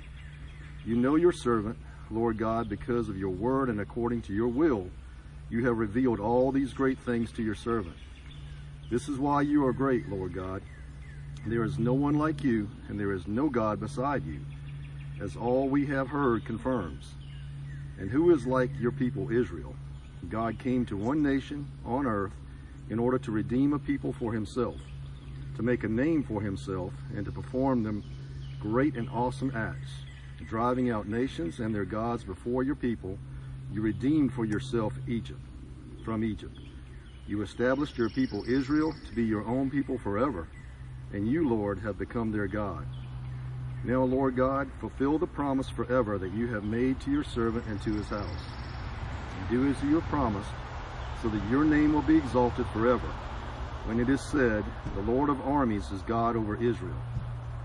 You 0.84 0.96
know 0.96 1.14
your 1.14 1.32
servant, 1.32 1.78
Lord 2.10 2.36
God, 2.36 2.68
because 2.68 3.08
of 3.08 3.16
your 3.16 3.30
word 3.30 3.68
and 3.68 3.80
according 3.80 4.22
to 4.22 4.32
your 4.32 4.48
will 4.48 4.90
you 5.50 5.64
have 5.66 5.78
revealed 5.78 6.20
all 6.20 6.50
these 6.50 6.72
great 6.72 6.98
things 6.98 7.30
to 7.32 7.42
your 7.42 7.54
servant. 7.54 7.96
This 8.90 9.08
is 9.08 9.18
why 9.18 9.42
you 9.42 9.64
are 9.66 9.72
great, 9.72 10.08
Lord 10.08 10.34
God. 10.34 10.62
There 11.46 11.64
is 11.64 11.78
no 11.78 11.92
one 11.92 12.14
like 12.14 12.42
you, 12.42 12.68
and 12.88 12.98
there 12.98 13.12
is 13.12 13.26
no 13.26 13.48
God 13.48 13.80
beside 13.80 14.24
you, 14.24 14.40
as 15.24 15.36
all 15.36 15.68
we 15.68 15.86
have 15.86 16.08
heard 16.08 16.44
confirms. 16.44 17.14
And 17.98 18.10
who 18.10 18.34
is 18.34 18.46
like 18.46 18.70
your 18.78 18.92
people 18.92 19.30
Israel? 19.30 19.74
God 20.28 20.58
came 20.58 20.84
to 20.86 20.96
one 20.98 21.22
nation 21.22 21.66
on 21.84 22.06
earth 22.06 22.34
in 22.90 22.98
order 22.98 23.18
to 23.18 23.30
redeem 23.30 23.72
a 23.72 23.78
people 23.78 24.12
for 24.12 24.34
himself, 24.34 24.76
to 25.56 25.62
make 25.62 25.82
a 25.82 25.88
name 25.88 26.22
for 26.22 26.42
himself, 26.42 26.92
and 27.16 27.24
to 27.24 27.32
perform 27.32 27.82
them 27.82 28.04
great 28.60 28.96
and 28.96 29.08
awesome 29.08 29.50
acts, 29.56 29.92
driving 30.46 30.90
out 30.90 31.08
nations 31.08 31.58
and 31.58 31.74
their 31.74 31.86
gods 31.86 32.22
before 32.22 32.62
your 32.62 32.74
people, 32.74 33.18
you 33.72 33.80
redeemed 33.80 34.32
for 34.34 34.44
yourself 34.44 34.92
Egypt, 35.06 35.40
from 36.04 36.22
Egypt. 36.22 36.58
You 37.26 37.40
established 37.40 37.96
your 37.96 38.10
people 38.10 38.44
Israel 38.46 38.94
to 39.06 39.14
be 39.14 39.24
your 39.24 39.46
own 39.46 39.70
people 39.70 39.96
forever, 39.96 40.48
and 41.14 41.26
you, 41.26 41.48
Lord, 41.48 41.78
have 41.78 41.98
become 41.98 42.30
their 42.30 42.46
God. 42.46 42.86
Now, 43.84 44.02
Lord 44.02 44.34
God, 44.34 44.70
fulfill 44.80 45.18
the 45.18 45.26
promise 45.26 45.68
forever 45.68 46.16
that 46.16 46.32
you 46.32 46.46
have 46.48 46.64
made 46.64 47.00
to 47.00 47.10
your 47.10 47.24
servant 47.24 47.66
and 47.66 47.80
to 47.82 47.92
his 47.92 48.08
house. 48.08 48.44
And 49.38 49.48
do 49.50 49.70
as 49.70 49.82
you 49.82 50.00
have 50.00 50.08
promised, 50.08 50.50
so 51.22 51.28
that 51.28 51.50
your 51.50 51.64
name 51.64 51.92
will 51.92 52.02
be 52.02 52.16
exalted 52.16 52.66
forever. 52.68 53.06
When 53.84 54.00
it 54.00 54.08
is 54.08 54.22
said, 54.22 54.64
The 54.94 55.02
Lord 55.02 55.28
of 55.28 55.40
armies 55.42 55.90
is 55.90 56.00
God 56.02 56.34
over 56.34 56.56
Israel. 56.56 56.96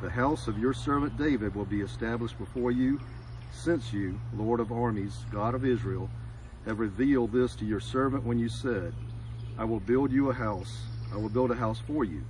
The 0.01 0.09
house 0.09 0.47
of 0.47 0.59
your 0.59 0.73
servant 0.73 1.17
David 1.17 1.55
will 1.55 1.65
be 1.65 1.81
established 1.81 2.37
before 2.37 2.71
you 2.71 2.99
since 3.51 3.93
you, 3.93 4.19
Lord 4.35 4.59
of 4.59 4.71
armies, 4.71 5.25
God 5.31 5.55
of 5.55 5.65
Israel, 5.65 6.09
have 6.65 6.79
revealed 6.79 7.31
this 7.31 7.55
to 7.55 7.65
your 7.65 7.79
servant 7.79 8.25
when 8.25 8.39
you 8.39 8.49
said, 8.49 8.93
I 9.57 9.63
will 9.63 9.79
build 9.79 10.11
you 10.11 10.29
a 10.29 10.33
house, 10.33 10.81
I 11.13 11.17
will 11.17 11.29
build 11.29 11.51
a 11.51 11.55
house 11.55 11.79
for 11.79 12.03
you. 12.03 12.23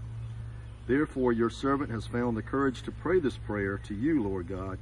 Therefore 0.90 1.32
your 1.32 1.52
servant 1.52 1.92
has 1.92 2.08
found 2.08 2.36
the 2.36 2.42
courage 2.42 2.82
to 2.82 2.92
pray 2.92 3.20
this 3.20 3.38
prayer 3.38 3.78
to 3.86 3.94
you, 3.94 4.24
Lord 4.24 4.48
God. 4.48 4.80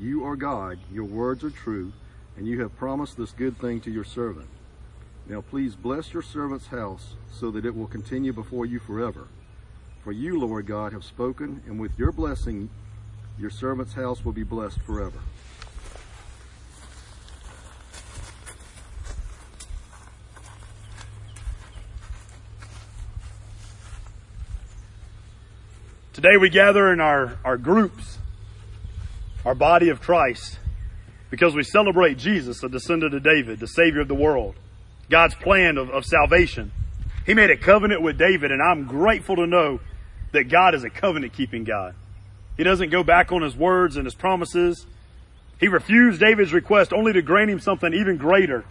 You 0.00 0.24
are 0.24 0.34
God, 0.34 0.78
your 0.90 1.04
words 1.04 1.44
are 1.44 1.50
true, 1.50 1.92
and 2.38 2.46
you 2.46 2.62
have 2.62 2.74
promised 2.78 3.18
this 3.18 3.32
good 3.32 3.58
thing 3.58 3.82
to 3.82 3.90
your 3.90 4.02
servant. 4.02 4.48
Now 5.28 5.42
please 5.42 5.76
bless 5.76 6.14
your 6.14 6.22
servant's 6.22 6.68
house 6.68 7.16
so 7.30 7.50
that 7.50 7.66
it 7.66 7.76
will 7.76 7.86
continue 7.86 8.32
before 8.32 8.64
you 8.64 8.78
forever. 8.78 9.28
For 10.02 10.10
you, 10.10 10.40
Lord 10.40 10.64
God, 10.66 10.94
have 10.94 11.04
spoken, 11.04 11.62
and 11.66 11.78
with 11.78 11.98
your 11.98 12.12
blessing, 12.12 12.70
your 13.38 13.50
servant's 13.50 13.92
house 13.92 14.24
will 14.24 14.32
be 14.32 14.44
blessed 14.44 14.80
forever. 14.80 15.18
Today 26.22 26.36
we 26.36 26.50
gather 26.50 26.92
in 26.92 27.00
our, 27.00 27.36
our 27.44 27.56
groups, 27.56 28.18
our 29.44 29.56
body 29.56 29.88
of 29.88 30.00
Christ, 30.00 30.56
because 31.30 31.52
we 31.52 31.64
celebrate 31.64 32.16
Jesus, 32.16 32.60
the 32.60 32.68
descendant 32.68 33.12
of 33.12 33.24
David, 33.24 33.58
the 33.58 33.66
Savior 33.66 34.02
of 34.02 34.06
the 34.06 34.14
world, 34.14 34.54
God's 35.10 35.34
plan 35.34 35.78
of, 35.78 35.90
of 35.90 36.04
salvation. 36.04 36.70
He 37.26 37.34
made 37.34 37.50
a 37.50 37.56
covenant 37.56 38.02
with 38.02 38.18
David, 38.18 38.52
and 38.52 38.62
I'm 38.62 38.84
grateful 38.86 39.34
to 39.34 39.48
know 39.48 39.80
that 40.30 40.44
God 40.44 40.76
is 40.76 40.84
a 40.84 40.90
covenant 40.90 41.32
keeping 41.32 41.64
God. 41.64 41.96
He 42.56 42.62
doesn't 42.62 42.90
go 42.90 43.02
back 43.02 43.32
on 43.32 43.42
his 43.42 43.56
words 43.56 43.96
and 43.96 44.04
his 44.04 44.14
promises. 44.14 44.86
He 45.58 45.66
refused 45.66 46.20
David's 46.20 46.52
request 46.52 46.92
only 46.92 47.12
to 47.14 47.22
grant 47.22 47.50
him 47.50 47.58
something 47.58 47.92
even 47.92 48.16
greater 48.16 48.64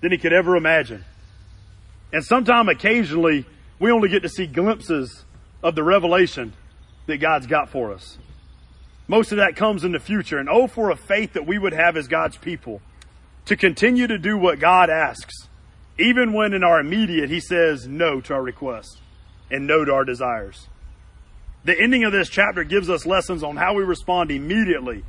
than 0.00 0.12
he 0.12 0.16
could 0.16 0.32
ever 0.32 0.56
imagine. 0.56 1.04
And 2.14 2.24
sometime 2.24 2.70
occasionally, 2.70 3.44
we 3.78 3.90
only 3.90 4.08
get 4.08 4.22
to 4.22 4.30
see 4.30 4.46
glimpses 4.46 5.24
of 5.62 5.74
the 5.74 5.82
revelation 5.82 6.54
that 7.06 7.18
God's 7.18 7.46
got 7.46 7.70
for 7.70 7.92
us. 7.92 8.18
Most 9.08 9.32
of 9.32 9.38
that 9.38 9.56
comes 9.56 9.84
in 9.84 9.92
the 9.92 10.00
future. 10.00 10.38
And 10.38 10.48
oh, 10.48 10.66
for 10.66 10.90
a 10.90 10.96
faith 10.96 11.34
that 11.34 11.46
we 11.46 11.58
would 11.58 11.72
have 11.72 11.96
as 11.96 12.08
God's 12.08 12.36
people 12.36 12.80
to 13.46 13.56
continue 13.56 14.06
to 14.06 14.18
do 14.18 14.36
what 14.36 14.58
God 14.58 14.90
asks, 14.90 15.48
even 15.98 16.32
when 16.32 16.52
in 16.52 16.64
our 16.64 16.80
immediate 16.80 17.30
He 17.30 17.40
says 17.40 17.86
no 17.86 18.20
to 18.22 18.34
our 18.34 18.42
requests 18.42 19.00
and 19.50 19.66
no 19.66 19.84
to 19.84 19.92
our 19.92 20.04
desires. 20.04 20.68
The 21.64 21.78
ending 21.80 22.04
of 22.04 22.12
this 22.12 22.28
chapter 22.28 22.64
gives 22.64 22.90
us 22.90 23.06
lessons 23.06 23.42
on 23.42 23.56
how 23.56 23.74
we 23.74 23.82
respond 23.84 24.30
immediately 24.30 25.04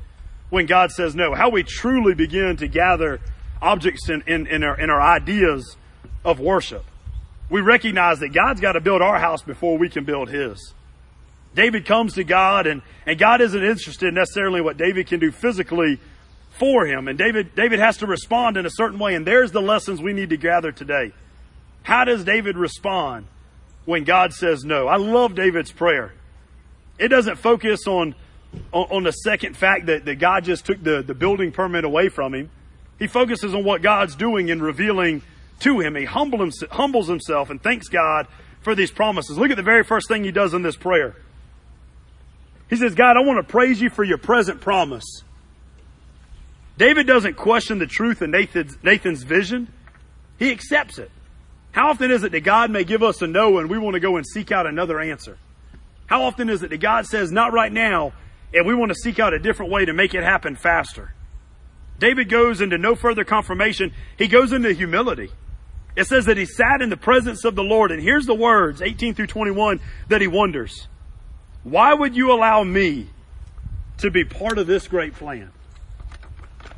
when 0.49 0.65
God 0.65 0.91
says 0.91 1.15
no, 1.15 1.33
how 1.33 1.49
we 1.49 1.63
truly 1.63 2.13
begin 2.13 2.57
to 2.57 2.67
gather 2.67 3.19
objects 3.61 4.09
in, 4.09 4.23
in, 4.27 4.47
in, 4.47 4.63
our, 4.63 4.79
in 4.79 4.89
our 4.89 5.01
ideas 5.01 5.75
of 6.23 6.39
worship. 6.39 6.85
We 7.49 7.61
recognize 7.61 8.19
that 8.19 8.29
God's 8.29 8.61
got 8.61 8.73
to 8.73 8.81
build 8.81 9.01
our 9.01 9.19
house 9.19 9.41
before 9.41 9.77
we 9.77 9.89
can 9.89 10.03
build 10.03 10.29
His. 10.29 10.73
David 11.57 11.85
comes 11.85 12.13
to 12.13 12.23
God 12.23 12.67
and, 12.67 12.83
and 13.07 13.17
God 13.17 13.41
isn't 13.41 13.63
interested 13.63 14.13
necessarily 14.13 14.59
in 14.59 14.63
what 14.63 14.77
David 14.77 15.07
can 15.07 15.19
do 15.19 15.31
physically 15.31 15.99
for 16.51 16.85
him. 16.85 17.07
And 17.07 17.17
David, 17.17 17.55
David 17.55 17.79
has 17.79 17.97
to 17.97 18.05
respond 18.05 18.57
in 18.57 18.67
a 18.67 18.69
certain 18.69 18.99
way. 18.99 19.15
And 19.15 19.25
there's 19.25 19.51
the 19.51 19.61
lessons 19.61 19.99
we 19.99 20.13
need 20.13 20.29
to 20.29 20.37
gather 20.37 20.71
today. 20.71 21.13
How 21.81 22.05
does 22.05 22.23
David 22.23 22.57
respond 22.57 23.25
when 23.85 24.03
God 24.03 24.33
says 24.33 24.63
no? 24.63 24.87
I 24.87 24.97
love 24.97 25.33
David's 25.33 25.71
prayer. 25.71 26.13
It 26.99 27.07
doesn't 27.07 27.37
focus 27.37 27.87
on, 27.87 28.13
on, 28.71 28.87
on 28.91 29.03
the 29.03 29.11
second 29.11 29.57
fact 29.57 29.87
that, 29.87 30.05
that 30.05 30.19
God 30.19 30.43
just 30.43 30.63
took 30.63 30.83
the, 30.83 31.01
the 31.01 31.15
building 31.15 31.51
permit 31.51 31.85
away 31.85 32.09
from 32.09 32.35
him. 32.35 32.51
He 32.99 33.07
focuses 33.07 33.55
on 33.55 33.63
what 33.63 33.81
God's 33.81 34.15
doing 34.15 34.49
in 34.49 34.61
revealing 34.61 35.23
to 35.61 35.79
him. 35.79 35.95
He 35.95 36.05
humble 36.05 36.47
humbles 36.69 37.07
himself 37.07 37.49
and 37.49 37.59
thanks 37.59 37.87
God 37.87 38.27
for 38.61 38.75
these 38.75 38.91
promises. 38.91 39.39
Look 39.39 39.49
at 39.49 39.57
the 39.57 39.63
very 39.63 39.83
first 39.83 40.07
thing 40.07 40.23
he 40.23 40.31
does 40.31 40.53
in 40.53 40.61
this 40.61 40.75
prayer. 40.75 41.15
He 42.69 42.75
says, 42.75 42.95
God, 42.95 43.17
I 43.17 43.21
want 43.21 43.45
to 43.45 43.49
praise 43.49 43.81
you 43.81 43.89
for 43.89 44.03
your 44.03 44.17
present 44.17 44.61
promise. 44.61 45.23
David 46.77 47.07
doesn't 47.07 47.35
question 47.35 47.79
the 47.79 47.87
truth 47.87 48.21
of 48.21 48.29
Nathan's, 48.29 48.77
Nathan's 48.83 49.23
vision. 49.23 49.71
He 50.37 50.51
accepts 50.51 50.99
it. 50.99 51.11
How 51.71 51.89
often 51.89 52.11
is 52.11 52.23
it 52.23 52.31
that 52.31 52.43
God 52.43 52.71
may 52.71 52.83
give 52.83 53.03
us 53.03 53.21
a 53.21 53.27
no 53.27 53.57
and 53.57 53.69
we 53.69 53.77
want 53.77 53.95
to 53.95 53.99
go 53.99 54.17
and 54.17 54.25
seek 54.25 54.51
out 54.51 54.67
another 54.67 54.99
answer? 54.99 55.37
How 56.05 56.23
often 56.23 56.49
is 56.49 56.63
it 56.63 56.69
that 56.69 56.77
God 56.77 57.05
says, 57.05 57.31
not 57.31 57.53
right 57.53 57.71
now, 57.71 58.13
and 58.53 58.65
we 58.65 58.73
want 58.73 58.89
to 58.89 58.95
seek 58.95 59.19
out 59.19 59.33
a 59.33 59.39
different 59.39 59.71
way 59.71 59.85
to 59.85 59.93
make 59.93 60.13
it 60.13 60.23
happen 60.23 60.55
faster? 60.55 61.13
David 61.99 62.29
goes 62.29 62.61
into 62.61 62.77
no 62.77 62.95
further 62.95 63.23
confirmation. 63.23 63.93
He 64.17 64.27
goes 64.27 64.53
into 64.53 64.71
humility. 64.73 65.29
It 65.95 66.05
says 66.05 66.25
that 66.25 66.37
he 66.37 66.45
sat 66.45 66.81
in 66.81 66.89
the 66.89 66.97
presence 66.97 67.43
of 67.43 67.55
the 67.55 67.63
Lord, 67.63 67.91
and 67.91 68.01
here's 68.01 68.27
the 68.27 68.35
words, 68.35 68.81
18 68.81 69.15
through 69.15 69.27
21, 69.27 69.79
that 70.09 70.21
he 70.21 70.27
wonders. 70.27 70.87
Why 71.69 71.93
would 71.93 72.15
you 72.15 72.31
allow 72.31 72.63
me 72.63 73.09
to 73.97 74.09
be 74.09 74.23
part 74.23 74.57
of 74.57 74.67
this 74.67 74.87
great 74.87 75.13
plan? 75.15 75.51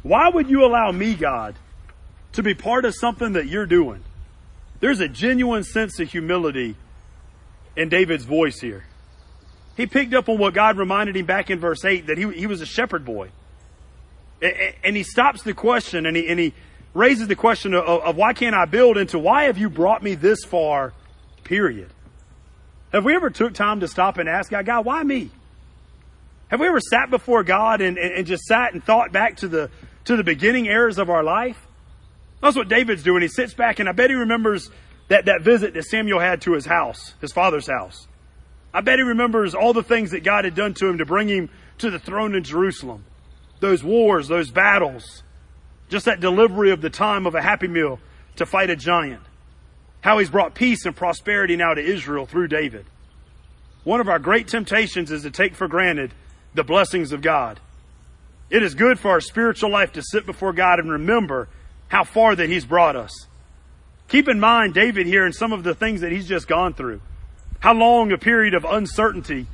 Why 0.02 0.30
would 0.30 0.50
you 0.50 0.66
allow 0.66 0.92
me, 0.92 1.14
God, 1.14 1.56
to 2.34 2.44
be 2.44 2.54
part 2.54 2.86
of 2.86 2.96
something 2.96 3.34
that 3.34 3.48
you're 3.48 3.66
doing. 3.66 4.04
There's 4.80 5.00
a 5.00 5.08
genuine 5.08 5.64
sense 5.64 6.00
of 6.00 6.10
humility 6.10 6.76
in 7.76 7.90
David's 7.90 8.26
voice 8.26 8.60
here. 8.60 8.86
He 9.76 9.88
picked 9.88 10.14
up 10.14 10.30
on 10.30 10.38
what 10.38 10.54
God 10.54 10.78
reminded 10.78 11.16
him 11.16 11.26
back 11.26 11.50
in 11.50 11.60
verse 11.60 11.84
8 11.86 12.08
that 12.08 12.18
he, 12.18 12.32
he 12.34 12.48
was 12.48 12.62
a 12.62 12.66
shepherd 12.66 13.06
boy. 13.06 13.30
And 14.84 14.96
he 14.96 15.04
stops 15.04 15.44
the 15.44 15.54
question 15.54 16.06
and 16.06 16.16
he, 16.16 16.28
and 16.28 16.40
he 16.40 16.54
raises 16.94 17.28
the 17.28 17.36
question 17.36 17.74
of, 17.74 17.84
of 17.84 18.16
why 18.16 18.34
can't 18.34 18.56
I 18.56 18.66
build 18.66 18.98
into 18.98 19.20
why 19.20 19.44
have 19.46 19.58
you 19.58 19.70
brought 19.70 20.02
me 20.02 20.16
this 20.16 20.44
far, 20.46 20.94
period. 21.44 21.90
Have 22.92 23.06
we 23.06 23.16
ever 23.16 23.30
took 23.30 23.54
time 23.54 23.82
to 23.82 23.88
stop 23.88 24.18
and 24.18 24.28
ask 24.28 24.50
God, 24.50 24.66
God, 24.66 24.86
why 24.86 25.04
me? 25.04 25.30
Have 26.50 26.60
we 26.60 26.68
ever 26.68 26.80
sat 26.80 27.10
before 27.10 27.44
God 27.44 27.82
and, 27.82 27.98
and, 27.98 28.14
and 28.14 28.28
just 28.28 28.44
sat 28.44 28.74
and 28.74 28.84
thought 28.84 29.12
back 29.12 29.38
to 29.38 29.48
the, 29.48 29.70
to 30.06 30.16
the 30.16 30.24
beginning 30.24 30.66
eras 30.66 30.98
of 30.98 31.10
our 31.10 31.24
life? 31.24 31.58
That's 32.42 32.56
what 32.56 32.70
David's 32.70 33.04
doing. 33.04 33.22
He 33.22 33.28
sits 33.28 33.54
back 33.54 33.80
and 33.80 33.88
I 33.88 33.92
bet 33.92 34.10
he 34.10 34.16
remembers 34.16 34.70
that, 35.10 35.26
that 35.26 35.42
visit 35.42 35.74
that 35.76 35.84
Samuel 35.84 36.20
had 36.20 36.42
to 36.42 36.54
his 36.54 36.66
house, 36.66 37.14
his 37.22 37.32
father's 37.32 37.68
house. 37.68 38.08
I 38.74 38.82
bet 38.82 39.00
he 39.00 39.04
remembers 39.04 39.54
all 39.54 39.74
the 39.74 39.84
things 39.84 40.12
that 40.12 40.24
God 40.24 40.46
had 40.46 40.56
done 40.56 40.74
to 40.76 40.88
him 40.88 41.00
to 41.00 41.06
bring 41.06 41.28
him 41.28 41.50
to 41.80 41.90
the 41.90 42.00
throne 42.00 42.36
in 42.36 42.44
Jerusalem. 42.44 43.04
Those 43.60 43.84
wars, 43.84 44.28
those 44.28 44.52
battles, 44.52 45.24
just 45.90 46.06
that 46.06 46.20
delivery 46.20 46.72
of 46.72 46.82
the 46.82 46.90
time 46.90 47.26
of 47.26 47.36
a 47.36 47.42
happy 47.42 47.68
meal 47.68 48.00
to 48.38 48.46
fight 48.46 48.70
a 48.70 48.76
giant. 48.76 49.22
How 50.02 50.20
he's 50.20 50.30
brought 50.30 50.56
peace 50.56 50.86
and 50.86 50.96
prosperity 50.96 51.56
now 51.56 51.74
to 51.74 51.82
Israel 51.82 52.26
through 52.26 52.48
David. 52.48 52.86
One 53.84 54.00
of 54.00 54.10
our 54.10 54.20
great 54.20 54.48
temptations 54.48 55.12
is 55.12 55.24
to 55.24 55.32
take 55.32 55.56
for 55.56 55.68
granted 55.68 56.12
the 56.54 56.64
blessings 56.64 57.12
of 57.12 57.22
God. 57.22 57.60
It 58.50 58.64
is 58.64 58.74
good 58.74 59.00
for 59.00 59.12
our 59.12 59.22
spiritual 59.22 59.72
life 59.72 59.94
to 59.94 60.02
sit 60.02 60.26
before 60.26 60.54
God 60.54 60.80
and 60.80 60.92
remember 60.92 61.50
how 61.88 62.04
far 62.04 62.36
that 62.36 62.50
He's 62.50 62.66
brought 62.66 62.96
us. 62.96 63.28
Keep 64.10 64.28
in 64.28 64.40
mind 64.40 64.74
David 64.74 65.06
here 65.06 65.24
and 65.24 65.34
some 65.34 65.54
of 65.54 65.64
the 65.64 65.76
things 65.76 66.02
that 66.02 66.12
he's 66.12 66.28
just 66.28 66.48
gone 66.48 66.74
through. 66.74 67.00
How 67.60 67.74
long 67.74 68.12
a 68.12 68.18
period 68.18 68.56
of 68.56 68.66
uncertainty 68.66 69.46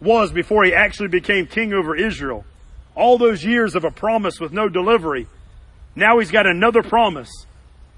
was 0.00 0.30
before 0.30 0.64
he 0.64 0.72
actually 0.72 1.08
became 1.08 1.46
king 1.46 1.72
over 1.72 1.96
Israel. 1.96 2.44
All 2.94 3.18
those 3.18 3.44
years 3.44 3.74
of 3.74 3.84
a 3.84 3.90
promise 3.90 4.38
with 4.38 4.52
no 4.52 4.68
delivery. 4.68 5.26
Now 5.96 6.20
he's 6.20 6.30
got 6.30 6.46
another 6.46 6.82
promise 6.82 7.30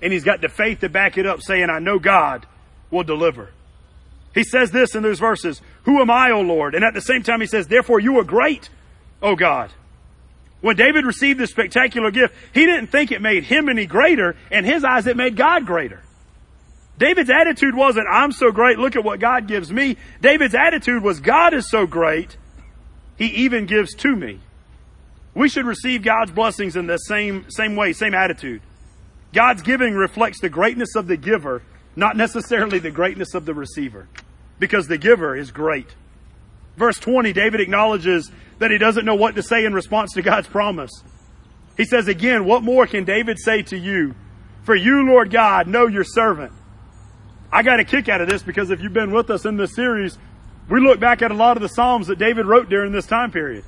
and 0.03 0.13
he's 0.13 0.25
got 0.25 0.41
the 0.41 0.49
faith 0.49 0.81
to 0.81 0.89
back 0.89 1.17
it 1.17 1.27
up 1.27 1.41
saying, 1.41 1.71
I 1.71 1.79
know 1.79 1.99
God 1.99 2.47
will 2.91 3.05
deliver. 3.05 3.51
He 4.35 4.45
says 4.45 4.71
this 4.71 4.95
in 4.95 5.03
those 5.03 5.19
verses, 5.19 5.61
Who 5.85 6.01
am 6.01 6.11
I, 6.11 6.31
O 6.31 6.41
Lord? 6.41 6.75
And 6.75 6.85
at 6.85 6.95
the 6.95 7.01
same 7.01 7.23
time, 7.23 7.41
he 7.41 7.47
says, 7.47 7.67
Therefore 7.67 8.01
you 8.01 8.19
are 8.19 8.25
great, 8.25 8.69
O 9.23 9.37
God. 9.37 9.71
When 10.61 10.77
David 10.77 11.05
received 11.05 11.39
this 11.39 11.51
spectacular 11.51 12.11
gift, 12.11 12.35
he 12.55 12.67
didn't 12.67 12.87
think 12.89 13.11
it 13.11 13.21
made 13.21 13.45
him 13.45 13.69
any 13.69 13.87
greater. 13.87 14.37
In 14.51 14.65
his 14.65 14.85
eyes, 14.85 15.07
it 15.07 15.17
made 15.17 15.37
God 15.37 15.67
greater. 15.67 16.03
David's 16.99 17.31
attitude 17.31 17.75
wasn't, 17.75 18.07
I'm 18.09 18.33
so 18.33 18.53
great, 18.53 18.79
look 18.79 18.95
at 18.95 19.03
what 19.03 19.19
God 19.19 19.49
gives 19.49 19.73
me. 19.73 19.97
David's 20.21 20.55
attitude 20.55 21.03
was, 21.03 21.21
God 21.21 21.53
is 21.53 21.69
so 21.69 21.87
great, 21.87 22.37
he 23.17 23.27
even 23.27 23.67
gives 23.67 23.95
to 23.97 24.15
me. 24.15 24.39
We 25.35 25.49
should 25.49 25.65
receive 25.65 26.03
God's 26.03 26.31
blessings 26.31 26.77
in 26.77 26.87
the 26.87 26.99
same, 26.99 27.47
same 27.51 27.75
way, 27.75 27.93
same 27.93 28.15
attitude. 28.15 28.61
God's 29.33 29.63
giving 29.63 29.95
reflects 29.95 30.41
the 30.41 30.49
greatness 30.49 30.95
of 30.95 31.07
the 31.07 31.17
giver, 31.17 31.63
not 31.97 32.17
necessarily 32.17 32.79
the 32.79 32.91
greatness 32.91 33.35
of 33.35 33.47
the 33.47 33.55
receiver, 33.55 34.09
because 34.59 34.89
the 34.89 34.99
giver 34.99 35.37
is 35.37 35.51
great. 35.51 35.89
Verse 36.77 36.99
20, 36.99 37.33
David 37.33 37.61
acknowledges 37.61 38.31
that 38.59 38.71
he 38.71 38.79
doesn't 38.79 39.05
know 39.05 39.15
what 39.15 39.35
to 39.37 39.43
say 39.43 39.65
in 39.65 39.75
response 39.75 40.13
to 40.15 40.23
God's 40.23 40.49
promise. 40.49 40.91
He 41.77 41.85
says 41.85 42.09
again, 42.09 42.45
what 42.45 42.63
more 42.63 42.87
can 42.87 43.05
David 43.05 43.39
say 43.39 43.63
to 43.65 43.77
you? 43.77 44.15
For 44.65 44.75
you, 44.75 45.07
Lord 45.07 45.31
God, 45.31 45.67
know 45.67 45.87
your 45.87 46.05
servant. 46.05 46.53
I 47.51 47.63
got 47.63 47.81
a 47.81 47.85
kick 47.85 48.09
out 48.09 48.21
of 48.21 48.29
this 48.29 48.43
because 48.43 48.71
if 48.71 48.81
you've 48.81 48.93
been 48.93 49.13
with 49.13 49.31
us 49.31 49.45
in 49.45 49.57
this 49.57 49.75
series, 49.75 50.17
we 50.71 50.81
look 50.81 51.01
back 51.01 51.23
at 51.23 51.31
a 51.31 51.35
lot 51.35 51.57
of 51.57 51.63
the 51.63 51.69
Psalms 51.69 52.07
that 52.07 52.19
David 52.19 52.47
wrote 52.47 52.69
during 52.69 52.93
this 52.93 53.07
time 53.07 53.31
period. 53.31 53.65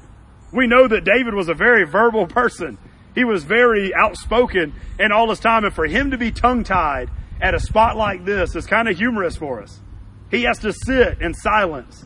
We 0.52 0.66
know 0.66 0.86
that 0.86 1.04
David 1.04 1.34
was 1.34 1.48
a 1.48 1.54
very 1.54 1.84
verbal 1.84 2.26
person. 2.26 2.78
He 3.14 3.24
was 3.24 3.44
very 3.44 3.94
outspoken 3.94 4.74
in 4.98 5.12
all 5.12 5.30
his 5.30 5.40
time. 5.40 5.64
And 5.64 5.74
for 5.74 5.86
him 5.86 6.10
to 6.10 6.18
be 6.18 6.32
tongue 6.32 6.64
tied 6.64 7.10
at 7.40 7.54
a 7.54 7.60
spot 7.60 7.96
like 7.96 8.24
this 8.24 8.56
is 8.56 8.66
kind 8.66 8.88
of 8.88 8.96
humorous 8.96 9.36
for 9.36 9.62
us. 9.62 9.80
He 10.30 10.42
has 10.44 10.58
to 10.60 10.72
sit 10.72 11.20
in 11.20 11.34
silence 11.34 12.04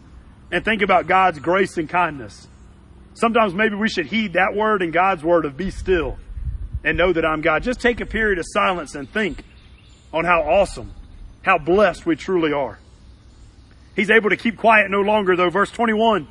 and 0.50 0.64
think 0.64 0.82
about 0.82 1.06
God's 1.06 1.38
grace 1.38 1.78
and 1.78 1.88
kindness. 1.88 2.48
Sometimes 3.14 3.54
maybe 3.54 3.74
we 3.74 3.88
should 3.88 4.06
heed 4.06 4.34
that 4.34 4.54
word 4.54 4.82
and 4.82 4.92
God's 4.92 5.24
word 5.24 5.44
of 5.44 5.56
be 5.56 5.70
still 5.70 6.18
and 6.84 6.96
know 6.96 7.12
that 7.12 7.24
I'm 7.24 7.40
God. 7.40 7.62
Just 7.62 7.80
take 7.80 8.00
a 8.00 8.06
period 8.06 8.38
of 8.38 8.44
silence 8.48 8.94
and 8.94 9.08
think 9.08 9.42
on 10.12 10.24
how 10.24 10.42
awesome, 10.42 10.92
how 11.42 11.58
blessed 11.58 12.06
we 12.06 12.16
truly 12.16 12.52
are. 12.52 12.78
He's 13.96 14.10
able 14.10 14.30
to 14.30 14.36
keep 14.36 14.56
quiet 14.56 14.90
no 14.90 15.00
longer 15.00 15.36
though. 15.36 15.50
Verse 15.50 15.70
21. 15.70 16.28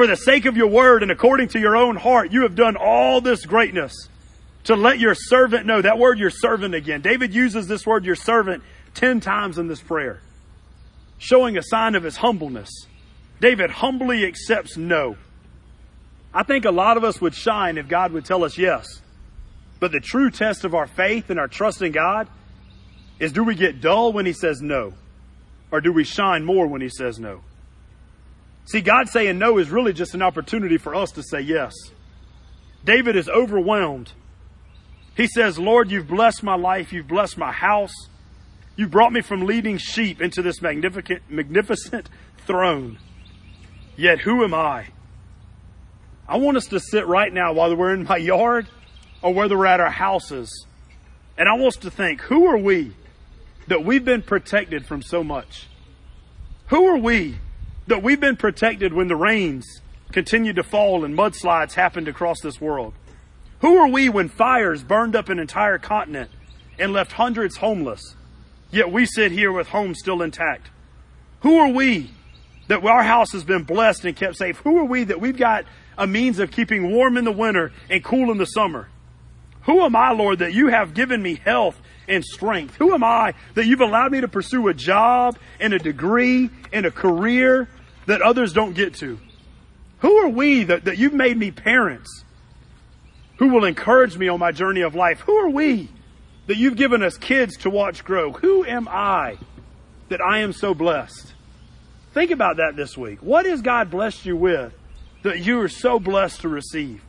For 0.00 0.06
the 0.06 0.16
sake 0.16 0.46
of 0.46 0.56
your 0.56 0.68
word 0.68 1.02
and 1.02 1.12
according 1.12 1.48
to 1.48 1.60
your 1.60 1.76
own 1.76 1.94
heart, 1.94 2.32
you 2.32 2.44
have 2.44 2.54
done 2.54 2.74
all 2.74 3.20
this 3.20 3.44
greatness 3.44 4.08
to 4.64 4.74
let 4.74 4.98
your 4.98 5.14
servant 5.14 5.66
know. 5.66 5.82
That 5.82 5.98
word, 5.98 6.18
your 6.18 6.30
servant 6.30 6.74
again. 6.74 7.02
David 7.02 7.34
uses 7.34 7.66
this 7.66 7.86
word, 7.86 8.06
your 8.06 8.16
servant, 8.16 8.62
10 8.94 9.20
times 9.20 9.58
in 9.58 9.68
this 9.68 9.82
prayer, 9.82 10.22
showing 11.18 11.58
a 11.58 11.62
sign 11.62 11.96
of 11.96 12.02
his 12.02 12.16
humbleness. 12.16 12.70
David 13.42 13.70
humbly 13.70 14.24
accepts 14.24 14.78
no. 14.78 15.18
I 16.32 16.44
think 16.44 16.64
a 16.64 16.70
lot 16.70 16.96
of 16.96 17.04
us 17.04 17.20
would 17.20 17.34
shine 17.34 17.76
if 17.76 17.86
God 17.86 18.12
would 18.12 18.24
tell 18.24 18.42
us 18.42 18.56
yes. 18.56 19.02
But 19.80 19.92
the 19.92 20.00
true 20.00 20.30
test 20.30 20.64
of 20.64 20.74
our 20.74 20.86
faith 20.86 21.28
and 21.28 21.38
our 21.38 21.46
trust 21.46 21.82
in 21.82 21.92
God 21.92 22.26
is 23.18 23.32
do 23.32 23.44
we 23.44 23.54
get 23.54 23.82
dull 23.82 24.14
when 24.14 24.24
he 24.24 24.32
says 24.32 24.62
no? 24.62 24.94
Or 25.70 25.82
do 25.82 25.92
we 25.92 26.04
shine 26.04 26.42
more 26.42 26.66
when 26.66 26.80
he 26.80 26.88
says 26.88 27.20
no? 27.20 27.42
See, 28.70 28.82
God 28.82 29.08
saying 29.08 29.36
no 29.36 29.58
is 29.58 29.68
really 29.68 29.92
just 29.92 30.14
an 30.14 30.22
opportunity 30.22 30.78
for 30.78 30.94
us 30.94 31.10
to 31.12 31.24
say 31.24 31.40
yes. 31.40 31.74
David 32.84 33.16
is 33.16 33.28
overwhelmed. 33.28 34.12
He 35.16 35.26
says, 35.26 35.58
Lord, 35.58 35.90
you've 35.90 36.06
blessed 36.06 36.44
my 36.44 36.54
life. 36.54 36.92
You've 36.92 37.08
blessed 37.08 37.36
my 37.36 37.50
house. 37.50 37.92
You 38.76 38.86
brought 38.86 39.12
me 39.12 39.22
from 39.22 39.44
leading 39.44 39.76
sheep 39.76 40.22
into 40.22 40.40
this 40.40 40.62
magnificent, 40.62 41.22
magnificent 41.28 42.08
throne. 42.46 43.00
Yet 43.96 44.20
who 44.20 44.44
am 44.44 44.54
I? 44.54 44.86
I 46.28 46.36
want 46.36 46.56
us 46.56 46.66
to 46.66 46.78
sit 46.78 47.08
right 47.08 47.32
now, 47.32 47.52
whether 47.52 47.74
we're 47.74 47.92
in 47.92 48.04
my 48.04 48.18
yard 48.18 48.68
or 49.20 49.34
whether 49.34 49.58
we're 49.58 49.66
at 49.66 49.80
our 49.80 49.90
houses. 49.90 50.64
And 51.36 51.48
I 51.48 51.54
want 51.54 51.74
us 51.74 51.82
to 51.82 51.90
think, 51.90 52.20
who 52.20 52.46
are 52.46 52.56
we 52.56 52.92
that 53.66 53.84
we've 53.84 54.04
been 54.04 54.22
protected 54.22 54.86
from 54.86 55.02
so 55.02 55.24
much? 55.24 55.66
Who 56.68 56.86
are 56.86 56.98
we 56.98 57.38
that 57.90 58.02
we've 58.02 58.20
been 58.20 58.36
protected 58.36 58.92
when 58.92 59.08
the 59.08 59.16
rains 59.16 59.80
continued 60.12 60.56
to 60.56 60.62
fall 60.62 61.04
and 61.04 61.16
mudslides 61.16 61.74
happened 61.74 62.08
across 62.08 62.40
this 62.40 62.60
world? 62.60 62.94
Who 63.60 63.76
are 63.76 63.88
we 63.88 64.08
when 64.08 64.28
fires 64.28 64.82
burned 64.82 65.14
up 65.14 65.28
an 65.28 65.38
entire 65.38 65.78
continent 65.78 66.30
and 66.78 66.92
left 66.92 67.12
hundreds 67.12 67.56
homeless? 67.56 68.16
Yet 68.70 68.90
we 68.90 69.04
sit 69.04 69.32
here 69.32 69.52
with 69.52 69.68
homes 69.68 69.98
still 69.98 70.22
intact. 70.22 70.70
Who 71.40 71.58
are 71.58 71.68
we 71.68 72.10
that 72.68 72.84
our 72.84 73.02
house 73.02 73.32
has 73.32 73.44
been 73.44 73.64
blessed 73.64 74.04
and 74.04 74.16
kept 74.16 74.36
safe? 74.36 74.58
Who 74.58 74.78
are 74.78 74.84
we 74.84 75.04
that 75.04 75.20
we've 75.20 75.36
got 75.36 75.64
a 75.98 76.06
means 76.06 76.38
of 76.38 76.50
keeping 76.50 76.92
warm 76.92 77.16
in 77.16 77.24
the 77.24 77.32
winter 77.32 77.72
and 77.90 78.02
cool 78.04 78.30
in 78.30 78.38
the 78.38 78.46
summer? 78.46 78.88
Who 79.62 79.82
am 79.82 79.94
I, 79.96 80.12
Lord, 80.12 80.38
that 80.38 80.54
you 80.54 80.68
have 80.68 80.94
given 80.94 81.20
me 81.20 81.40
health 81.44 81.76
and 82.08 82.24
strength? 82.24 82.76
Who 82.76 82.94
am 82.94 83.04
I 83.04 83.34
that 83.54 83.66
you've 83.66 83.80
allowed 83.80 84.12
me 84.12 84.20
to 84.20 84.28
pursue 84.28 84.68
a 84.68 84.74
job 84.74 85.36
and 85.58 85.74
a 85.74 85.78
degree 85.78 86.50
and 86.72 86.86
a 86.86 86.90
career 86.90 87.68
that 88.10 88.22
others 88.22 88.52
don't 88.52 88.74
get 88.74 88.94
to? 88.96 89.20
Who 90.00 90.16
are 90.16 90.28
we 90.28 90.64
that, 90.64 90.86
that 90.86 90.98
you've 90.98 91.14
made 91.14 91.36
me 91.36 91.52
parents 91.52 92.24
who 93.36 93.50
will 93.50 93.64
encourage 93.64 94.16
me 94.18 94.26
on 94.26 94.40
my 94.40 94.50
journey 94.50 94.80
of 94.80 94.96
life? 94.96 95.20
Who 95.20 95.36
are 95.36 95.48
we 95.48 95.88
that 96.48 96.56
you've 96.56 96.76
given 96.76 97.04
us 97.04 97.16
kids 97.16 97.56
to 97.58 97.70
watch 97.70 98.02
grow? 98.02 98.32
Who 98.32 98.64
am 98.64 98.88
I 98.88 99.38
that 100.08 100.20
I 100.20 100.40
am 100.40 100.52
so 100.52 100.74
blessed? 100.74 101.34
Think 102.12 102.32
about 102.32 102.56
that 102.56 102.74
this 102.74 102.98
week. 102.98 103.22
What 103.22 103.46
has 103.46 103.62
God 103.62 103.92
blessed 103.92 104.26
you 104.26 104.36
with 104.36 104.72
that 105.22 105.38
you 105.38 105.60
are 105.60 105.68
so 105.68 106.00
blessed 106.00 106.40
to 106.40 106.48
receive? 106.48 107.04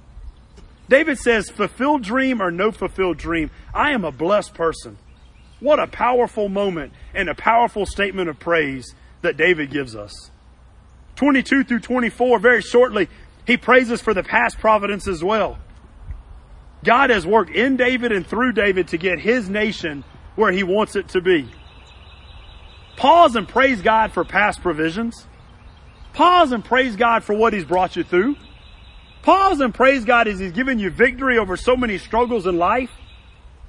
David 0.88 1.18
says, 1.18 1.50
fulfilled 1.50 2.04
dream 2.04 2.44
or 2.44 2.52
no 2.52 2.72
fulfilled 2.72 3.18
dream, 3.18 3.50
I 3.74 3.94
am 3.94 4.06
a 4.06 4.12
blessed 4.12 4.54
person. 4.54 5.00
What 5.60 5.80
a 5.80 5.88
powerful 5.88 6.48
moment 6.48 6.94
and 7.16 7.28
a 7.28 7.34
powerful 7.34 7.88
statement 7.88 8.30
of 8.30 8.38
praise 8.40 8.94
that 9.24 9.36
David 9.36 9.72
gives 9.72 9.96
us. 9.96 10.30
22 11.22 11.66
through 11.66 11.80
24, 11.80 12.40
very 12.40 12.64
shortly, 12.64 13.08
he 13.46 13.56
praises 13.56 14.02
for 14.02 14.12
the 14.12 14.24
past 14.24 14.58
providence 14.58 15.08
as 15.08 15.24
well. 15.24 15.60
God 16.84 17.12
has 17.12 17.28
worked 17.28 17.52
in 17.52 17.78
David 17.78 18.12
and 18.12 18.26
through 18.26 18.54
David 18.54 18.88
to 18.88 18.98
get 18.98 19.20
his 19.20 19.48
nation 19.48 20.04
where 20.36 20.52
he 20.52 20.64
wants 20.64 20.96
it 20.96 21.10
to 21.10 21.22
be. 21.22 21.48
Pause 22.98 23.36
and 23.36 23.48
praise 23.48 23.84
God 23.84 24.12
for 24.12 24.26
past 24.26 24.64
provisions. 24.64 25.28
Pause 26.14 26.54
and 26.54 26.66
praise 26.66 26.96
God 26.96 27.24
for 27.24 27.36
what 27.36 27.54
he's 27.54 27.66
brought 27.66 27.96
you 27.96 28.04
through. 28.04 28.36
Pause 29.22 29.62
and 29.62 29.76
praise 29.76 30.04
God 30.06 30.28
as 30.28 30.40
he's 30.40 30.54
given 30.54 30.80
you 30.80 30.90
victory 30.90 31.38
over 31.38 31.56
so 31.56 31.78
many 31.78 32.00
struggles 32.00 32.48
in 32.48 32.58
life 32.58 32.90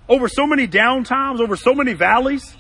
over 0.09 0.29
so 0.29 0.47
many 0.47 0.67
down 0.67 1.05
times, 1.05 1.41
over 1.41 1.57
so 1.57 1.75
many 1.75 1.93
valleys. 1.93 2.57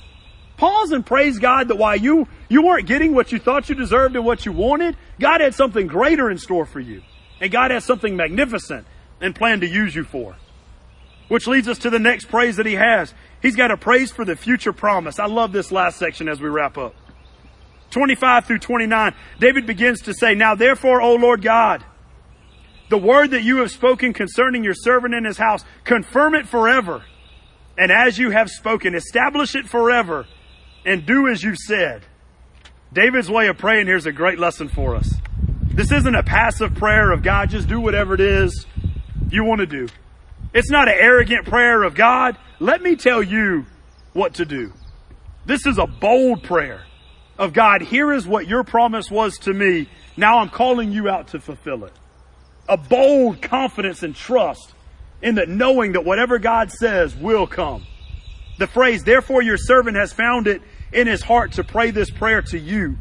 Pause 0.62 0.92
and 0.92 1.04
praise 1.04 1.40
God 1.40 1.66
that 1.66 1.76
while 1.76 1.96
you, 1.96 2.28
you 2.48 2.62
weren't 2.62 2.86
getting 2.86 3.16
what 3.16 3.32
you 3.32 3.40
thought 3.40 3.68
you 3.68 3.74
deserved 3.74 4.14
and 4.14 4.24
what 4.24 4.46
you 4.46 4.52
wanted, 4.52 4.96
God 5.18 5.40
had 5.40 5.56
something 5.56 5.88
greater 5.88 6.30
in 6.30 6.38
store 6.38 6.66
for 6.66 6.78
you. 6.78 7.02
And 7.40 7.50
God 7.50 7.72
has 7.72 7.84
something 7.84 8.14
magnificent 8.14 8.86
and 9.20 9.34
planned 9.34 9.62
to 9.62 9.66
use 9.66 9.92
you 9.92 10.04
for. 10.04 10.36
Which 11.26 11.48
leads 11.48 11.66
us 11.66 11.78
to 11.78 11.90
the 11.90 11.98
next 11.98 12.26
praise 12.26 12.58
that 12.58 12.66
he 12.66 12.74
has. 12.74 13.12
He's 13.40 13.56
got 13.56 13.72
a 13.72 13.76
praise 13.76 14.12
for 14.12 14.24
the 14.24 14.36
future 14.36 14.72
promise. 14.72 15.18
I 15.18 15.26
love 15.26 15.50
this 15.50 15.72
last 15.72 15.98
section 15.98 16.28
as 16.28 16.40
we 16.40 16.48
wrap 16.48 16.78
up. 16.78 16.94
25 17.90 18.44
through 18.44 18.60
29, 18.60 19.14
David 19.40 19.66
begins 19.66 20.02
to 20.02 20.14
say, 20.14 20.36
Now 20.36 20.54
therefore, 20.54 21.02
O 21.02 21.16
Lord 21.16 21.42
God, 21.42 21.84
the 22.88 22.98
word 22.98 23.32
that 23.32 23.42
you 23.42 23.56
have 23.56 23.72
spoken 23.72 24.12
concerning 24.12 24.62
your 24.62 24.74
servant 24.74 25.12
and 25.12 25.26
his 25.26 25.38
house, 25.38 25.64
confirm 25.82 26.36
it 26.36 26.46
forever. 26.46 27.02
And 27.76 27.90
as 27.90 28.16
you 28.16 28.30
have 28.30 28.48
spoken, 28.48 28.94
establish 28.94 29.56
it 29.56 29.68
forever 29.68 30.28
and 30.84 31.06
do 31.06 31.28
as 31.28 31.42
you 31.42 31.54
said. 31.56 32.02
David's 32.92 33.30
way 33.30 33.48
of 33.48 33.58
praying 33.58 33.86
here 33.86 33.96
is 33.96 34.06
a 34.06 34.12
great 34.12 34.38
lesson 34.38 34.68
for 34.68 34.94
us. 34.94 35.14
This 35.62 35.90
isn't 35.90 36.14
a 36.14 36.22
passive 36.22 36.74
prayer 36.74 37.10
of 37.10 37.22
God, 37.22 37.50
just 37.50 37.68
do 37.68 37.80
whatever 37.80 38.14
it 38.14 38.20
is 38.20 38.66
you 39.30 39.44
want 39.44 39.60
to 39.60 39.66
do. 39.66 39.88
It's 40.52 40.70
not 40.70 40.88
an 40.88 40.94
arrogant 40.98 41.46
prayer 41.46 41.82
of 41.82 41.94
God, 41.94 42.36
let 42.60 42.82
me 42.82 42.96
tell 42.96 43.22
you 43.22 43.64
what 44.12 44.34
to 44.34 44.44
do. 44.44 44.72
This 45.46 45.66
is 45.66 45.78
a 45.78 45.86
bold 45.86 46.42
prayer 46.42 46.84
of 47.38 47.54
God, 47.54 47.80
here 47.80 48.12
is 48.12 48.26
what 48.26 48.46
your 48.46 48.64
promise 48.64 49.10
was 49.10 49.38
to 49.38 49.52
me. 49.54 49.88
Now 50.16 50.38
I'm 50.38 50.50
calling 50.50 50.92
you 50.92 51.08
out 51.08 51.28
to 51.28 51.40
fulfill 51.40 51.84
it. 51.84 51.92
A 52.68 52.76
bold 52.76 53.40
confidence 53.40 54.02
and 54.02 54.14
trust 54.14 54.74
in 55.22 55.36
that 55.36 55.48
knowing 55.48 55.92
that 55.92 56.04
whatever 56.04 56.38
God 56.38 56.70
says 56.70 57.16
will 57.16 57.46
come. 57.46 57.86
The 58.58 58.66
phrase, 58.66 59.04
therefore 59.04 59.40
your 59.40 59.56
servant 59.56 59.96
has 59.96 60.12
found 60.12 60.46
it 60.46 60.60
in 60.92 61.06
his 61.06 61.22
heart 61.22 61.52
to 61.52 61.64
pray 61.64 61.90
this 61.90 62.10
prayer 62.10 62.42
to 62.42 62.58
you 62.58 62.98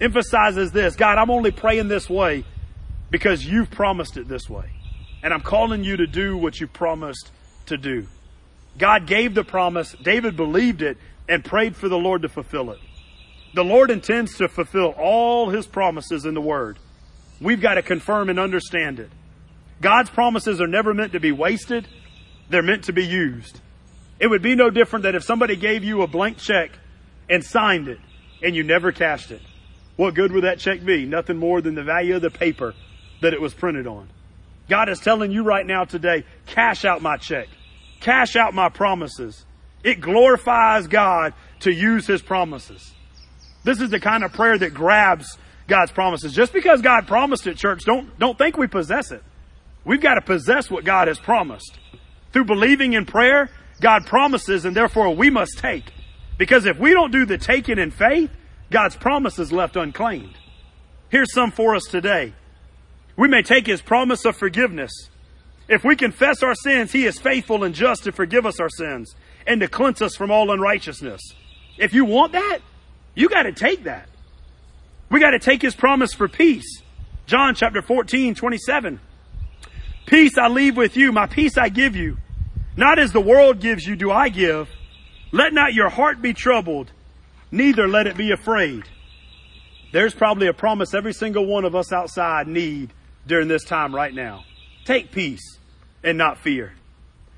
emphasizes 0.00 0.72
this. 0.72 0.96
God, 0.96 1.18
I'm 1.18 1.30
only 1.30 1.50
praying 1.50 1.88
this 1.88 2.10
way 2.10 2.44
because 3.10 3.44
you've 3.44 3.70
promised 3.70 4.16
it 4.16 4.28
this 4.28 4.50
way. 4.50 4.70
And 5.22 5.32
I'm 5.32 5.40
calling 5.40 5.84
you 5.84 5.98
to 5.98 6.06
do 6.06 6.36
what 6.36 6.60
you 6.60 6.66
promised 6.66 7.30
to 7.66 7.76
do. 7.76 8.08
God 8.78 9.06
gave 9.06 9.34
the 9.34 9.44
promise. 9.44 9.94
David 10.02 10.36
believed 10.36 10.82
it 10.82 10.98
and 11.28 11.44
prayed 11.44 11.76
for 11.76 11.88
the 11.88 11.98
Lord 11.98 12.22
to 12.22 12.28
fulfill 12.28 12.70
it. 12.72 12.80
The 13.54 13.62
Lord 13.62 13.90
intends 13.90 14.38
to 14.38 14.48
fulfill 14.48 14.94
all 14.98 15.50
his 15.50 15.66
promises 15.66 16.24
in 16.24 16.34
the 16.34 16.40
word. 16.40 16.78
We've 17.40 17.60
got 17.60 17.74
to 17.74 17.82
confirm 17.82 18.30
and 18.30 18.40
understand 18.40 18.98
it. 18.98 19.10
God's 19.80 20.10
promises 20.10 20.60
are 20.60 20.66
never 20.66 20.94
meant 20.94 21.12
to 21.12 21.20
be 21.20 21.32
wasted. 21.32 21.86
They're 22.48 22.62
meant 22.62 22.84
to 22.84 22.92
be 22.92 23.04
used. 23.04 23.60
It 24.18 24.28
would 24.28 24.42
be 24.42 24.54
no 24.54 24.70
different 24.70 25.02
that 25.04 25.14
if 25.14 25.22
somebody 25.22 25.56
gave 25.56 25.84
you 25.84 26.02
a 26.02 26.06
blank 26.06 26.38
check 26.38 26.70
and 27.32 27.42
signed 27.42 27.88
it 27.88 27.98
and 28.42 28.54
you 28.54 28.62
never 28.62 28.92
cashed 28.92 29.30
it. 29.30 29.40
What 29.96 30.14
good 30.14 30.32
would 30.32 30.44
that 30.44 30.58
check 30.58 30.84
be? 30.84 31.06
Nothing 31.06 31.38
more 31.38 31.62
than 31.62 31.74
the 31.74 31.82
value 31.82 32.16
of 32.16 32.22
the 32.22 32.30
paper 32.30 32.74
that 33.22 33.32
it 33.32 33.40
was 33.40 33.54
printed 33.54 33.86
on. 33.86 34.10
God 34.68 34.90
is 34.90 35.00
telling 35.00 35.32
you 35.32 35.42
right 35.42 35.66
now 35.66 35.84
today, 35.84 36.24
cash 36.46 36.84
out 36.84 37.00
my 37.00 37.16
check. 37.16 37.48
Cash 38.00 38.36
out 38.36 38.52
my 38.52 38.68
promises. 38.68 39.46
It 39.82 40.00
glorifies 40.00 40.86
God 40.88 41.32
to 41.60 41.72
use 41.72 42.06
His 42.06 42.20
promises. 42.20 42.92
This 43.64 43.80
is 43.80 43.88
the 43.88 44.00
kind 44.00 44.24
of 44.24 44.32
prayer 44.32 44.58
that 44.58 44.74
grabs 44.74 45.38
God's 45.68 45.92
promises. 45.92 46.34
Just 46.34 46.52
because 46.52 46.82
God 46.82 47.06
promised 47.06 47.46
it, 47.46 47.56
church, 47.56 47.84
don't, 47.84 48.18
don't 48.18 48.36
think 48.36 48.58
we 48.58 48.66
possess 48.66 49.10
it. 49.10 49.22
We've 49.84 50.02
got 50.02 50.14
to 50.14 50.20
possess 50.20 50.70
what 50.70 50.84
God 50.84 51.08
has 51.08 51.18
promised. 51.18 51.78
Through 52.32 52.44
believing 52.44 52.92
in 52.92 53.06
prayer, 53.06 53.50
God 53.80 54.06
promises 54.06 54.64
and 54.66 54.76
therefore 54.76 55.14
we 55.14 55.30
must 55.30 55.58
take. 55.58 55.92
Because 56.42 56.66
if 56.66 56.76
we 56.76 56.90
don't 56.90 57.12
do 57.12 57.24
the 57.24 57.38
taking 57.38 57.78
in 57.78 57.92
faith, 57.92 58.28
God's 58.68 58.96
promise 58.96 59.38
is 59.38 59.52
left 59.52 59.76
unclaimed. 59.76 60.36
Here's 61.08 61.32
some 61.32 61.52
for 61.52 61.76
us 61.76 61.84
today. 61.84 62.32
We 63.16 63.28
may 63.28 63.42
take 63.42 63.64
His 63.64 63.80
promise 63.80 64.24
of 64.24 64.36
forgiveness. 64.36 64.90
If 65.68 65.84
we 65.84 65.94
confess 65.94 66.42
our 66.42 66.56
sins, 66.56 66.90
He 66.90 67.06
is 67.06 67.16
faithful 67.16 67.62
and 67.62 67.72
just 67.72 68.02
to 68.02 68.10
forgive 68.10 68.44
us 68.44 68.58
our 68.58 68.70
sins 68.70 69.14
and 69.46 69.60
to 69.60 69.68
cleanse 69.68 70.02
us 70.02 70.16
from 70.16 70.32
all 70.32 70.50
unrighteousness. 70.50 71.20
If 71.78 71.94
you 71.94 72.04
want 72.04 72.32
that, 72.32 72.58
you 73.14 73.28
got 73.28 73.44
to 73.44 73.52
take 73.52 73.84
that. 73.84 74.08
We 75.10 75.20
got 75.20 75.30
to 75.30 75.38
take 75.38 75.62
His 75.62 75.76
promise 75.76 76.12
for 76.12 76.26
peace. 76.26 76.82
John 77.26 77.54
chapter 77.54 77.82
14, 77.82 78.34
27. 78.34 78.98
Peace 80.06 80.36
I 80.36 80.48
leave 80.48 80.76
with 80.76 80.96
you, 80.96 81.12
my 81.12 81.26
peace 81.26 81.56
I 81.56 81.68
give 81.68 81.94
you. 81.94 82.16
Not 82.76 82.98
as 82.98 83.12
the 83.12 83.20
world 83.20 83.60
gives 83.60 83.86
you 83.86 83.94
do 83.94 84.10
I 84.10 84.28
give. 84.28 84.68
Let 85.32 85.54
not 85.54 85.72
your 85.72 85.88
heart 85.88 86.20
be 86.20 86.34
troubled, 86.34 86.92
neither 87.50 87.88
let 87.88 88.06
it 88.06 88.18
be 88.18 88.32
afraid. 88.32 88.84
There's 89.90 90.14
probably 90.14 90.46
a 90.46 90.52
promise 90.52 90.92
every 90.92 91.14
single 91.14 91.46
one 91.46 91.64
of 91.64 91.74
us 91.74 91.90
outside 91.90 92.46
need 92.46 92.92
during 93.26 93.48
this 93.48 93.64
time 93.64 93.94
right 93.94 94.12
now. 94.12 94.44
Take 94.84 95.10
peace 95.10 95.58
and 96.04 96.18
not 96.18 96.38
fear. 96.38 96.74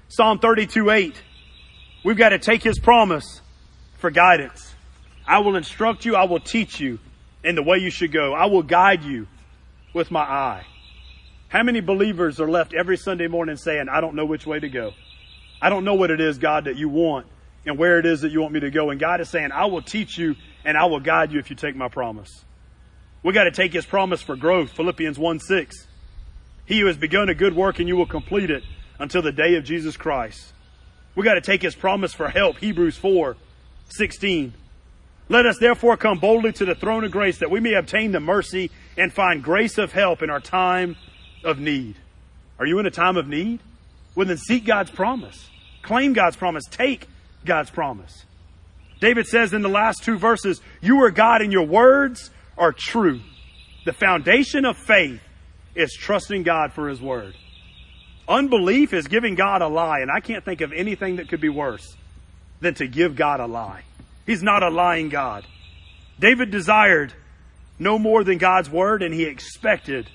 Psalm 0.09 0.41
32 0.41 0.91
8. 0.91 1.23
We've 2.05 2.17
got 2.17 2.31
to 2.31 2.39
take 2.39 2.63
his 2.63 2.81
promise 2.81 3.41
for 3.99 4.11
guidance. 4.11 4.75
I 5.27 5.39
will 5.39 5.57
instruct 5.57 6.05
you, 6.05 6.17
I 6.17 6.25
will 6.25 6.41
teach 6.41 6.81
you 6.81 6.99
in 7.45 7.55
the 7.55 7.63
way 7.63 7.79
you 7.79 7.91
should 7.91 8.13
go. 8.13 8.35
I 8.35 8.47
will 8.47 8.63
guide 8.63 9.05
you 9.05 9.29
with 9.93 10.11
my 10.11 10.21
eye. 10.21 10.67
How 11.49 11.63
many 11.63 11.81
believers 11.81 12.41
are 12.41 12.51
left 12.51 12.75
every 12.75 12.97
Sunday 12.97 13.29
morning 13.29 13.57
saying, 13.57 13.87
I 13.89 14.01
don't 14.01 14.17
know 14.17 14.27
which 14.27 14.47
way 14.47 14.59
to 14.59 14.69
go? 14.69 14.93
I 15.63 15.71
don't 15.71 15.85
know 15.85 15.95
what 15.95 16.11
it 16.11 16.21
is, 16.21 16.39
God, 16.39 16.65
that 16.65 16.77
you 16.77 16.89
want 16.89 17.27
and 17.67 17.79
where 17.79 17.99
it 17.99 18.07
is 18.07 18.21
that 18.21 18.33
you 18.33 18.41
want 18.41 18.53
me 18.53 18.61
to 18.61 18.71
go. 18.71 18.91
And 18.91 19.01
God 19.01 19.21
is 19.21 19.29
saying, 19.29 19.53
I 19.53 19.67
will 19.67 19.83
teach 19.83 20.19
you 20.19 20.37
and 20.65 20.77
I 20.77 20.87
will 20.87 21.01
guide 21.01 21.33
you 21.33 21.39
if 21.39 21.51
you 21.51 21.57
take 21.57 21.77
my 21.77 21.89
promise. 21.89 22.45
We 23.23 23.33
got 23.33 23.45
to 23.45 23.51
take 23.51 23.73
his 23.73 23.87
promise 23.87 24.21
for 24.21 24.37
growth. 24.37 24.71
Philippians 24.71 25.19
1 25.19 25.41
6. 25.41 25.87
He 26.67 26.81
who 26.81 26.87
has 26.87 26.97
begun 26.97 27.29
a 27.29 27.35
good 27.35 27.55
work 27.55 27.79
and 27.79 27.89
you 27.89 27.97
will 27.97 28.07
complete 28.07 28.51
it 28.51 28.63
until 28.99 29.23
the 29.23 29.33
day 29.33 29.57
of 29.57 29.65
Jesus 29.65 29.97
Christ. 29.97 30.53
We 31.15 31.25
got 31.25 31.35
to 31.35 31.41
take 31.41 31.63
his 31.63 31.75
promise 31.75 32.13
for 32.13 32.29
help. 32.29 32.59
Hebrews 32.59 32.97
4 32.97 33.37
16. 33.89 34.55
Let 35.29 35.47
us 35.47 35.59
therefore 35.59 35.97
come 35.97 36.19
boldly 36.19 36.53
to 36.55 36.65
the 36.65 36.75
throne 36.75 37.05
of 37.05 37.11
grace 37.11 37.39
that 37.39 37.51
we 37.51 37.61
may 37.61 37.75
obtain 37.75 38.13
the 38.13 38.21
mercy 38.21 38.71
and 38.99 39.13
find 39.13 39.43
grace 39.43 39.79
of 39.79 39.93
help 39.93 40.23
in 40.23 40.29
our 40.29 40.41
time 40.41 40.97
of 41.45 41.59
need. 41.59 41.97
Are 42.59 42.67
you 42.67 42.79
in 42.79 42.87
a 42.87 42.91
time 42.91 43.17
of 43.17 43.27
need? 43.27 43.61
Well, 44.15 44.27
then 44.27 44.37
seek 44.37 44.65
God's 44.65 44.91
promise. 44.91 45.49
Claim 45.83 46.13
God's 46.13 46.37
promise. 46.37 46.65
Take 46.71 47.09
God's 47.45 47.71
promise. 47.71 48.25
David 49.01 49.27
says 49.27 49.53
in 49.53 49.63
the 49.63 49.69
last 49.69 50.03
two 50.03 50.19
verses, 50.19 50.61
You 50.81 51.03
are 51.03 51.11
God 51.11 51.43
and 51.43 51.53
your 51.53 51.67
words 51.67 52.31
are 52.57 52.73
true. 52.73 53.21
The 53.85 53.93
foundation 53.93 54.65
of 54.65 54.77
faith 54.77 55.21
is 55.75 55.93
trusting 55.93 56.43
God 56.43 56.73
for 56.73 56.89
his 56.89 57.01
word. 57.01 57.35
Unbelief 58.27 58.95
is 58.95 59.07
giving 59.07 59.35
God 59.35 59.61
a 59.61 59.69
lie, 59.69 60.01
and 60.01 60.11
I 60.11 60.21
can't 60.21 60.45
think 60.45 60.63
of 60.63 60.73
anything 60.73 61.17
that 61.17 61.29
could 61.29 61.41
be 61.41 61.51
worse 61.51 61.97
than 62.61 62.75
to 62.75 62.87
give 62.87 63.17
God 63.17 63.41
a 63.41 63.47
lie. 63.47 63.83
He's 64.25 64.43
not 64.43 64.63
a 64.63 64.71
lying 64.71 65.11
God. 65.11 65.47
David 66.19 66.51
desired 66.51 67.13
no 67.79 67.99
more 67.99 68.25
than 68.25 68.39
God's 68.39 68.71
word, 68.71 69.03
and 69.03 69.13
he 69.13 69.25
expected 69.25 70.09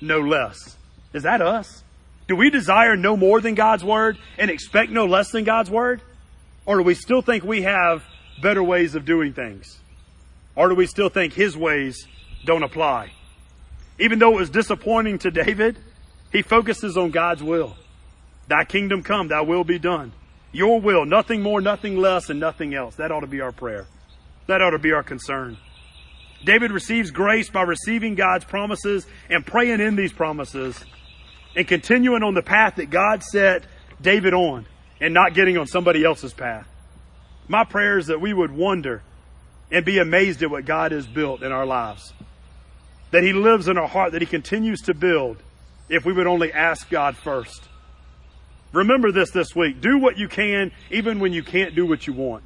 no 0.00 0.20
less. 0.20 0.76
Is 1.12 1.24
that 1.24 1.40
us? 1.40 1.82
Do 2.28 2.36
we 2.36 2.50
desire 2.50 2.96
no 2.96 3.16
more 3.16 3.40
than 3.40 3.54
God's 3.54 3.84
word 3.84 4.18
and 4.38 4.50
expect 4.50 4.90
no 4.90 5.06
less 5.06 5.30
than 5.30 5.44
God's 5.44 5.70
word? 5.70 6.02
Or 6.66 6.78
do 6.78 6.82
we 6.82 6.94
still 6.94 7.22
think 7.22 7.44
we 7.44 7.62
have 7.62 8.02
better 8.42 8.62
ways 8.62 8.94
of 8.96 9.04
doing 9.04 9.32
things? 9.32 9.78
Or 10.56 10.68
do 10.68 10.74
we 10.74 10.86
still 10.86 11.08
think 11.08 11.32
his 11.32 11.56
ways 11.56 12.06
don't 12.44 12.64
apply? 12.64 13.12
Even 13.98 14.18
though 14.18 14.32
it 14.32 14.40
was 14.40 14.50
disappointing 14.50 15.18
to 15.20 15.30
David, 15.30 15.78
he 16.32 16.42
focuses 16.42 16.96
on 16.96 17.12
God's 17.12 17.42
will. 17.42 17.76
Thy 18.48 18.64
kingdom 18.64 19.02
come, 19.02 19.28
thy 19.28 19.40
will 19.40 19.64
be 19.64 19.78
done. 19.78 20.12
Your 20.52 20.80
will, 20.80 21.06
nothing 21.06 21.42
more, 21.42 21.60
nothing 21.60 21.96
less, 21.96 22.30
and 22.30 22.40
nothing 22.40 22.74
else. 22.74 22.96
That 22.96 23.12
ought 23.12 23.20
to 23.20 23.26
be 23.26 23.40
our 23.40 23.52
prayer. 23.52 23.86
That 24.46 24.60
ought 24.60 24.70
to 24.70 24.78
be 24.78 24.92
our 24.92 25.02
concern. 25.02 25.56
David 26.44 26.70
receives 26.70 27.10
grace 27.10 27.48
by 27.48 27.62
receiving 27.62 28.14
God's 28.14 28.44
promises 28.44 29.06
and 29.30 29.44
praying 29.44 29.80
in 29.80 29.96
these 29.96 30.12
promises 30.12 30.84
and 31.54 31.66
continuing 31.66 32.22
on 32.22 32.34
the 32.34 32.42
path 32.42 32.76
that 32.76 32.90
God 32.90 33.22
set 33.22 33.64
David 34.00 34.34
on 34.34 34.66
and 35.00 35.12
not 35.12 35.34
getting 35.34 35.58
on 35.58 35.66
somebody 35.66 36.04
else's 36.04 36.32
path. 36.32 36.66
My 37.48 37.64
prayer 37.64 37.98
is 37.98 38.06
that 38.06 38.20
we 38.20 38.32
would 38.32 38.50
wonder 38.50 39.02
and 39.70 39.84
be 39.84 39.98
amazed 39.98 40.42
at 40.42 40.50
what 40.50 40.64
God 40.64 40.92
has 40.92 41.06
built 41.06 41.42
in 41.42 41.52
our 41.52 41.66
lives. 41.66 42.12
That 43.10 43.22
He 43.22 43.32
lives 43.32 43.68
in 43.68 43.78
our 43.78 43.88
heart, 43.88 44.12
that 44.12 44.22
He 44.22 44.26
continues 44.26 44.82
to 44.82 44.94
build 44.94 45.38
if 45.88 46.04
we 46.04 46.12
would 46.12 46.26
only 46.26 46.52
ask 46.52 46.88
God 46.90 47.16
first. 47.16 47.68
Remember 48.72 49.12
this 49.12 49.30
this 49.30 49.54
week. 49.54 49.80
Do 49.80 49.98
what 49.98 50.18
you 50.18 50.28
can 50.28 50.72
even 50.90 51.20
when 51.20 51.32
you 51.32 51.42
can't 51.42 51.74
do 51.74 51.86
what 51.86 52.06
you 52.06 52.12
want. 52.12 52.44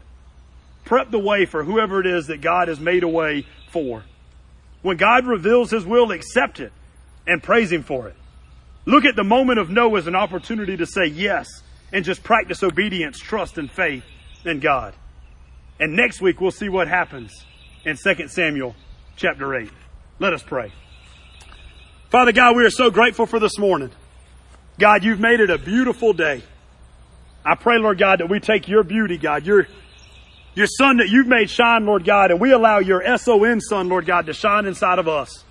Prep 0.84 1.10
the 1.10 1.18
way 1.18 1.46
for 1.46 1.64
whoever 1.64 2.00
it 2.00 2.06
is 2.06 2.26
that 2.26 2.40
God 2.40 2.68
has 2.68 2.80
made 2.80 3.02
a 3.02 3.08
way 3.08 3.46
for. 3.70 4.04
When 4.82 4.96
God 4.96 5.26
reveals 5.26 5.70
His 5.70 5.84
will, 5.84 6.10
accept 6.10 6.60
it 6.60 6.72
and 7.26 7.42
praise 7.42 7.72
Him 7.72 7.82
for 7.82 8.08
it. 8.08 8.16
Look 8.86 9.04
at 9.04 9.16
the 9.16 9.24
moment 9.24 9.58
of 9.58 9.70
no 9.70 9.96
as 9.96 10.06
an 10.06 10.14
opportunity 10.14 10.76
to 10.76 10.86
say 10.86 11.06
yes 11.06 11.46
and 11.92 12.04
just 12.04 12.22
practice 12.22 12.62
obedience, 12.62 13.18
trust, 13.18 13.58
and 13.58 13.70
faith 13.70 14.04
in 14.44 14.60
God. 14.60 14.94
And 15.78 15.96
next 15.96 16.20
week 16.20 16.40
we'll 16.40 16.50
see 16.50 16.68
what 16.68 16.88
happens 16.88 17.32
in 17.84 17.96
2 17.96 18.28
Samuel 18.28 18.74
chapter 19.16 19.54
8. 19.54 19.70
Let 20.18 20.32
us 20.32 20.42
pray. 20.42 20.72
Father 22.10 22.32
God, 22.32 22.56
we 22.56 22.64
are 22.64 22.70
so 22.70 22.90
grateful 22.90 23.26
for 23.26 23.38
this 23.38 23.58
morning. 23.58 23.90
God, 24.78 25.04
you've 25.04 25.20
made 25.20 25.40
it 25.40 25.50
a 25.50 25.58
beautiful 25.58 26.12
day. 26.12 26.42
I 27.44 27.54
pray, 27.54 27.78
Lord 27.78 27.98
God, 27.98 28.20
that 28.20 28.28
we 28.28 28.40
take 28.40 28.68
your 28.68 28.82
beauty, 28.82 29.16
God, 29.16 29.46
your, 29.46 29.66
your 30.54 30.66
sun 30.66 30.98
that 30.98 31.08
you've 31.08 31.26
made 31.26 31.48
shine, 31.48 31.86
Lord 31.86 32.04
God, 32.04 32.30
and 32.30 32.40
we 32.40 32.52
allow 32.52 32.78
your 32.78 33.02
S-O-N 33.02 33.60
Son, 33.60 33.88
Lord 33.88 34.06
God, 34.06 34.26
to 34.26 34.32
shine 34.34 34.66
inside 34.66 34.98
of 34.98 35.08
us. 35.08 35.44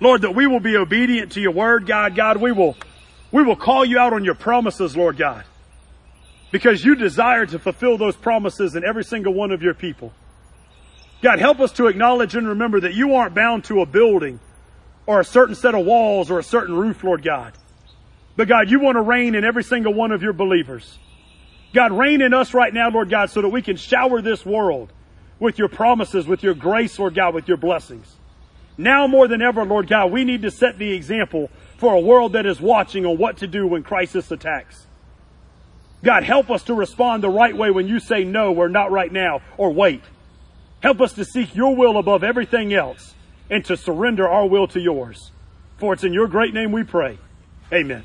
Lord, 0.00 0.22
that 0.22 0.34
we 0.34 0.46
will 0.46 0.60
be 0.60 0.76
obedient 0.76 1.32
to 1.32 1.40
your 1.40 1.52
word, 1.52 1.86
God. 1.86 2.14
God, 2.14 2.36
we 2.36 2.52
will, 2.52 2.76
we 3.30 3.42
will 3.42 3.56
call 3.56 3.84
you 3.84 3.98
out 3.98 4.12
on 4.12 4.24
your 4.24 4.34
promises, 4.34 4.96
Lord 4.96 5.16
God, 5.16 5.44
because 6.50 6.84
you 6.84 6.94
desire 6.94 7.46
to 7.46 7.58
fulfill 7.58 7.98
those 7.98 8.16
promises 8.16 8.74
in 8.74 8.84
every 8.84 9.04
single 9.04 9.34
one 9.34 9.52
of 9.52 9.62
your 9.62 9.74
people. 9.74 10.12
God, 11.20 11.38
help 11.38 11.60
us 11.60 11.72
to 11.72 11.88
acknowledge 11.88 12.36
and 12.36 12.48
remember 12.48 12.80
that 12.80 12.94
you 12.94 13.14
aren't 13.14 13.34
bound 13.34 13.64
to 13.64 13.80
a 13.80 13.86
building 13.86 14.38
or 15.06 15.20
a 15.20 15.24
certain 15.24 15.54
set 15.54 15.74
of 15.74 15.84
walls 15.84 16.30
or 16.30 16.38
a 16.38 16.44
certain 16.44 16.74
roof, 16.74 17.02
Lord 17.02 17.22
God. 17.22 17.52
But 18.36 18.46
God, 18.46 18.70
you 18.70 18.78
want 18.78 18.96
to 18.96 19.02
reign 19.02 19.34
in 19.34 19.44
every 19.44 19.64
single 19.64 19.92
one 19.92 20.12
of 20.12 20.22
your 20.22 20.32
believers. 20.32 20.98
God, 21.74 21.92
reign 21.92 22.22
in 22.22 22.32
us 22.32 22.54
right 22.54 22.72
now, 22.72 22.88
Lord 22.88 23.10
God, 23.10 23.30
so 23.30 23.42
that 23.42 23.48
we 23.48 23.62
can 23.62 23.76
shower 23.76 24.22
this 24.22 24.46
world 24.46 24.92
with 25.40 25.58
your 25.58 25.68
promises, 25.68 26.26
with 26.26 26.42
your 26.42 26.54
grace, 26.54 26.98
Lord 26.98 27.14
God, 27.14 27.34
with 27.34 27.48
your 27.48 27.56
blessings. 27.56 28.14
Now 28.76 29.08
more 29.08 29.26
than 29.26 29.42
ever, 29.42 29.64
Lord 29.64 29.88
God, 29.88 30.12
we 30.12 30.24
need 30.24 30.42
to 30.42 30.52
set 30.52 30.78
the 30.78 30.92
example 30.92 31.50
for 31.78 31.94
a 31.94 32.00
world 32.00 32.34
that 32.34 32.44
is 32.44 32.60
watching 32.60 33.06
on 33.06 33.16
what 33.16 33.38
to 33.38 33.46
do 33.46 33.66
when 33.66 33.82
crisis 33.82 34.30
attacks. 34.30 34.86
God, 36.04 36.22
help 36.22 36.50
us 36.50 36.64
to 36.64 36.74
respond 36.74 37.22
the 37.22 37.30
right 37.30 37.56
way 37.56 37.70
when 37.70 37.88
you 37.88 37.98
say 37.98 38.22
no 38.24 38.52
we're 38.52 38.68
not 38.68 38.92
right 38.92 39.10
now 39.10 39.40
or 39.56 39.72
wait. 39.72 40.02
Help 40.80 41.00
us 41.00 41.14
to 41.14 41.24
seek 41.24 41.56
your 41.56 41.74
will 41.74 41.96
above 41.96 42.22
everything 42.22 42.72
else 42.72 43.14
and 43.50 43.64
to 43.64 43.76
surrender 43.76 44.28
our 44.28 44.46
will 44.46 44.68
to 44.68 44.80
yours. 44.80 45.32
For 45.78 45.94
it's 45.94 46.04
in 46.04 46.12
your 46.12 46.28
great 46.28 46.54
name 46.54 46.72
we 46.72 46.84
pray. 46.84 47.18
Amen. 47.72 48.04